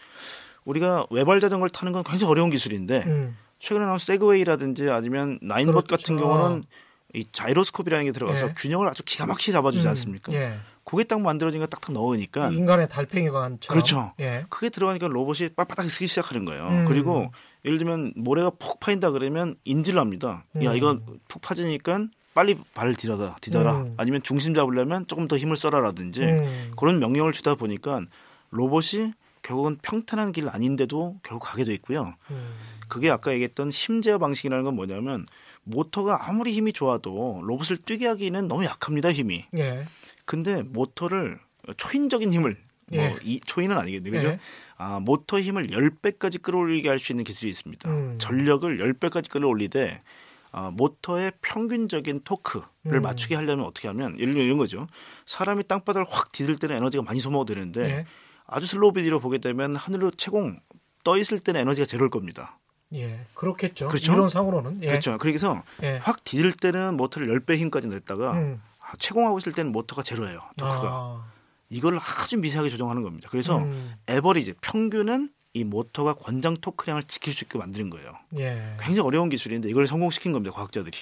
우리가 0.64 1.04
외발 1.10 1.40
자전거를 1.40 1.70
타는 1.70 1.90
건 1.92 2.04
굉장히 2.04 2.30
어려운 2.30 2.50
기술인데 2.50 3.02
음. 3.04 3.36
최근에 3.58 3.84
나온 3.84 3.98
세그웨이라든지 3.98 4.90
아니면 4.90 5.40
나인봇 5.42 5.88
그렇죠. 5.88 6.04
같은 6.04 6.16
경우는 6.16 6.62
이 7.14 7.26
자이로스코프라는 7.32 8.04
게 8.04 8.12
들어가서 8.12 8.50
예. 8.50 8.54
균형을 8.56 8.88
아주 8.88 9.02
기가 9.04 9.26
막히게 9.26 9.50
잡아주지 9.50 9.84
음. 9.84 9.88
않습니까? 9.88 10.32
예. 10.32 10.58
그게 10.84 11.02
딱 11.02 11.20
만들어지니까 11.20 11.66
딱딱 11.66 11.92
넣으니까 11.94 12.50
인간의 12.50 12.88
달팽이관처럼. 12.90 13.58
그렇죠. 13.74 14.12
예. 14.20 14.44
크게 14.50 14.68
들어가니까 14.68 15.08
로봇이 15.08 15.48
빳빳하게 15.56 15.88
쓰기 15.88 16.06
시작하는 16.06 16.44
거예요. 16.44 16.68
음. 16.68 16.84
그리고 16.84 17.32
예를 17.64 17.78
들면 17.78 18.12
모래가 18.14 18.50
푹 18.50 18.78
파인다 18.78 19.10
그러면 19.10 19.56
인지를 19.64 19.98
합니다. 19.98 20.44
야 20.62 20.70
음. 20.70 20.76
이거 20.76 21.00
푹 21.26 21.42
파지니까 21.42 22.06
빨리 22.34 22.58
발을 22.74 22.94
디뎌라, 22.96 23.36
디뎌라. 23.40 23.82
음. 23.82 23.94
아니면 23.96 24.22
중심 24.22 24.54
잡으려면 24.54 25.06
조금 25.06 25.28
더 25.28 25.36
힘을 25.38 25.56
써라라든지 25.56 26.22
음. 26.22 26.72
그런 26.76 26.98
명령을 26.98 27.32
주다 27.32 27.54
보니까 27.54 28.02
로봇이 28.50 29.12
결국은 29.42 29.78
평탄한 29.82 30.32
길 30.32 30.48
아닌데도 30.48 31.20
결국 31.22 31.44
가게 31.44 31.64
돼 31.64 31.72
있고요. 31.74 32.14
음. 32.30 32.54
그게 32.88 33.10
아까 33.10 33.32
얘기했던 33.32 33.70
힘제어 33.70 34.18
방식이라는 34.18 34.64
건 34.64 34.74
뭐냐면 34.74 35.26
모터가 35.62 36.28
아무리 36.28 36.52
힘이 36.52 36.72
좋아도 36.72 37.40
로봇을 37.44 37.78
뛰게 37.78 38.06
하기는 38.08 38.48
너무 38.48 38.64
약합니다 38.64 39.12
힘이. 39.12 39.46
예. 39.56 39.84
근데 40.24 40.62
모터를 40.62 41.38
초인적인 41.76 42.32
힘을 42.32 42.56
예. 42.92 43.08
뭐이 43.08 43.40
초인은 43.46 43.76
아니겠네 43.78 44.10
그죠? 44.10 44.28
예. 44.28 44.38
아 44.76 44.98
모터 45.00 45.40
힘을 45.40 45.68
10배까지 45.68 46.42
끌어올리게 46.42 46.88
할 46.88 46.98
수 46.98 47.12
있는 47.12 47.24
기술이 47.24 47.48
있습니다. 47.50 47.88
음. 47.88 48.16
전력을 48.18 48.78
10배까지 48.78 49.30
끌어올리되 49.30 50.02
아, 50.56 50.70
모터의 50.70 51.32
평균적인 51.42 52.20
토크를 52.22 52.62
음. 52.86 53.02
맞추게 53.02 53.34
하려면 53.34 53.66
어떻게 53.66 53.88
하면 53.88 54.14
예를 54.20 54.34
들면 54.34 54.44
이런 54.44 54.56
거죠. 54.56 54.86
사람이 55.26 55.64
땅바닥을 55.66 56.06
확 56.08 56.30
디딜 56.30 56.58
때는 56.60 56.76
에너지가 56.76 57.02
많이 57.02 57.18
소모가 57.18 57.44
되는데 57.44 57.82
예. 57.82 58.06
아주 58.46 58.64
슬로우 58.66 58.92
비디오 58.92 59.18
보게 59.18 59.38
되면 59.38 59.74
하늘로 59.74 60.12
체공 60.12 60.60
떠 61.02 61.18
있을 61.18 61.40
때는 61.40 61.60
에너지가 61.62 61.86
제로일 61.86 62.08
겁니다. 62.08 62.60
예. 62.94 63.26
그렇겠죠. 63.34 63.88
그렇죠? 63.88 64.12
이론상으로는. 64.12 64.78
예. 64.82 64.86
그렇죠. 64.86 65.18
그래서 65.18 65.64
예. 65.82 65.98
확 66.00 66.22
디딜 66.22 66.52
때는 66.52 66.96
모터를 66.96 67.26
10배 67.40 67.58
힘까지 67.58 67.88
냈다가 67.88 68.32
음. 68.34 68.62
아, 68.78 68.92
체공하고 69.00 69.38
있을 69.38 69.52
때는 69.52 69.72
모터가 69.72 70.04
제로예요. 70.04 70.38
토크가. 70.56 70.88
아. 70.88 71.32
이걸 71.68 71.98
아주 71.98 72.38
미세하게 72.38 72.70
조정하는 72.70 73.02
겁니다. 73.02 73.28
그래서 73.28 73.58
음. 73.58 73.94
average 74.06 74.54
평균은 74.60 75.30
이 75.56 75.62
모터가 75.62 76.14
권장 76.14 76.56
토크량을 76.56 77.04
지킬 77.04 77.32
수 77.32 77.44
있게 77.44 77.58
만드는 77.58 77.88
거예요. 77.88 78.12
예. 78.38 78.74
굉장히 78.80 79.06
어려운 79.06 79.28
기술인데 79.30 79.70
이걸 79.70 79.86
성공시킨 79.86 80.32
겁니다. 80.32 80.52
과학자들이. 80.54 80.98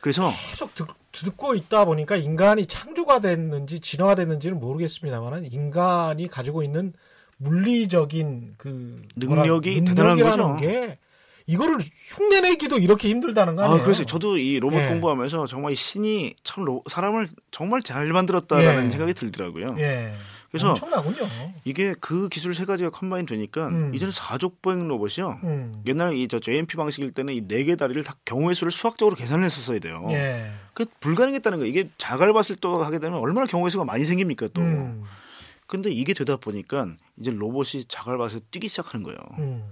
그래서 0.00 0.32
계속 0.50 0.74
듣, 0.74 0.88
듣고 1.12 1.54
있다 1.54 1.84
보니까 1.84 2.16
인간이 2.16 2.66
창조가 2.66 3.20
됐는지 3.20 3.78
진화가 3.78 4.16
됐는지는 4.16 4.58
모르겠습니다만 4.58 5.44
인간이 5.52 6.26
가지고 6.26 6.64
있는 6.64 6.92
물리적인 7.36 8.54
그 8.58 9.02
능력이 9.16 9.80
뭐라- 9.82 9.86
대단한 9.86 10.18
거죠. 10.18 10.56
게 10.60 10.98
이거를 11.46 11.78
흉내내기도 11.80 12.78
이렇게 12.78 13.08
힘들다는 13.08 13.54
거 13.54 13.62
아니에요? 13.62 13.80
아, 13.80 13.82
그래서 13.84 14.02
저도 14.04 14.36
이 14.36 14.58
로봇 14.58 14.80
예. 14.80 14.88
공부하면서 14.88 15.46
정말 15.46 15.72
이 15.72 15.76
신이 15.76 16.34
참 16.42 16.64
로- 16.64 16.82
사람을 16.90 17.28
정말 17.52 17.82
잘 17.82 18.08
만들었다라는 18.08 18.86
예. 18.86 18.90
생각이 18.90 19.14
들더라고요. 19.14 19.76
예. 19.78 20.14
그래서 20.52 20.68
엄청나군요. 20.70 21.26
이게 21.64 21.94
그 21.98 22.28
기술 22.28 22.54
세 22.54 22.64
가지가 22.66 22.90
컴바인 22.90 23.24
되니까 23.26 23.68
음. 23.68 23.94
이제는 23.94 24.12
사족 24.12 24.60
보행 24.62 24.86
로봇이요. 24.86 25.40
음. 25.44 25.82
옛날 25.86 26.14
이저 26.14 26.38
JMP 26.38 26.76
방식일 26.76 27.10
때는 27.12 27.32
이 27.34 27.40
네 27.48 27.64
개 27.64 27.74
다리를 27.74 28.02
다 28.04 28.14
경우의 28.26 28.54
수를 28.54 28.70
수학적으로 28.70 29.16
계산을 29.16 29.44
했었어야 29.44 29.78
돼요. 29.78 30.06
예. 30.10 30.52
그 30.74 30.84
불가능했다는 31.00 31.58
거예요. 31.58 31.70
이게 31.70 31.88
자갈 31.96 32.32
밭을 32.34 32.56
또 32.60 32.84
하게 32.84 32.98
되면 32.98 33.18
얼마나 33.18 33.46
경우의 33.46 33.70
수가 33.70 33.84
많이 33.84 34.04
생깁니까 34.04 34.48
또. 34.52 34.60
음. 34.60 35.04
근데 35.66 35.90
이게 35.90 36.12
되다 36.12 36.36
보니까 36.36 36.86
이제 37.18 37.30
로봇이 37.30 37.84
자갈밭을 37.88 38.40
뛰기 38.50 38.68
시작하는 38.68 39.02
거예요. 39.04 39.18
음. 39.38 39.64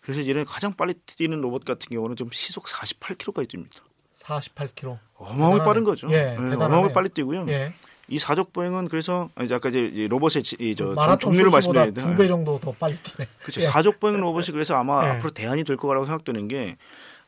그래서 0.00 0.20
이런 0.20 0.44
가장 0.44 0.74
빨리 0.74 0.94
뛰는 0.94 1.40
로봇 1.40 1.64
같은 1.64 1.88
경우는 1.90 2.14
좀 2.14 2.30
시속 2.30 2.66
48km까지 2.66 3.48
뜁니다. 3.48 3.80
48km. 4.16 4.98
어마어마하게. 5.16 5.64
빠른 5.64 5.82
거죠. 5.84 6.08
예, 6.10 6.22
네. 6.22 6.36
어마어마하게 6.36 6.92
빨리 6.94 7.08
뛰고요. 7.08 7.46
예. 7.48 7.74
이 8.10 8.18
사족 8.18 8.52
보행은 8.52 8.88
그래서 8.88 9.30
아니, 9.36 9.52
아까 9.54 9.68
이제 9.68 9.78
이 9.80 10.08
로봇의 10.08 10.42
지- 10.42 10.56
이 10.58 10.74
저, 10.74 10.86
마라톤 10.88 11.30
종류를 11.32 11.50
말씀드렸는데 11.52 12.00
두배 12.00 12.26
정도 12.26 12.58
더 12.58 12.72
빨리 12.72 12.96
뛰네. 12.96 13.26
그렇죠. 13.42 13.60
예. 13.60 13.66
사족 13.66 14.00
보행 14.00 14.20
로봇이 14.20 14.46
그래서 14.52 14.74
아마 14.74 15.04
예. 15.06 15.10
앞으로 15.12 15.30
대안이 15.30 15.62
될 15.64 15.76
거라고 15.76 16.06
생각되는 16.06 16.48
게 16.48 16.76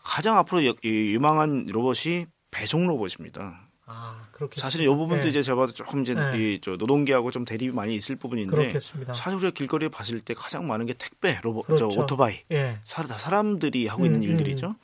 가장 0.03 0.37
앞으로 0.39 0.63
유망한 0.85 1.67
로봇이 1.71 2.27
배송 2.51 2.87
로봇입니다. 2.89 3.69
아, 3.87 4.23
사실은 4.57 4.87
이 4.87 4.89
부분도 4.89 5.25
예. 5.25 5.29
이제 5.29 5.43
제가 5.43 5.57
봐도 5.57 5.73
조금 5.73 6.03
이제 6.03 6.15
예. 6.17 6.55
이저 6.55 6.73
노동계하고 6.77 7.31
좀 7.31 7.45
대립이 7.45 7.73
많이 7.73 7.95
있을 7.95 8.17
부분인데 8.17 8.51
그렇겠습니다. 8.57 9.15
사실 9.15 9.37
우리가 9.37 9.51
길거리에 9.53 9.89
봤을 9.89 10.21
때 10.21 10.35
가장 10.35 10.67
많은 10.67 10.87
게 10.87 10.95
택배 10.95 11.39
로봇, 11.43 11.67
그렇죠. 11.67 11.91
저 11.91 12.01
오토바이 12.03 12.41
예. 12.51 12.79
사, 12.85 13.03
다 13.07 13.19
사람들이 13.19 13.87
하고 13.87 14.03
음, 14.03 14.07
있는 14.07 14.23
음. 14.23 14.29
일들이죠. 14.31 14.75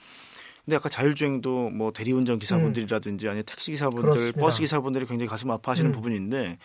근데 0.68 0.76
아까 0.76 0.90
자율주행도 0.90 1.70
뭐 1.70 1.94
대리운전 1.94 2.38
기사분들이라든지 2.38 3.26
아니면 3.26 3.42
택시 3.46 3.70
기사분들. 3.70 4.32
버스 4.32 4.60
기사분들이 4.60 5.06
굉장히 5.06 5.26
가슴 5.26 5.50
아파하시는 5.50 5.88
음. 5.88 5.92
부분인데 5.92 6.58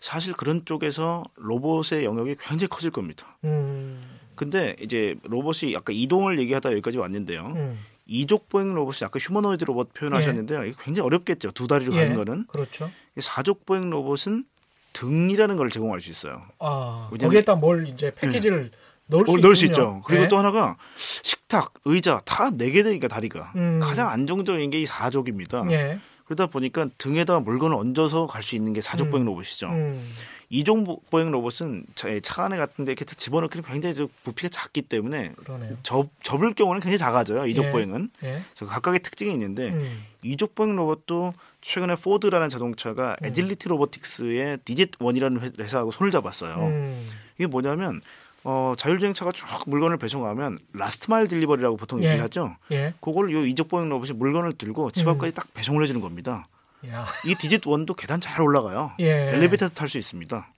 사실 0.00 0.32
그런 0.32 0.64
쪽에서 0.64 1.24
로봇의 1.36 2.06
영역이 2.06 2.36
굉장히 2.40 2.68
커질 2.68 2.90
겁니다. 2.90 3.36
음. 3.44 4.00
근데 4.34 4.76
이제 4.80 5.14
로봇이 5.24 5.76
아까 5.76 5.92
이동을 5.92 6.38
얘기하다 6.40 6.72
여기까지 6.72 6.96
왔는데요. 6.96 7.52
음. 7.54 7.78
이족 8.06 8.48
보행 8.48 8.72
로봇이 8.72 9.00
아까 9.04 9.18
휴머노이드 9.18 9.64
로봇 9.64 9.92
표현하셨는데요. 9.92 10.64
이게 10.64 10.74
굉장히 10.82 11.04
어렵겠죠. 11.04 11.50
두 11.50 11.66
다리로 11.66 11.94
예. 11.96 12.00
가는 12.00 12.16
거는. 12.16 12.46
그렇죠. 12.46 12.90
사족 13.20 13.66
보행 13.66 13.90
로봇은 13.90 14.46
등이라는 14.94 15.56
걸 15.56 15.68
제공할 15.68 16.00
수 16.00 16.08
있어요. 16.08 16.46
아, 16.60 17.10
거기에다 17.20 17.56
뭘 17.56 17.86
이제 17.86 18.10
패키지를 18.14 18.70
넣을 19.10 19.26
수 19.26 19.32
어, 19.32 19.36
넣을 19.36 19.56
수. 19.56 19.64
있죠. 19.66 20.00
그리고 20.04 20.24
예. 20.24 20.28
또 20.28 20.38
하나가 20.38 20.76
식탁, 20.96 21.74
의자 21.84 22.20
다 22.24 22.50
네 22.50 22.70
개 22.70 22.82
되니까 22.82 23.08
다리가 23.08 23.52
음. 23.56 23.80
가장 23.82 24.08
안정적인 24.08 24.70
게 24.70 24.80
이 24.80 24.86
사족입니다. 24.86 25.64
예. 25.70 25.98
그러다 26.24 26.46
보니까 26.46 26.86
등에다 26.96 27.40
물건을 27.40 27.76
얹어서 27.76 28.26
갈 28.26 28.42
수 28.42 28.54
있는 28.54 28.72
게 28.72 28.80
사족 28.80 29.08
음. 29.08 29.10
보행 29.10 29.24
로봇이죠. 29.26 29.66
음. 29.68 30.08
이종 30.52 30.84
보행 31.10 31.30
로봇은 31.30 31.84
차, 31.94 32.08
차 32.22 32.44
안에 32.44 32.56
같은데 32.56 32.90
이렇게 32.92 33.04
집어넣기는 33.04 33.62
굉장히 33.64 33.94
저 33.94 34.08
부피가 34.24 34.48
작기 34.48 34.82
때문에 34.82 35.32
그러네요. 35.36 35.76
접, 35.84 36.08
접을 36.24 36.54
경우는 36.54 36.80
굉장히 36.80 36.98
작아져요. 36.98 37.46
이족 37.46 37.66
예. 37.66 37.70
보행은. 37.72 38.10
예. 38.24 38.42
그래서 38.54 38.72
각각의 38.72 39.00
특징이 39.00 39.32
있는데 39.32 39.70
음. 39.70 40.04
이족 40.24 40.54
보행 40.56 40.74
로봇도 40.76 41.32
최근에 41.62 41.96
포드라는 41.96 42.48
자동차가 42.48 43.16
음. 43.22 43.26
Agility 43.26 43.68
Robotics의 43.68 44.58
Digit 44.64 44.90
One이라는 45.00 45.52
회사하고 45.60 45.90
손을 45.92 46.10
잡았어요. 46.10 46.54
음. 46.66 47.08
이게 47.38 47.46
뭐냐면 47.46 48.00
어, 48.44 48.74
자율주행차가 48.76 49.32
쭉 49.32 49.46
물건을 49.66 49.98
배송하면 49.98 50.58
last 50.72 51.10
mile 51.10 51.28
delivery라고 51.28 51.76
보통 51.76 52.02
예. 52.02 52.12
얘기하죠. 52.12 52.56
예. 52.72 52.94
그걸 53.00 53.32
요 53.32 53.44
이족 53.44 53.68
보행 53.68 53.88
로봇이 53.88 54.12
물건을 54.12 54.54
들고 54.54 54.90
집 54.92 55.06
음. 55.06 55.12
앞까지 55.12 55.34
딱 55.34 55.52
배송을 55.54 55.82
해주는 55.82 56.00
겁니다. 56.00 56.48
야. 56.88 57.06
이 57.26 57.34
Digit 57.34 57.66
One도 57.66 57.94
계단 57.94 58.20
잘 58.20 58.40
올라가요. 58.40 58.92
예. 59.00 59.32
엘리베이터도 59.34 59.74
탈 59.74 59.88
수 59.88 59.98
있습니다. 59.98 60.48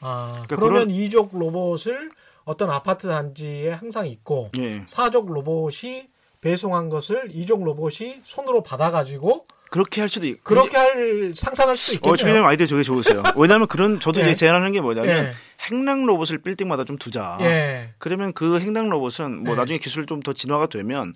아, 0.00 0.30
그러니까 0.46 0.56
그러면 0.56 0.90
이족 0.90 1.36
로봇을 1.38 2.10
어떤 2.44 2.70
아파트 2.70 3.08
단지에 3.08 3.70
항상 3.70 4.06
있고 4.06 4.50
예. 4.56 4.82
사족 4.86 5.30
로봇이 5.32 6.08
배송한 6.40 6.88
것을 6.88 7.28
이족 7.32 7.64
로봇이 7.64 8.20
손으로 8.24 8.62
받아가지고 8.62 9.46
그렇게 9.70 10.00
할 10.00 10.08
수도 10.08 10.26
있고. 10.26 10.42
그렇게 10.42 10.76
할 10.76 11.32
상상할 11.34 11.76
수도 11.76 11.92
어, 12.08 12.14
있겠네요. 12.14 12.16
최근에 12.34 12.46
아이디어 12.46 12.66
되게 12.66 12.82
좋으세요. 12.82 13.22
왜냐하면 13.36 13.68
그런 13.68 14.00
저도 14.00 14.20
예. 14.20 14.24
이제 14.24 14.34
제안하는 14.34 14.72
게 14.72 14.80
뭐냐면 14.80 15.10
예. 15.10 15.32
행랑 15.70 16.06
로봇을 16.06 16.38
빌딩마다 16.38 16.84
좀 16.84 16.98
두자. 16.98 17.38
예. 17.40 17.90
그러면 17.98 18.32
그 18.32 18.60
행랑 18.60 18.88
로봇은 18.88 19.44
뭐 19.44 19.54
예. 19.54 19.56
나중에 19.58 19.78
기술 19.78 20.06
좀 20.06 20.18
더 20.22 20.32
진화가 20.32 20.66
되면 20.66 21.14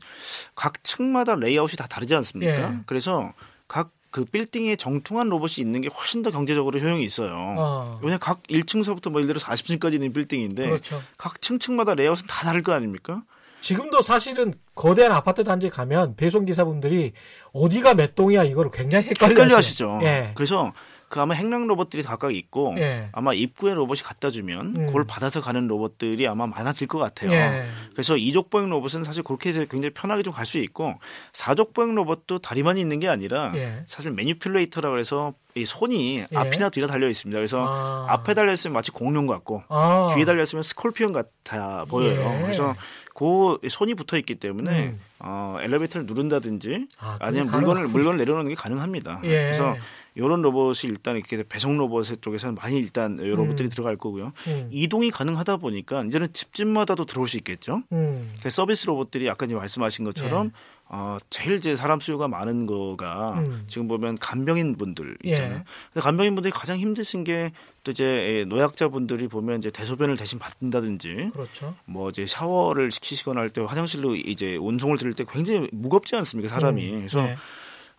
각 0.54 0.82
층마다 0.84 1.34
레이아웃이 1.34 1.76
다 1.76 1.86
다르지 1.86 2.14
않습니까? 2.14 2.52
예. 2.72 2.78
그래서 2.86 3.32
각 3.68 3.90
그 4.12 4.26
빌딩에 4.26 4.76
정통한 4.76 5.30
로봇이 5.30 5.54
있는 5.58 5.80
게 5.80 5.88
훨씬 5.88 6.22
더 6.22 6.30
경제적으로 6.30 6.78
효용이 6.78 7.02
있어요. 7.02 7.32
어. 7.58 7.96
왜냐면 8.02 8.20
각 8.20 8.42
1층서부터 8.42 9.10
뭐 9.10 9.22
예를 9.22 9.32
들어 9.34 9.40
40층까지 9.44 9.94
있는 9.94 10.12
빌딩인데 10.12 10.66
그렇죠. 10.68 11.02
각 11.16 11.40
층층마다 11.40 11.94
레이아웃은 11.94 12.26
다 12.26 12.44
다를 12.44 12.62
거 12.62 12.72
아닙니까? 12.74 13.22
지금도 13.62 14.02
사실은 14.02 14.52
거대한 14.74 15.12
아파트 15.12 15.44
단지에 15.44 15.70
가면 15.70 16.16
배송 16.16 16.44
기사분들이 16.44 17.12
어디가 17.52 17.94
몇 17.94 18.14
동이야 18.14 18.44
이거를 18.44 18.70
굉장히 18.70 19.06
헷갈려, 19.06 19.30
헷갈려 19.34 19.56
하시죠. 19.56 20.00
예. 20.02 20.32
그래서 20.34 20.72
그 21.08 21.20
아마 21.20 21.34
행랑 21.34 21.66
로봇들이 21.66 22.02
각각 22.02 22.34
있고 22.34 22.74
예. 22.78 23.10
아마 23.12 23.34
입구에 23.34 23.74
로봇이 23.74 24.00
갖다 24.00 24.30
주면 24.30 24.74
음. 24.76 24.86
그걸 24.86 25.04
받아서 25.04 25.42
가는 25.42 25.66
로봇들이 25.66 26.26
아마 26.26 26.46
많아질 26.46 26.88
것 26.88 26.98
같아요. 26.98 27.30
예. 27.32 27.66
그래서 27.92 28.16
이족 28.16 28.48
보행 28.48 28.70
로봇은 28.70 29.04
사실 29.04 29.22
그렇게 29.22 29.50
해서 29.50 29.60
굉장히 29.66 29.92
편하게 29.92 30.22
좀 30.22 30.32
갈 30.32 30.46
수 30.46 30.56
있고 30.56 30.94
사족 31.34 31.74
보행 31.74 31.94
로봇도 31.94 32.38
다리만 32.38 32.78
있는 32.78 32.98
게 32.98 33.08
아니라 33.08 33.52
예. 33.56 33.84
사실 33.86 34.10
manipulator라고 34.12 34.96
해서 34.98 35.34
이 35.54 35.66
손이 35.66 36.20
예. 36.20 36.26
앞이나 36.34 36.70
뒤에 36.70 36.86
달려 36.86 37.10
있습니다. 37.10 37.38
그래서 37.38 37.62
아. 37.62 38.06
앞에 38.08 38.32
달려 38.32 38.50
있으면 38.52 38.72
마치 38.72 38.90
공룡 38.90 39.26
같고 39.26 39.64
아. 39.68 40.12
뒤에 40.14 40.24
달려 40.24 40.42
있으면 40.44 40.62
scorpion 40.62 41.12
같아 41.12 41.84
보여요. 41.90 42.38
예. 42.38 42.42
그래서 42.42 42.74
그 43.14 43.58
손이 43.68 43.94
붙어 43.94 44.16
있기 44.16 44.36
때문에 44.36 44.86
음. 44.88 45.00
어, 45.18 45.58
엘리베이터를 45.60 46.06
누른다든지 46.06 46.86
아, 46.98 47.18
아니면 47.20 47.46
물건을 47.46 47.66
가능하군요. 47.66 47.92
물건을 47.92 48.18
내려놓는 48.18 48.48
게 48.48 48.54
가능합니다. 48.54 49.20
예. 49.24 49.28
그래서 49.28 49.76
이런 50.14 50.42
로봇이 50.42 50.80
일단 50.84 51.16
이렇게 51.16 51.42
배송 51.42 51.78
로봇 51.78 52.20
쪽에서는 52.20 52.54
많이 52.54 52.78
일단 52.78 53.18
이 53.20 53.28
로봇들이 53.28 53.68
음. 53.68 53.70
들어갈 53.70 53.96
거고요. 53.96 54.32
음. 54.46 54.68
이동이 54.70 55.10
가능하다 55.10 55.56
보니까 55.58 56.04
이제는 56.04 56.32
집집마다도 56.32 57.04
들어올 57.04 57.28
수 57.28 57.36
있겠죠. 57.38 57.82
음. 57.92 58.32
그 58.42 58.50
서비스 58.50 58.86
로봇들이 58.86 59.28
아까 59.30 59.46
이제 59.46 59.54
말씀하신 59.54 60.04
것처럼 60.04 60.46
예. 60.46 60.82
어, 60.94 61.16
제일 61.30 61.56
이제 61.56 61.74
사람 61.74 62.00
수요가 62.00 62.28
많은 62.28 62.66
거가 62.66 63.42
음. 63.46 63.64
지금 63.66 63.88
보면 63.88 64.18
간병인 64.18 64.76
분들 64.76 65.16
예. 65.24 65.30
있잖아요. 65.30 65.62
근데 65.92 66.04
간병인 66.04 66.34
분들이 66.34 66.52
가장 66.52 66.78
힘드신 66.78 67.24
게 67.24 67.50
또 67.84 67.90
이제 67.90 68.44
노약자 68.48 68.88
분들이 68.88 69.26
보면 69.26 69.58
이제 69.58 69.70
대소변을 69.70 70.16
대신 70.16 70.38
받는다든지 70.38 71.30
그렇죠. 71.32 71.74
뭐 71.84 72.10
이제 72.10 72.26
샤워를 72.26 72.90
시키시거나 72.92 73.40
할 73.40 73.50
때 73.50 73.60
화장실로 73.60 74.14
이제 74.14 74.56
온송을 74.56 74.98
들을 74.98 75.12
때 75.14 75.24
굉장히 75.30 75.68
무겁지 75.72 76.14
않습니까 76.16 76.48
사람이 76.54 76.90
음. 76.90 76.96
그래서 76.98 77.28
예. 77.28 77.36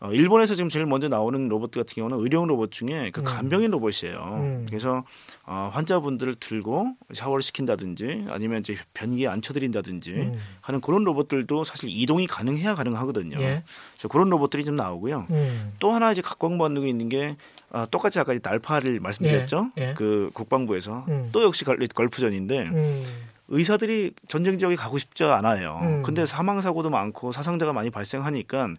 어, 0.03 0.11
일본에서 0.11 0.53
지금 0.55 0.67
제일 0.67 0.85
먼저 0.85 1.07
나오는 1.07 1.47
로봇 1.47 1.71
같은 1.71 1.95
경우는 1.95 2.19
의료용 2.19 2.45
로봇 2.47 2.71
중에 2.71 3.09
그 3.13 3.21
음. 3.21 3.23
간병인 3.23 3.71
로봇이에요. 3.71 4.17
음. 4.37 4.65
그래서 4.67 5.05
어, 5.45 5.69
환자분들을 5.71 6.35
들고 6.41 6.95
샤워를 7.13 7.41
시킨다든지 7.41 8.25
아니면 8.27 8.59
이제 8.59 8.75
변기에 8.93 9.27
앉혀드린다든지 9.29 10.11
음. 10.11 10.39
하는 10.59 10.81
그런 10.81 11.05
로봇들도 11.05 11.63
사실 11.63 11.87
이동이 11.89 12.27
가능해야 12.27 12.75
가능하거든요. 12.75 13.39
예. 13.39 13.63
그래서 13.93 14.09
그런 14.09 14.29
로봇들이 14.29 14.65
좀 14.65 14.75
나오고요. 14.75 15.27
음. 15.29 15.71
또 15.79 15.91
하나 15.91 16.11
이제 16.11 16.21
각광받는 16.21 16.81
게 16.81 16.89
있는 16.89 17.07
게 17.07 17.37
아, 17.71 17.85
똑같이 17.89 18.19
아까 18.19 18.33
이 18.33 18.39
날파를 18.43 18.99
말씀드렸죠. 18.99 19.71
예, 19.79 19.89
예. 19.89 19.93
그 19.93 20.31
국방부에서 20.33 21.05
음. 21.07 21.29
또 21.31 21.43
역시 21.43 21.63
걸- 21.63 21.79
걸프전인데 21.87 22.59
음. 22.59 23.03
의사들이 23.47 24.13
전쟁 24.27 24.57
지역에 24.57 24.75
가고 24.75 24.97
싶지 24.97 25.23
않아요. 25.23 25.79
음. 25.81 26.01
근데 26.03 26.25
사망 26.25 26.59
사고도 26.61 26.89
많고 26.89 27.31
사상자가 27.31 27.71
많이 27.73 27.89
발생하니까 27.89 28.65
음. 28.65 28.75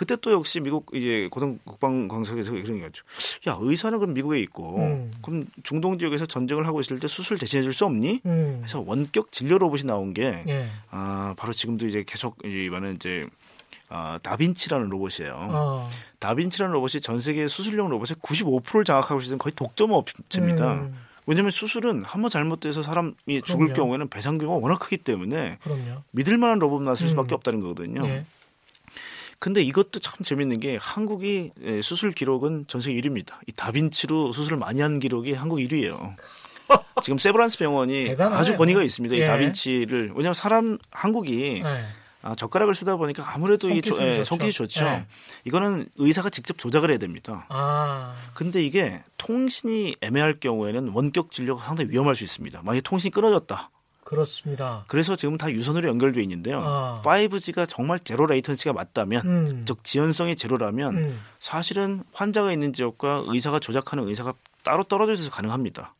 그때 0.00 0.16
또 0.16 0.32
역시 0.32 0.60
미국 0.60 0.86
이제 0.94 1.28
고등 1.30 1.58
국방 1.62 2.08
광석에서 2.08 2.52
그런 2.52 2.80
거죠. 2.80 3.04
야 3.46 3.58
의사는 3.60 3.98
그럼 3.98 4.14
미국에 4.14 4.40
있고 4.40 4.78
음. 4.78 5.10
그럼 5.20 5.44
중동 5.62 5.98
지역에서 5.98 6.24
전쟁을 6.24 6.66
하고 6.66 6.80
있을 6.80 6.98
때 7.00 7.06
수술 7.06 7.36
대신해 7.38 7.62
줄 7.62 7.74
수 7.74 7.84
없니? 7.84 8.22
음. 8.24 8.56
그래서 8.62 8.80
원격 8.80 9.30
진료 9.30 9.58
로봇이 9.58 9.82
나온 9.84 10.14
게 10.14 10.42
예. 10.48 10.70
아, 10.90 11.34
바로 11.36 11.52
지금도 11.52 11.84
이제 11.86 12.02
계속 12.06 12.38
이번에 12.42 12.92
이제 12.92 13.26
아, 13.90 14.18
다빈치라는 14.22 14.88
로봇이에요. 14.88 15.34
어. 15.36 15.90
다빈치라는 16.18 16.72
로봇이 16.72 17.02
전 17.02 17.20
세계 17.20 17.46
수술용 17.46 17.90
로봇의 17.90 18.16
95%를 18.22 18.86
장악하고 18.86 19.20
있는 19.20 19.36
거의 19.36 19.52
독점 19.54 19.92
업체입니다. 19.92 20.72
음. 20.76 20.96
왜냐하면 21.26 21.50
수술은 21.52 22.04
한 22.06 22.22
번 22.22 22.30
잘못돼서 22.30 22.82
사람이 22.82 23.42
죽을 23.44 23.66
그럼요. 23.66 23.74
경우에는 23.74 24.08
배상 24.08 24.38
규모가 24.38 24.56
워낙 24.64 24.78
크기 24.78 24.96
때문에. 24.96 25.58
믿을 26.12 26.38
만한 26.38 26.58
로봇 26.58 26.80
나설 26.82 27.06
수밖에 27.08 27.34
음. 27.34 27.36
없다는 27.36 27.60
거거든요. 27.60 28.06
예. 28.06 28.24
근데 29.40 29.62
이것도 29.62 30.00
참 30.00 30.18
재밌는 30.22 30.60
게 30.60 30.76
한국이 30.80 31.50
예, 31.62 31.80
수술 31.82 32.12
기록은 32.12 32.66
전 32.68 32.80
세계 32.82 33.00
1위입니다. 33.00 33.32
이 33.46 33.52
다빈치로 33.52 34.32
수술을 34.32 34.58
많이 34.58 34.82
한 34.82 35.00
기록이 35.00 35.32
한국 35.32 35.56
1위예요. 35.56 36.14
지금 37.02 37.16
세브란스 37.18 37.56
병원이 37.58 38.04
대단하네요. 38.04 38.38
아주 38.38 38.54
권위가 38.56 38.82
있습니다. 38.82 39.16
예. 39.16 39.20
이 39.22 39.26
다빈치를 39.26 40.12
왜냐하면 40.14 40.34
사람 40.34 40.78
한국이 40.90 41.62
예. 41.64 41.84
아, 42.22 42.34
젓가락을 42.34 42.74
쓰다 42.74 42.96
보니까 42.96 43.32
아무래도 43.34 43.68
이 43.70 43.80
손기술이 43.80 43.96
조- 43.96 44.02
예, 44.06 44.16
좋죠. 44.18 44.24
손기술이 44.24 44.68
좋죠. 44.68 44.84
예. 44.84 45.06
이거는 45.44 45.86
의사가 45.96 46.28
직접 46.28 46.58
조작을 46.58 46.90
해야 46.90 46.98
됩니다. 46.98 47.46
아. 47.48 48.14
근데 48.34 48.62
이게 48.62 49.02
통신이 49.16 49.96
애매할 50.02 50.34
경우에는 50.38 50.88
원격 50.90 51.30
진료가 51.32 51.64
상당히 51.64 51.88
위험할 51.90 52.14
수 52.14 52.24
있습니다. 52.24 52.60
만약에 52.62 52.82
통신이 52.82 53.10
끊어졌다. 53.10 53.70
그렇습니다. 54.10 54.84
그래서 54.88 55.14
지금 55.14 55.38
다 55.38 55.52
유선으로 55.52 55.88
연결돼 55.88 56.20
있는데요. 56.22 56.60
아. 56.64 57.00
5G가 57.04 57.68
정말 57.68 58.00
제로 58.00 58.26
레이턴시가 58.26 58.72
맞다면 58.72 59.22
음. 59.24 59.64
즉 59.68 59.84
지연성이 59.84 60.34
제로라면 60.34 60.96
음. 60.96 61.20
사실은 61.38 62.02
환자가 62.12 62.50
있는 62.52 62.72
지역과 62.72 63.26
의사가 63.28 63.60
조작하는 63.60 64.08
의사가 64.08 64.34
따로 64.64 64.82
떨어져 64.82 65.12
있어서 65.12 65.30
가능합니다. 65.30 65.94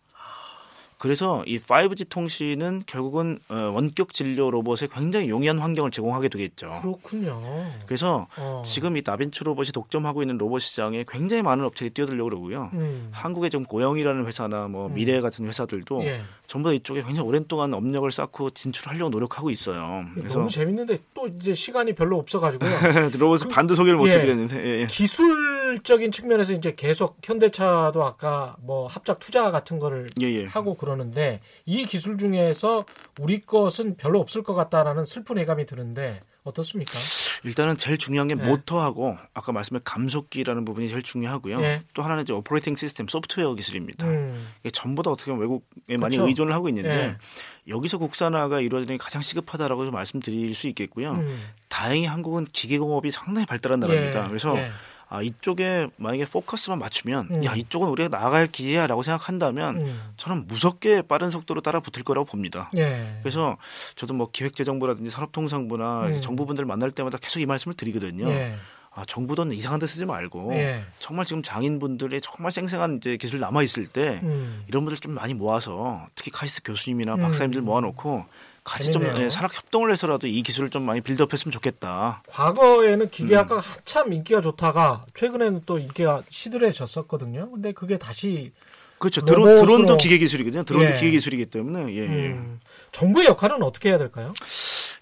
그래서 1.01 1.43
이 1.47 1.59
5G 1.59 2.11
통신은 2.11 2.83
결국은 2.85 3.39
어, 3.49 3.55
원격 3.75 4.13
진료 4.13 4.51
로봇에 4.51 4.87
굉장히 4.93 5.31
용이한 5.31 5.59
환경을 5.59 5.91
제공하게 5.91 6.29
되겠죠. 6.29 6.79
그렇군요. 6.83 7.41
그래서 7.87 8.27
어. 8.37 8.61
지금 8.63 8.99
이 8.99 9.03
다빈치 9.03 9.43
로봇이 9.43 9.69
독점하고 9.73 10.21
있는 10.21 10.37
로봇 10.37 10.61
시장에 10.61 11.07
굉장히 11.09 11.41
많은 11.41 11.65
업체들이 11.65 11.95
뛰어들려고 11.95 12.29
그러고요. 12.29 12.71
음. 12.75 13.09
한국의 13.13 13.49
좀 13.49 13.65
고영이라는 13.65 14.27
회사나 14.27 14.69
뭐 14.69 14.89
음. 14.89 14.95
미래 14.95 15.23
같은 15.23 15.47
회사들도 15.47 16.05
예. 16.05 16.21
전부 16.47 16.69
다 16.69 16.75
이쪽에 16.75 17.03
굉장히 17.03 17.27
오랜 17.27 17.47
동안 17.49 17.73
업력을 17.73 18.11
쌓고 18.11 18.51
진출하려고 18.51 19.09
노력하고 19.09 19.51
있어요. 19.51 20.05
그래서 20.15 20.39
너무 20.39 20.51
재밌는데 20.51 20.99
또 21.15 21.29
이제 21.29 21.55
시간이 21.55 21.95
별로 21.95 22.19
없어가지고요. 22.19 22.71
로봇 23.19 23.49
반도 23.49 23.75
소개를 23.75 23.97
못 23.97 24.07
예. 24.09 24.17
해드렸는데 24.17 24.65
예, 24.67 24.81
예. 24.83 24.87
기술적인 24.87 26.13
측면에서 26.13 26.53
이제 26.53 26.75
계속 26.77 27.17
현대차도 27.25 28.05
아까 28.05 28.57
뭐 28.61 28.87
합작 28.87 29.19
투자 29.19 29.51
같은 29.51 29.79
거를 29.79 30.11
예, 30.21 30.27
예. 30.27 30.45
하고 30.45 30.75
그 30.75 30.90
러는데 30.91 31.41
이 31.67 31.85
기술 31.87 32.19
중에서 32.19 32.85
우리 33.19 33.41
것은 33.41 33.97
별로 33.97 34.21
없을 34.21 34.43
것 34.43 34.55
같다라는 34.55 35.05
슬픈 35.05 35.39
예감이 35.39 35.67
드는데 35.67 36.21
어떻습니까? 36.43 36.99
일단은 37.45 37.77
제일 37.77 37.99
중요한 37.99 38.29
게 38.29 38.35
네. 38.35 38.49
모터하고 38.49 39.17
아까 39.35 39.53
말씀한 39.53 39.83
감속기라는 39.85 40.65
부분이 40.65 40.89
제일 40.89 41.03
중요하고요. 41.03 41.61
예. 41.63 41.83
또 41.95 42.03
하나는 42.03 42.23
이제 42.23 42.33
operating 42.33 42.77
system 42.77 43.09
소프트웨어 43.09 43.55
기술입니다. 43.55 44.07
음, 44.07 44.49
이게 44.61 44.71
전부 44.71 45.03
다 45.03 45.11
어떻게 45.11 45.31
보면 45.31 45.43
외국에 45.43 45.97
많이 45.97 46.17
그렇죠. 46.17 46.29
의존을 46.29 46.53
하고 46.53 46.69
있는데 46.69 46.91
예. 46.91 47.17
여기서 47.69 47.99
국산화가 47.99 48.61
이루어지는 48.61 48.97
게 48.97 49.03
가장 49.03 49.23
시급하다라고 49.23 49.85
좀 49.85 49.95
말씀드릴 49.95 50.55
수 50.55 50.67
있겠고요. 50.69 51.13
음. 51.13 51.47
다행히 51.69 52.07
한국은 52.07 52.47
기계공업이 52.53 53.11
상당히 53.11 53.47
발달한 53.47 53.81
나라입니다. 53.81 54.25
예, 54.25 54.29
그래서 54.29 54.57
예. 54.57 54.71
아, 55.11 55.23
이쪽에 55.23 55.89
만약에 55.97 56.25
포커스만 56.25 56.79
맞추면 56.79 57.29
음. 57.33 57.45
야 57.45 57.57
이쪽은 57.57 57.89
우리가 57.89 58.17
나아갈 58.17 58.47
기회야라고 58.47 59.03
생각한다면 59.03 59.77
음. 59.81 60.13
저는 60.17 60.47
무섭게 60.47 61.03
빠른 61.03 61.33
속도로 61.33 61.63
따라 61.63 61.81
붙을 61.81 62.05
거라고 62.05 62.27
봅니다. 62.27 62.71
예. 62.77 63.19
그래서 63.21 63.57
저도 63.97 64.15
뭐 64.15 64.31
기획재정부라든지 64.31 65.11
산업통상부나 65.11 66.07
음. 66.07 66.21
정부분들 66.21 66.65
만날 66.65 66.93
때마다 66.93 67.19
계속 67.19 67.41
이 67.41 67.47
말씀을 67.47 67.77
드리거든요. 67.77 68.29
예. 68.29 68.55
아, 68.93 69.05
정부 69.05 69.35
돈 69.35 69.51
이상한 69.53 69.81
데 69.81 69.89
쓰지 69.89 70.07
말고 70.07 70.55
예. 70.55 70.85
정말 71.01 71.27
지금 71.27 71.43
장인분들의 71.43 72.21
정말 72.21 72.53
생생한 72.53 72.99
이제 72.99 73.17
기술 73.17 73.41
남아 73.41 73.65
있을 73.65 73.89
때 73.89 74.21
음. 74.23 74.63
이런 74.69 74.85
분들 74.85 75.01
좀 75.01 75.15
많이 75.15 75.35
모아서 75.35 76.07
특히 76.15 76.31
카이스트 76.31 76.63
교수님이나 76.63 77.17
음. 77.17 77.21
박사님들 77.21 77.63
모아놓고 77.63 78.27
같이 78.65 78.93
좀 78.93 79.03
재밌네요. 79.03 79.27
예, 79.27 79.31
산학 79.31 79.55
협동을 79.57 79.91
해서라도 79.91 80.27
이 80.27 80.43
기술을 80.43 80.71
좀 80.71 80.85
많이 80.85 81.01
빌드업했으면 81.01 81.53
좋겠다. 81.53 82.23
과거에는 82.29 83.11
기계학과가 83.11 83.61
음. 83.61 83.65
한참 83.65 84.13
인기가 84.13 84.41
좋다가 84.41 85.03
최근에는 85.15 85.63
또 85.67 85.79
인기가 85.79 86.23
시들해졌었거든요. 86.29 87.51
근데 87.51 87.73
그게 87.73 87.99
다시 87.99 88.53
그렇죠. 89.01 89.23
드론. 89.23 89.57
드론도 89.57 89.97
기계 89.97 90.19
기술이거든요. 90.19 90.63
드론도 90.63 90.87
예. 90.87 90.99
기계 90.99 91.13
기술이기 91.13 91.47
때문에 91.47 91.93
예, 91.95 92.03
예. 92.03 92.27
음, 92.29 92.61
정부의 92.93 93.29
역할은 93.29 93.63
어떻게 93.63 93.89
해야 93.89 93.99
될까요? 93.99 94.35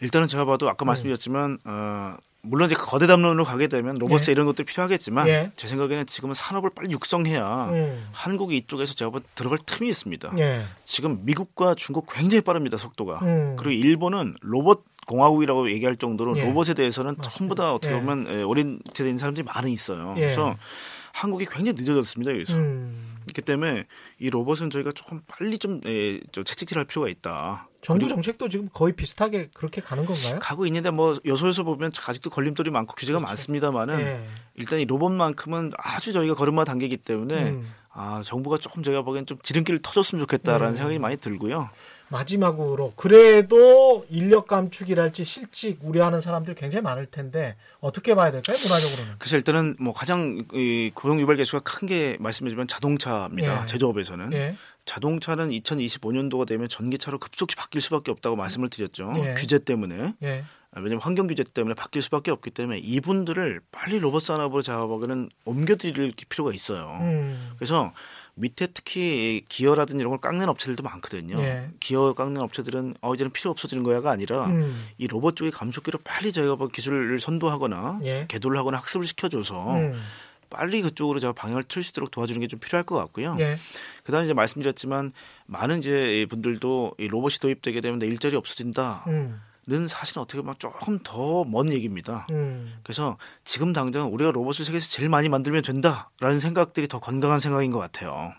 일단은 0.00 0.28
제가 0.28 0.44
봐도 0.44 0.68
아까 0.68 0.84
음. 0.84 0.86
말씀드렸지만 0.86 1.58
어, 1.64 2.16
물론 2.42 2.66
이제 2.66 2.76
거대 2.76 3.08
담론으로 3.08 3.44
가게 3.44 3.66
되면 3.66 3.96
로봇에 3.96 4.26
예. 4.28 4.32
이런 4.32 4.46
것들이 4.46 4.64
필요하겠지만 4.66 5.26
예. 5.26 5.50
제 5.56 5.66
생각에는 5.66 6.06
지금은 6.06 6.36
산업을 6.36 6.70
빨리 6.70 6.92
육성해야 6.92 7.70
음. 7.70 8.06
한국이 8.12 8.56
이쪽에서 8.58 8.94
제가 8.94 9.10
봐 9.10 9.18
들어갈 9.34 9.58
틈이 9.66 9.88
있습니다. 9.88 10.32
예. 10.38 10.64
지금 10.84 11.24
미국과 11.24 11.74
중국 11.74 12.06
굉장히 12.08 12.42
빠릅니다 12.42 12.76
속도가. 12.76 13.18
음. 13.22 13.56
그리고 13.58 13.72
일본은 13.72 14.36
로봇 14.42 14.84
공화국이라고 15.08 15.70
얘기할 15.72 15.96
정도로 15.96 16.36
예. 16.36 16.44
로봇에 16.44 16.74
대해서는 16.74 17.16
맞습니다. 17.18 17.36
전부 17.36 17.54
다 17.56 17.74
어떻게 17.74 17.94
예. 17.94 17.98
보면 17.98 18.26
예, 18.30 18.42
오리엔테된 18.42 19.18
사람들이 19.18 19.44
많이 19.44 19.72
있어요. 19.72 20.14
예. 20.18 20.20
그래서 20.20 20.54
한국이 21.12 21.46
굉장히 21.46 21.72
늦어졌습니다 21.72 22.32
여기서. 22.32 22.56
음. 22.56 23.18
그렇기 23.24 23.42
때문에 23.42 23.84
이 24.18 24.30
로봇은 24.30 24.70
저희가 24.70 24.92
조금 24.92 25.20
빨리 25.26 25.58
좀, 25.58 25.80
예, 25.86 26.18
좀 26.32 26.44
채찍질할 26.44 26.86
필요가 26.86 27.08
있다. 27.08 27.68
정부 27.80 28.08
정책도 28.08 28.48
지금 28.48 28.68
거의 28.72 28.94
비슷하게 28.94 29.50
그렇게 29.54 29.80
가는 29.80 30.04
건가요? 30.04 30.38
가고 30.40 30.66
있는데 30.66 30.90
뭐 30.90 31.16
요소에서 31.24 31.62
보면 31.62 31.92
아직도 32.06 32.30
걸림돌이 32.30 32.70
많고 32.70 32.94
규제가 32.94 33.18
그렇죠. 33.18 33.30
많습니다만은 33.30 34.00
예. 34.00 34.28
일단 34.54 34.80
이 34.80 34.84
로봇만큼은 34.84 35.72
아주 35.76 36.12
저희가 36.12 36.34
걸음마 36.34 36.64
단계이기 36.64 36.96
때문에 36.98 37.50
음. 37.50 37.72
아 37.90 38.22
정부가 38.24 38.58
조금 38.58 38.82
제가 38.82 39.02
보기엔 39.02 39.26
좀 39.26 39.38
지름길을 39.42 39.80
터줬으면 39.82 40.22
좋겠다라는 40.22 40.70
음. 40.70 40.74
생각이 40.74 40.98
많이 40.98 41.16
들고요. 41.16 41.70
마지막으로 42.10 42.92
그래도 42.96 44.06
인력 44.08 44.46
감축이랄지 44.46 45.24
실직 45.24 45.78
우려하는 45.82 46.20
사람들 46.20 46.54
굉장히 46.54 46.82
많을 46.82 47.06
텐데 47.06 47.56
어떻게 47.80 48.14
봐야 48.14 48.30
될까요? 48.30 48.56
문화적으로는. 48.62 49.12
그래서 49.18 49.36
일단은 49.36 49.76
뭐 49.80 49.92
가장 49.92 50.42
이 50.52 50.90
고용 50.94 51.20
유발 51.20 51.36
개수가 51.36 51.60
큰 51.60 51.88
게 51.88 52.16
말씀해주면 52.20 52.68
자동차입니다. 52.68 53.62
예. 53.62 53.66
제조업에서는 53.66 54.32
예. 54.34 54.56
자동차는 54.84 55.50
2025년도가 55.50 56.46
되면 56.46 56.68
전기차로 56.68 57.18
급속히 57.18 57.54
바뀔 57.54 57.80
수밖에 57.80 58.10
없다고 58.10 58.36
말씀을 58.36 58.68
드렸죠. 58.68 59.14
예. 59.24 59.34
규제 59.34 59.58
때문에 59.58 60.14
예. 60.22 60.44
아, 60.72 60.80
왜냐하면 60.80 61.00
환경 61.00 61.28
규제 61.28 61.44
때문에 61.44 61.74
바뀔 61.74 62.02
수밖에 62.02 62.30
없기 62.30 62.50
때문에 62.50 62.78
이분들을 62.78 63.60
빨리 63.72 63.98
로봇 63.98 64.22
산업으로 64.22 64.60
잡아보기는 64.60 65.30
옮겨드릴 65.46 66.12
필요가 66.28 66.52
있어요. 66.52 66.98
음. 67.00 67.52
그래서 67.56 67.92
밑에 68.38 68.68
특히 68.68 69.42
기어라든지 69.48 70.00
이런 70.00 70.10
걸 70.10 70.20
깎는 70.20 70.48
업체들도 70.48 70.82
많거든요. 70.82 71.38
예. 71.40 71.70
기어 71.80 72.12
깎는 72.14 72.40
업체들은 72.40 72.94
어 73.00 73.14
이제는 73.14 73.32
필요 73.32 73.50
없어지는 73.50 73.82
거야가 73.82 74.10
아니라 74.10 74.46
음. 74.46 74.86
이 74.98 75.06
로봇 75.06 75.36
쪽의 75.36 75.50
감속기를 75.52 76.00
빨리 76.04 76.32
저희가 76.32 76.56
뭐 76.56 76.68
기술을 76.68 77.18
선도하거나 77.20 78.00
예. 78.04 78.24
개도를 78.28 78.58
하거나 78.58 78.78
학습을 78.78 79.06
시켜줘서 79.06 79.74
음. 79.76 80.00
빨리 80.50 80.80
그쪽으로 80.80 81.20
제가 81.20 81.34
방향을 81.34 81.64
틀 81.64 81.82
수 81.82 81.90
있도록 81.90 82.10
도와주는 82.10 82.40
게 82.40 82.46
좀 82.46 82.58
필요할 82.58 82.84
것 82.84 82.96
같고요. 82.96 83.36
예. 83.40 83.56
그다음에 84.04 84.24
이제 84.24 84.32
말씀드렸지만 84.34 85.12
많은 85.46 85.80
이제 85.80 86.26
분들도 86.30 86.94
이 86.98 87.08
로봇이 87.08 87.34
도입되게 87.40 87.80
되면 87.82 87.98
내 87.98 88.06
일자리 88.06 88.34
없어진다. 88.36 89.04
음. 89.08 89.40
사실은 89.88 90.22
어떻게 90.22 90.40
보면 90.40 90.54
조금 90.58 90.98
더 91.02 91.44
먼 91.44 91.70
얘기입니다. 91.72 92.26
음. 92.30 92.78
그래서 92.82 93.18
지금 93.44 93.72
당장 93.72 94.12
우리가 94.12 94.30
로봇을 94.30 94.64
세계에서 94.64 94.88
제일 94.90 95.08
많이 95.08 95.28
만들면 95.28 95.62
된다라는 95.62 96.40
생각들이 96.40 96.88
더 96.88 96.98
건강한 97.00 97.38
생각인 97.40 97.70
것 97.70 97.78
같아요. 97.78 98.32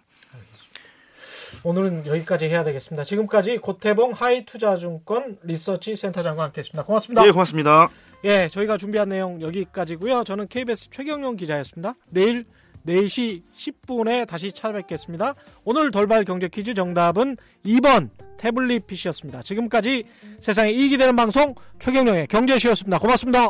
오늘은 1.64 2.06
여기까지 2.06 2.46
해야 2.46 2.64
되겠습니다. 2.64 3.04
지금까지 3.04 3.58
고태봉 3.58 4.12
하이투자증권 4.14 5.40
리서치 5.44 5.96
센터장과 5.96 6.44
함께했습니다. 6.44 6.84
고맙습니다. 6.84 7.24
네, 7.24 7.32
고맙습니다. 7.32 7.90
예, 8.24 8.48
저희가 8.50 8.78
준비한 8.78 9.10
내용 9.10 9.42
여기까지고요. 9.42 10.24
저는 10.26 10.48
KBS 10.48 10.90
최경영 10.92 11.38
기자였습니다. 11.38 11.96
내일 12.10 12.46
4시 12.90 13.44
10분에 13.56 14.28
다시 14.28 14.52
찾아뵙겠습니다. 14.52 15.36
오늘 15.64 15.92
돌발 15.92 16.26
경제 16.26 16.48
퀴즈 16.48 16.74
정답은 16.74 17.38
2번 17.66 18.10
태블릿 18.38 18.88
PC였습니다. 18.88 19.44
지금까지 19.44 20.04
세상에 20.40 20.72
이익이 20.72 20.98
되는 20.98 21.16
방송 21.16 21.54
최경영의 21.80 22.28
경제쇼였습니다. 22.28 23.00
고맙습니다. 23.00 23.50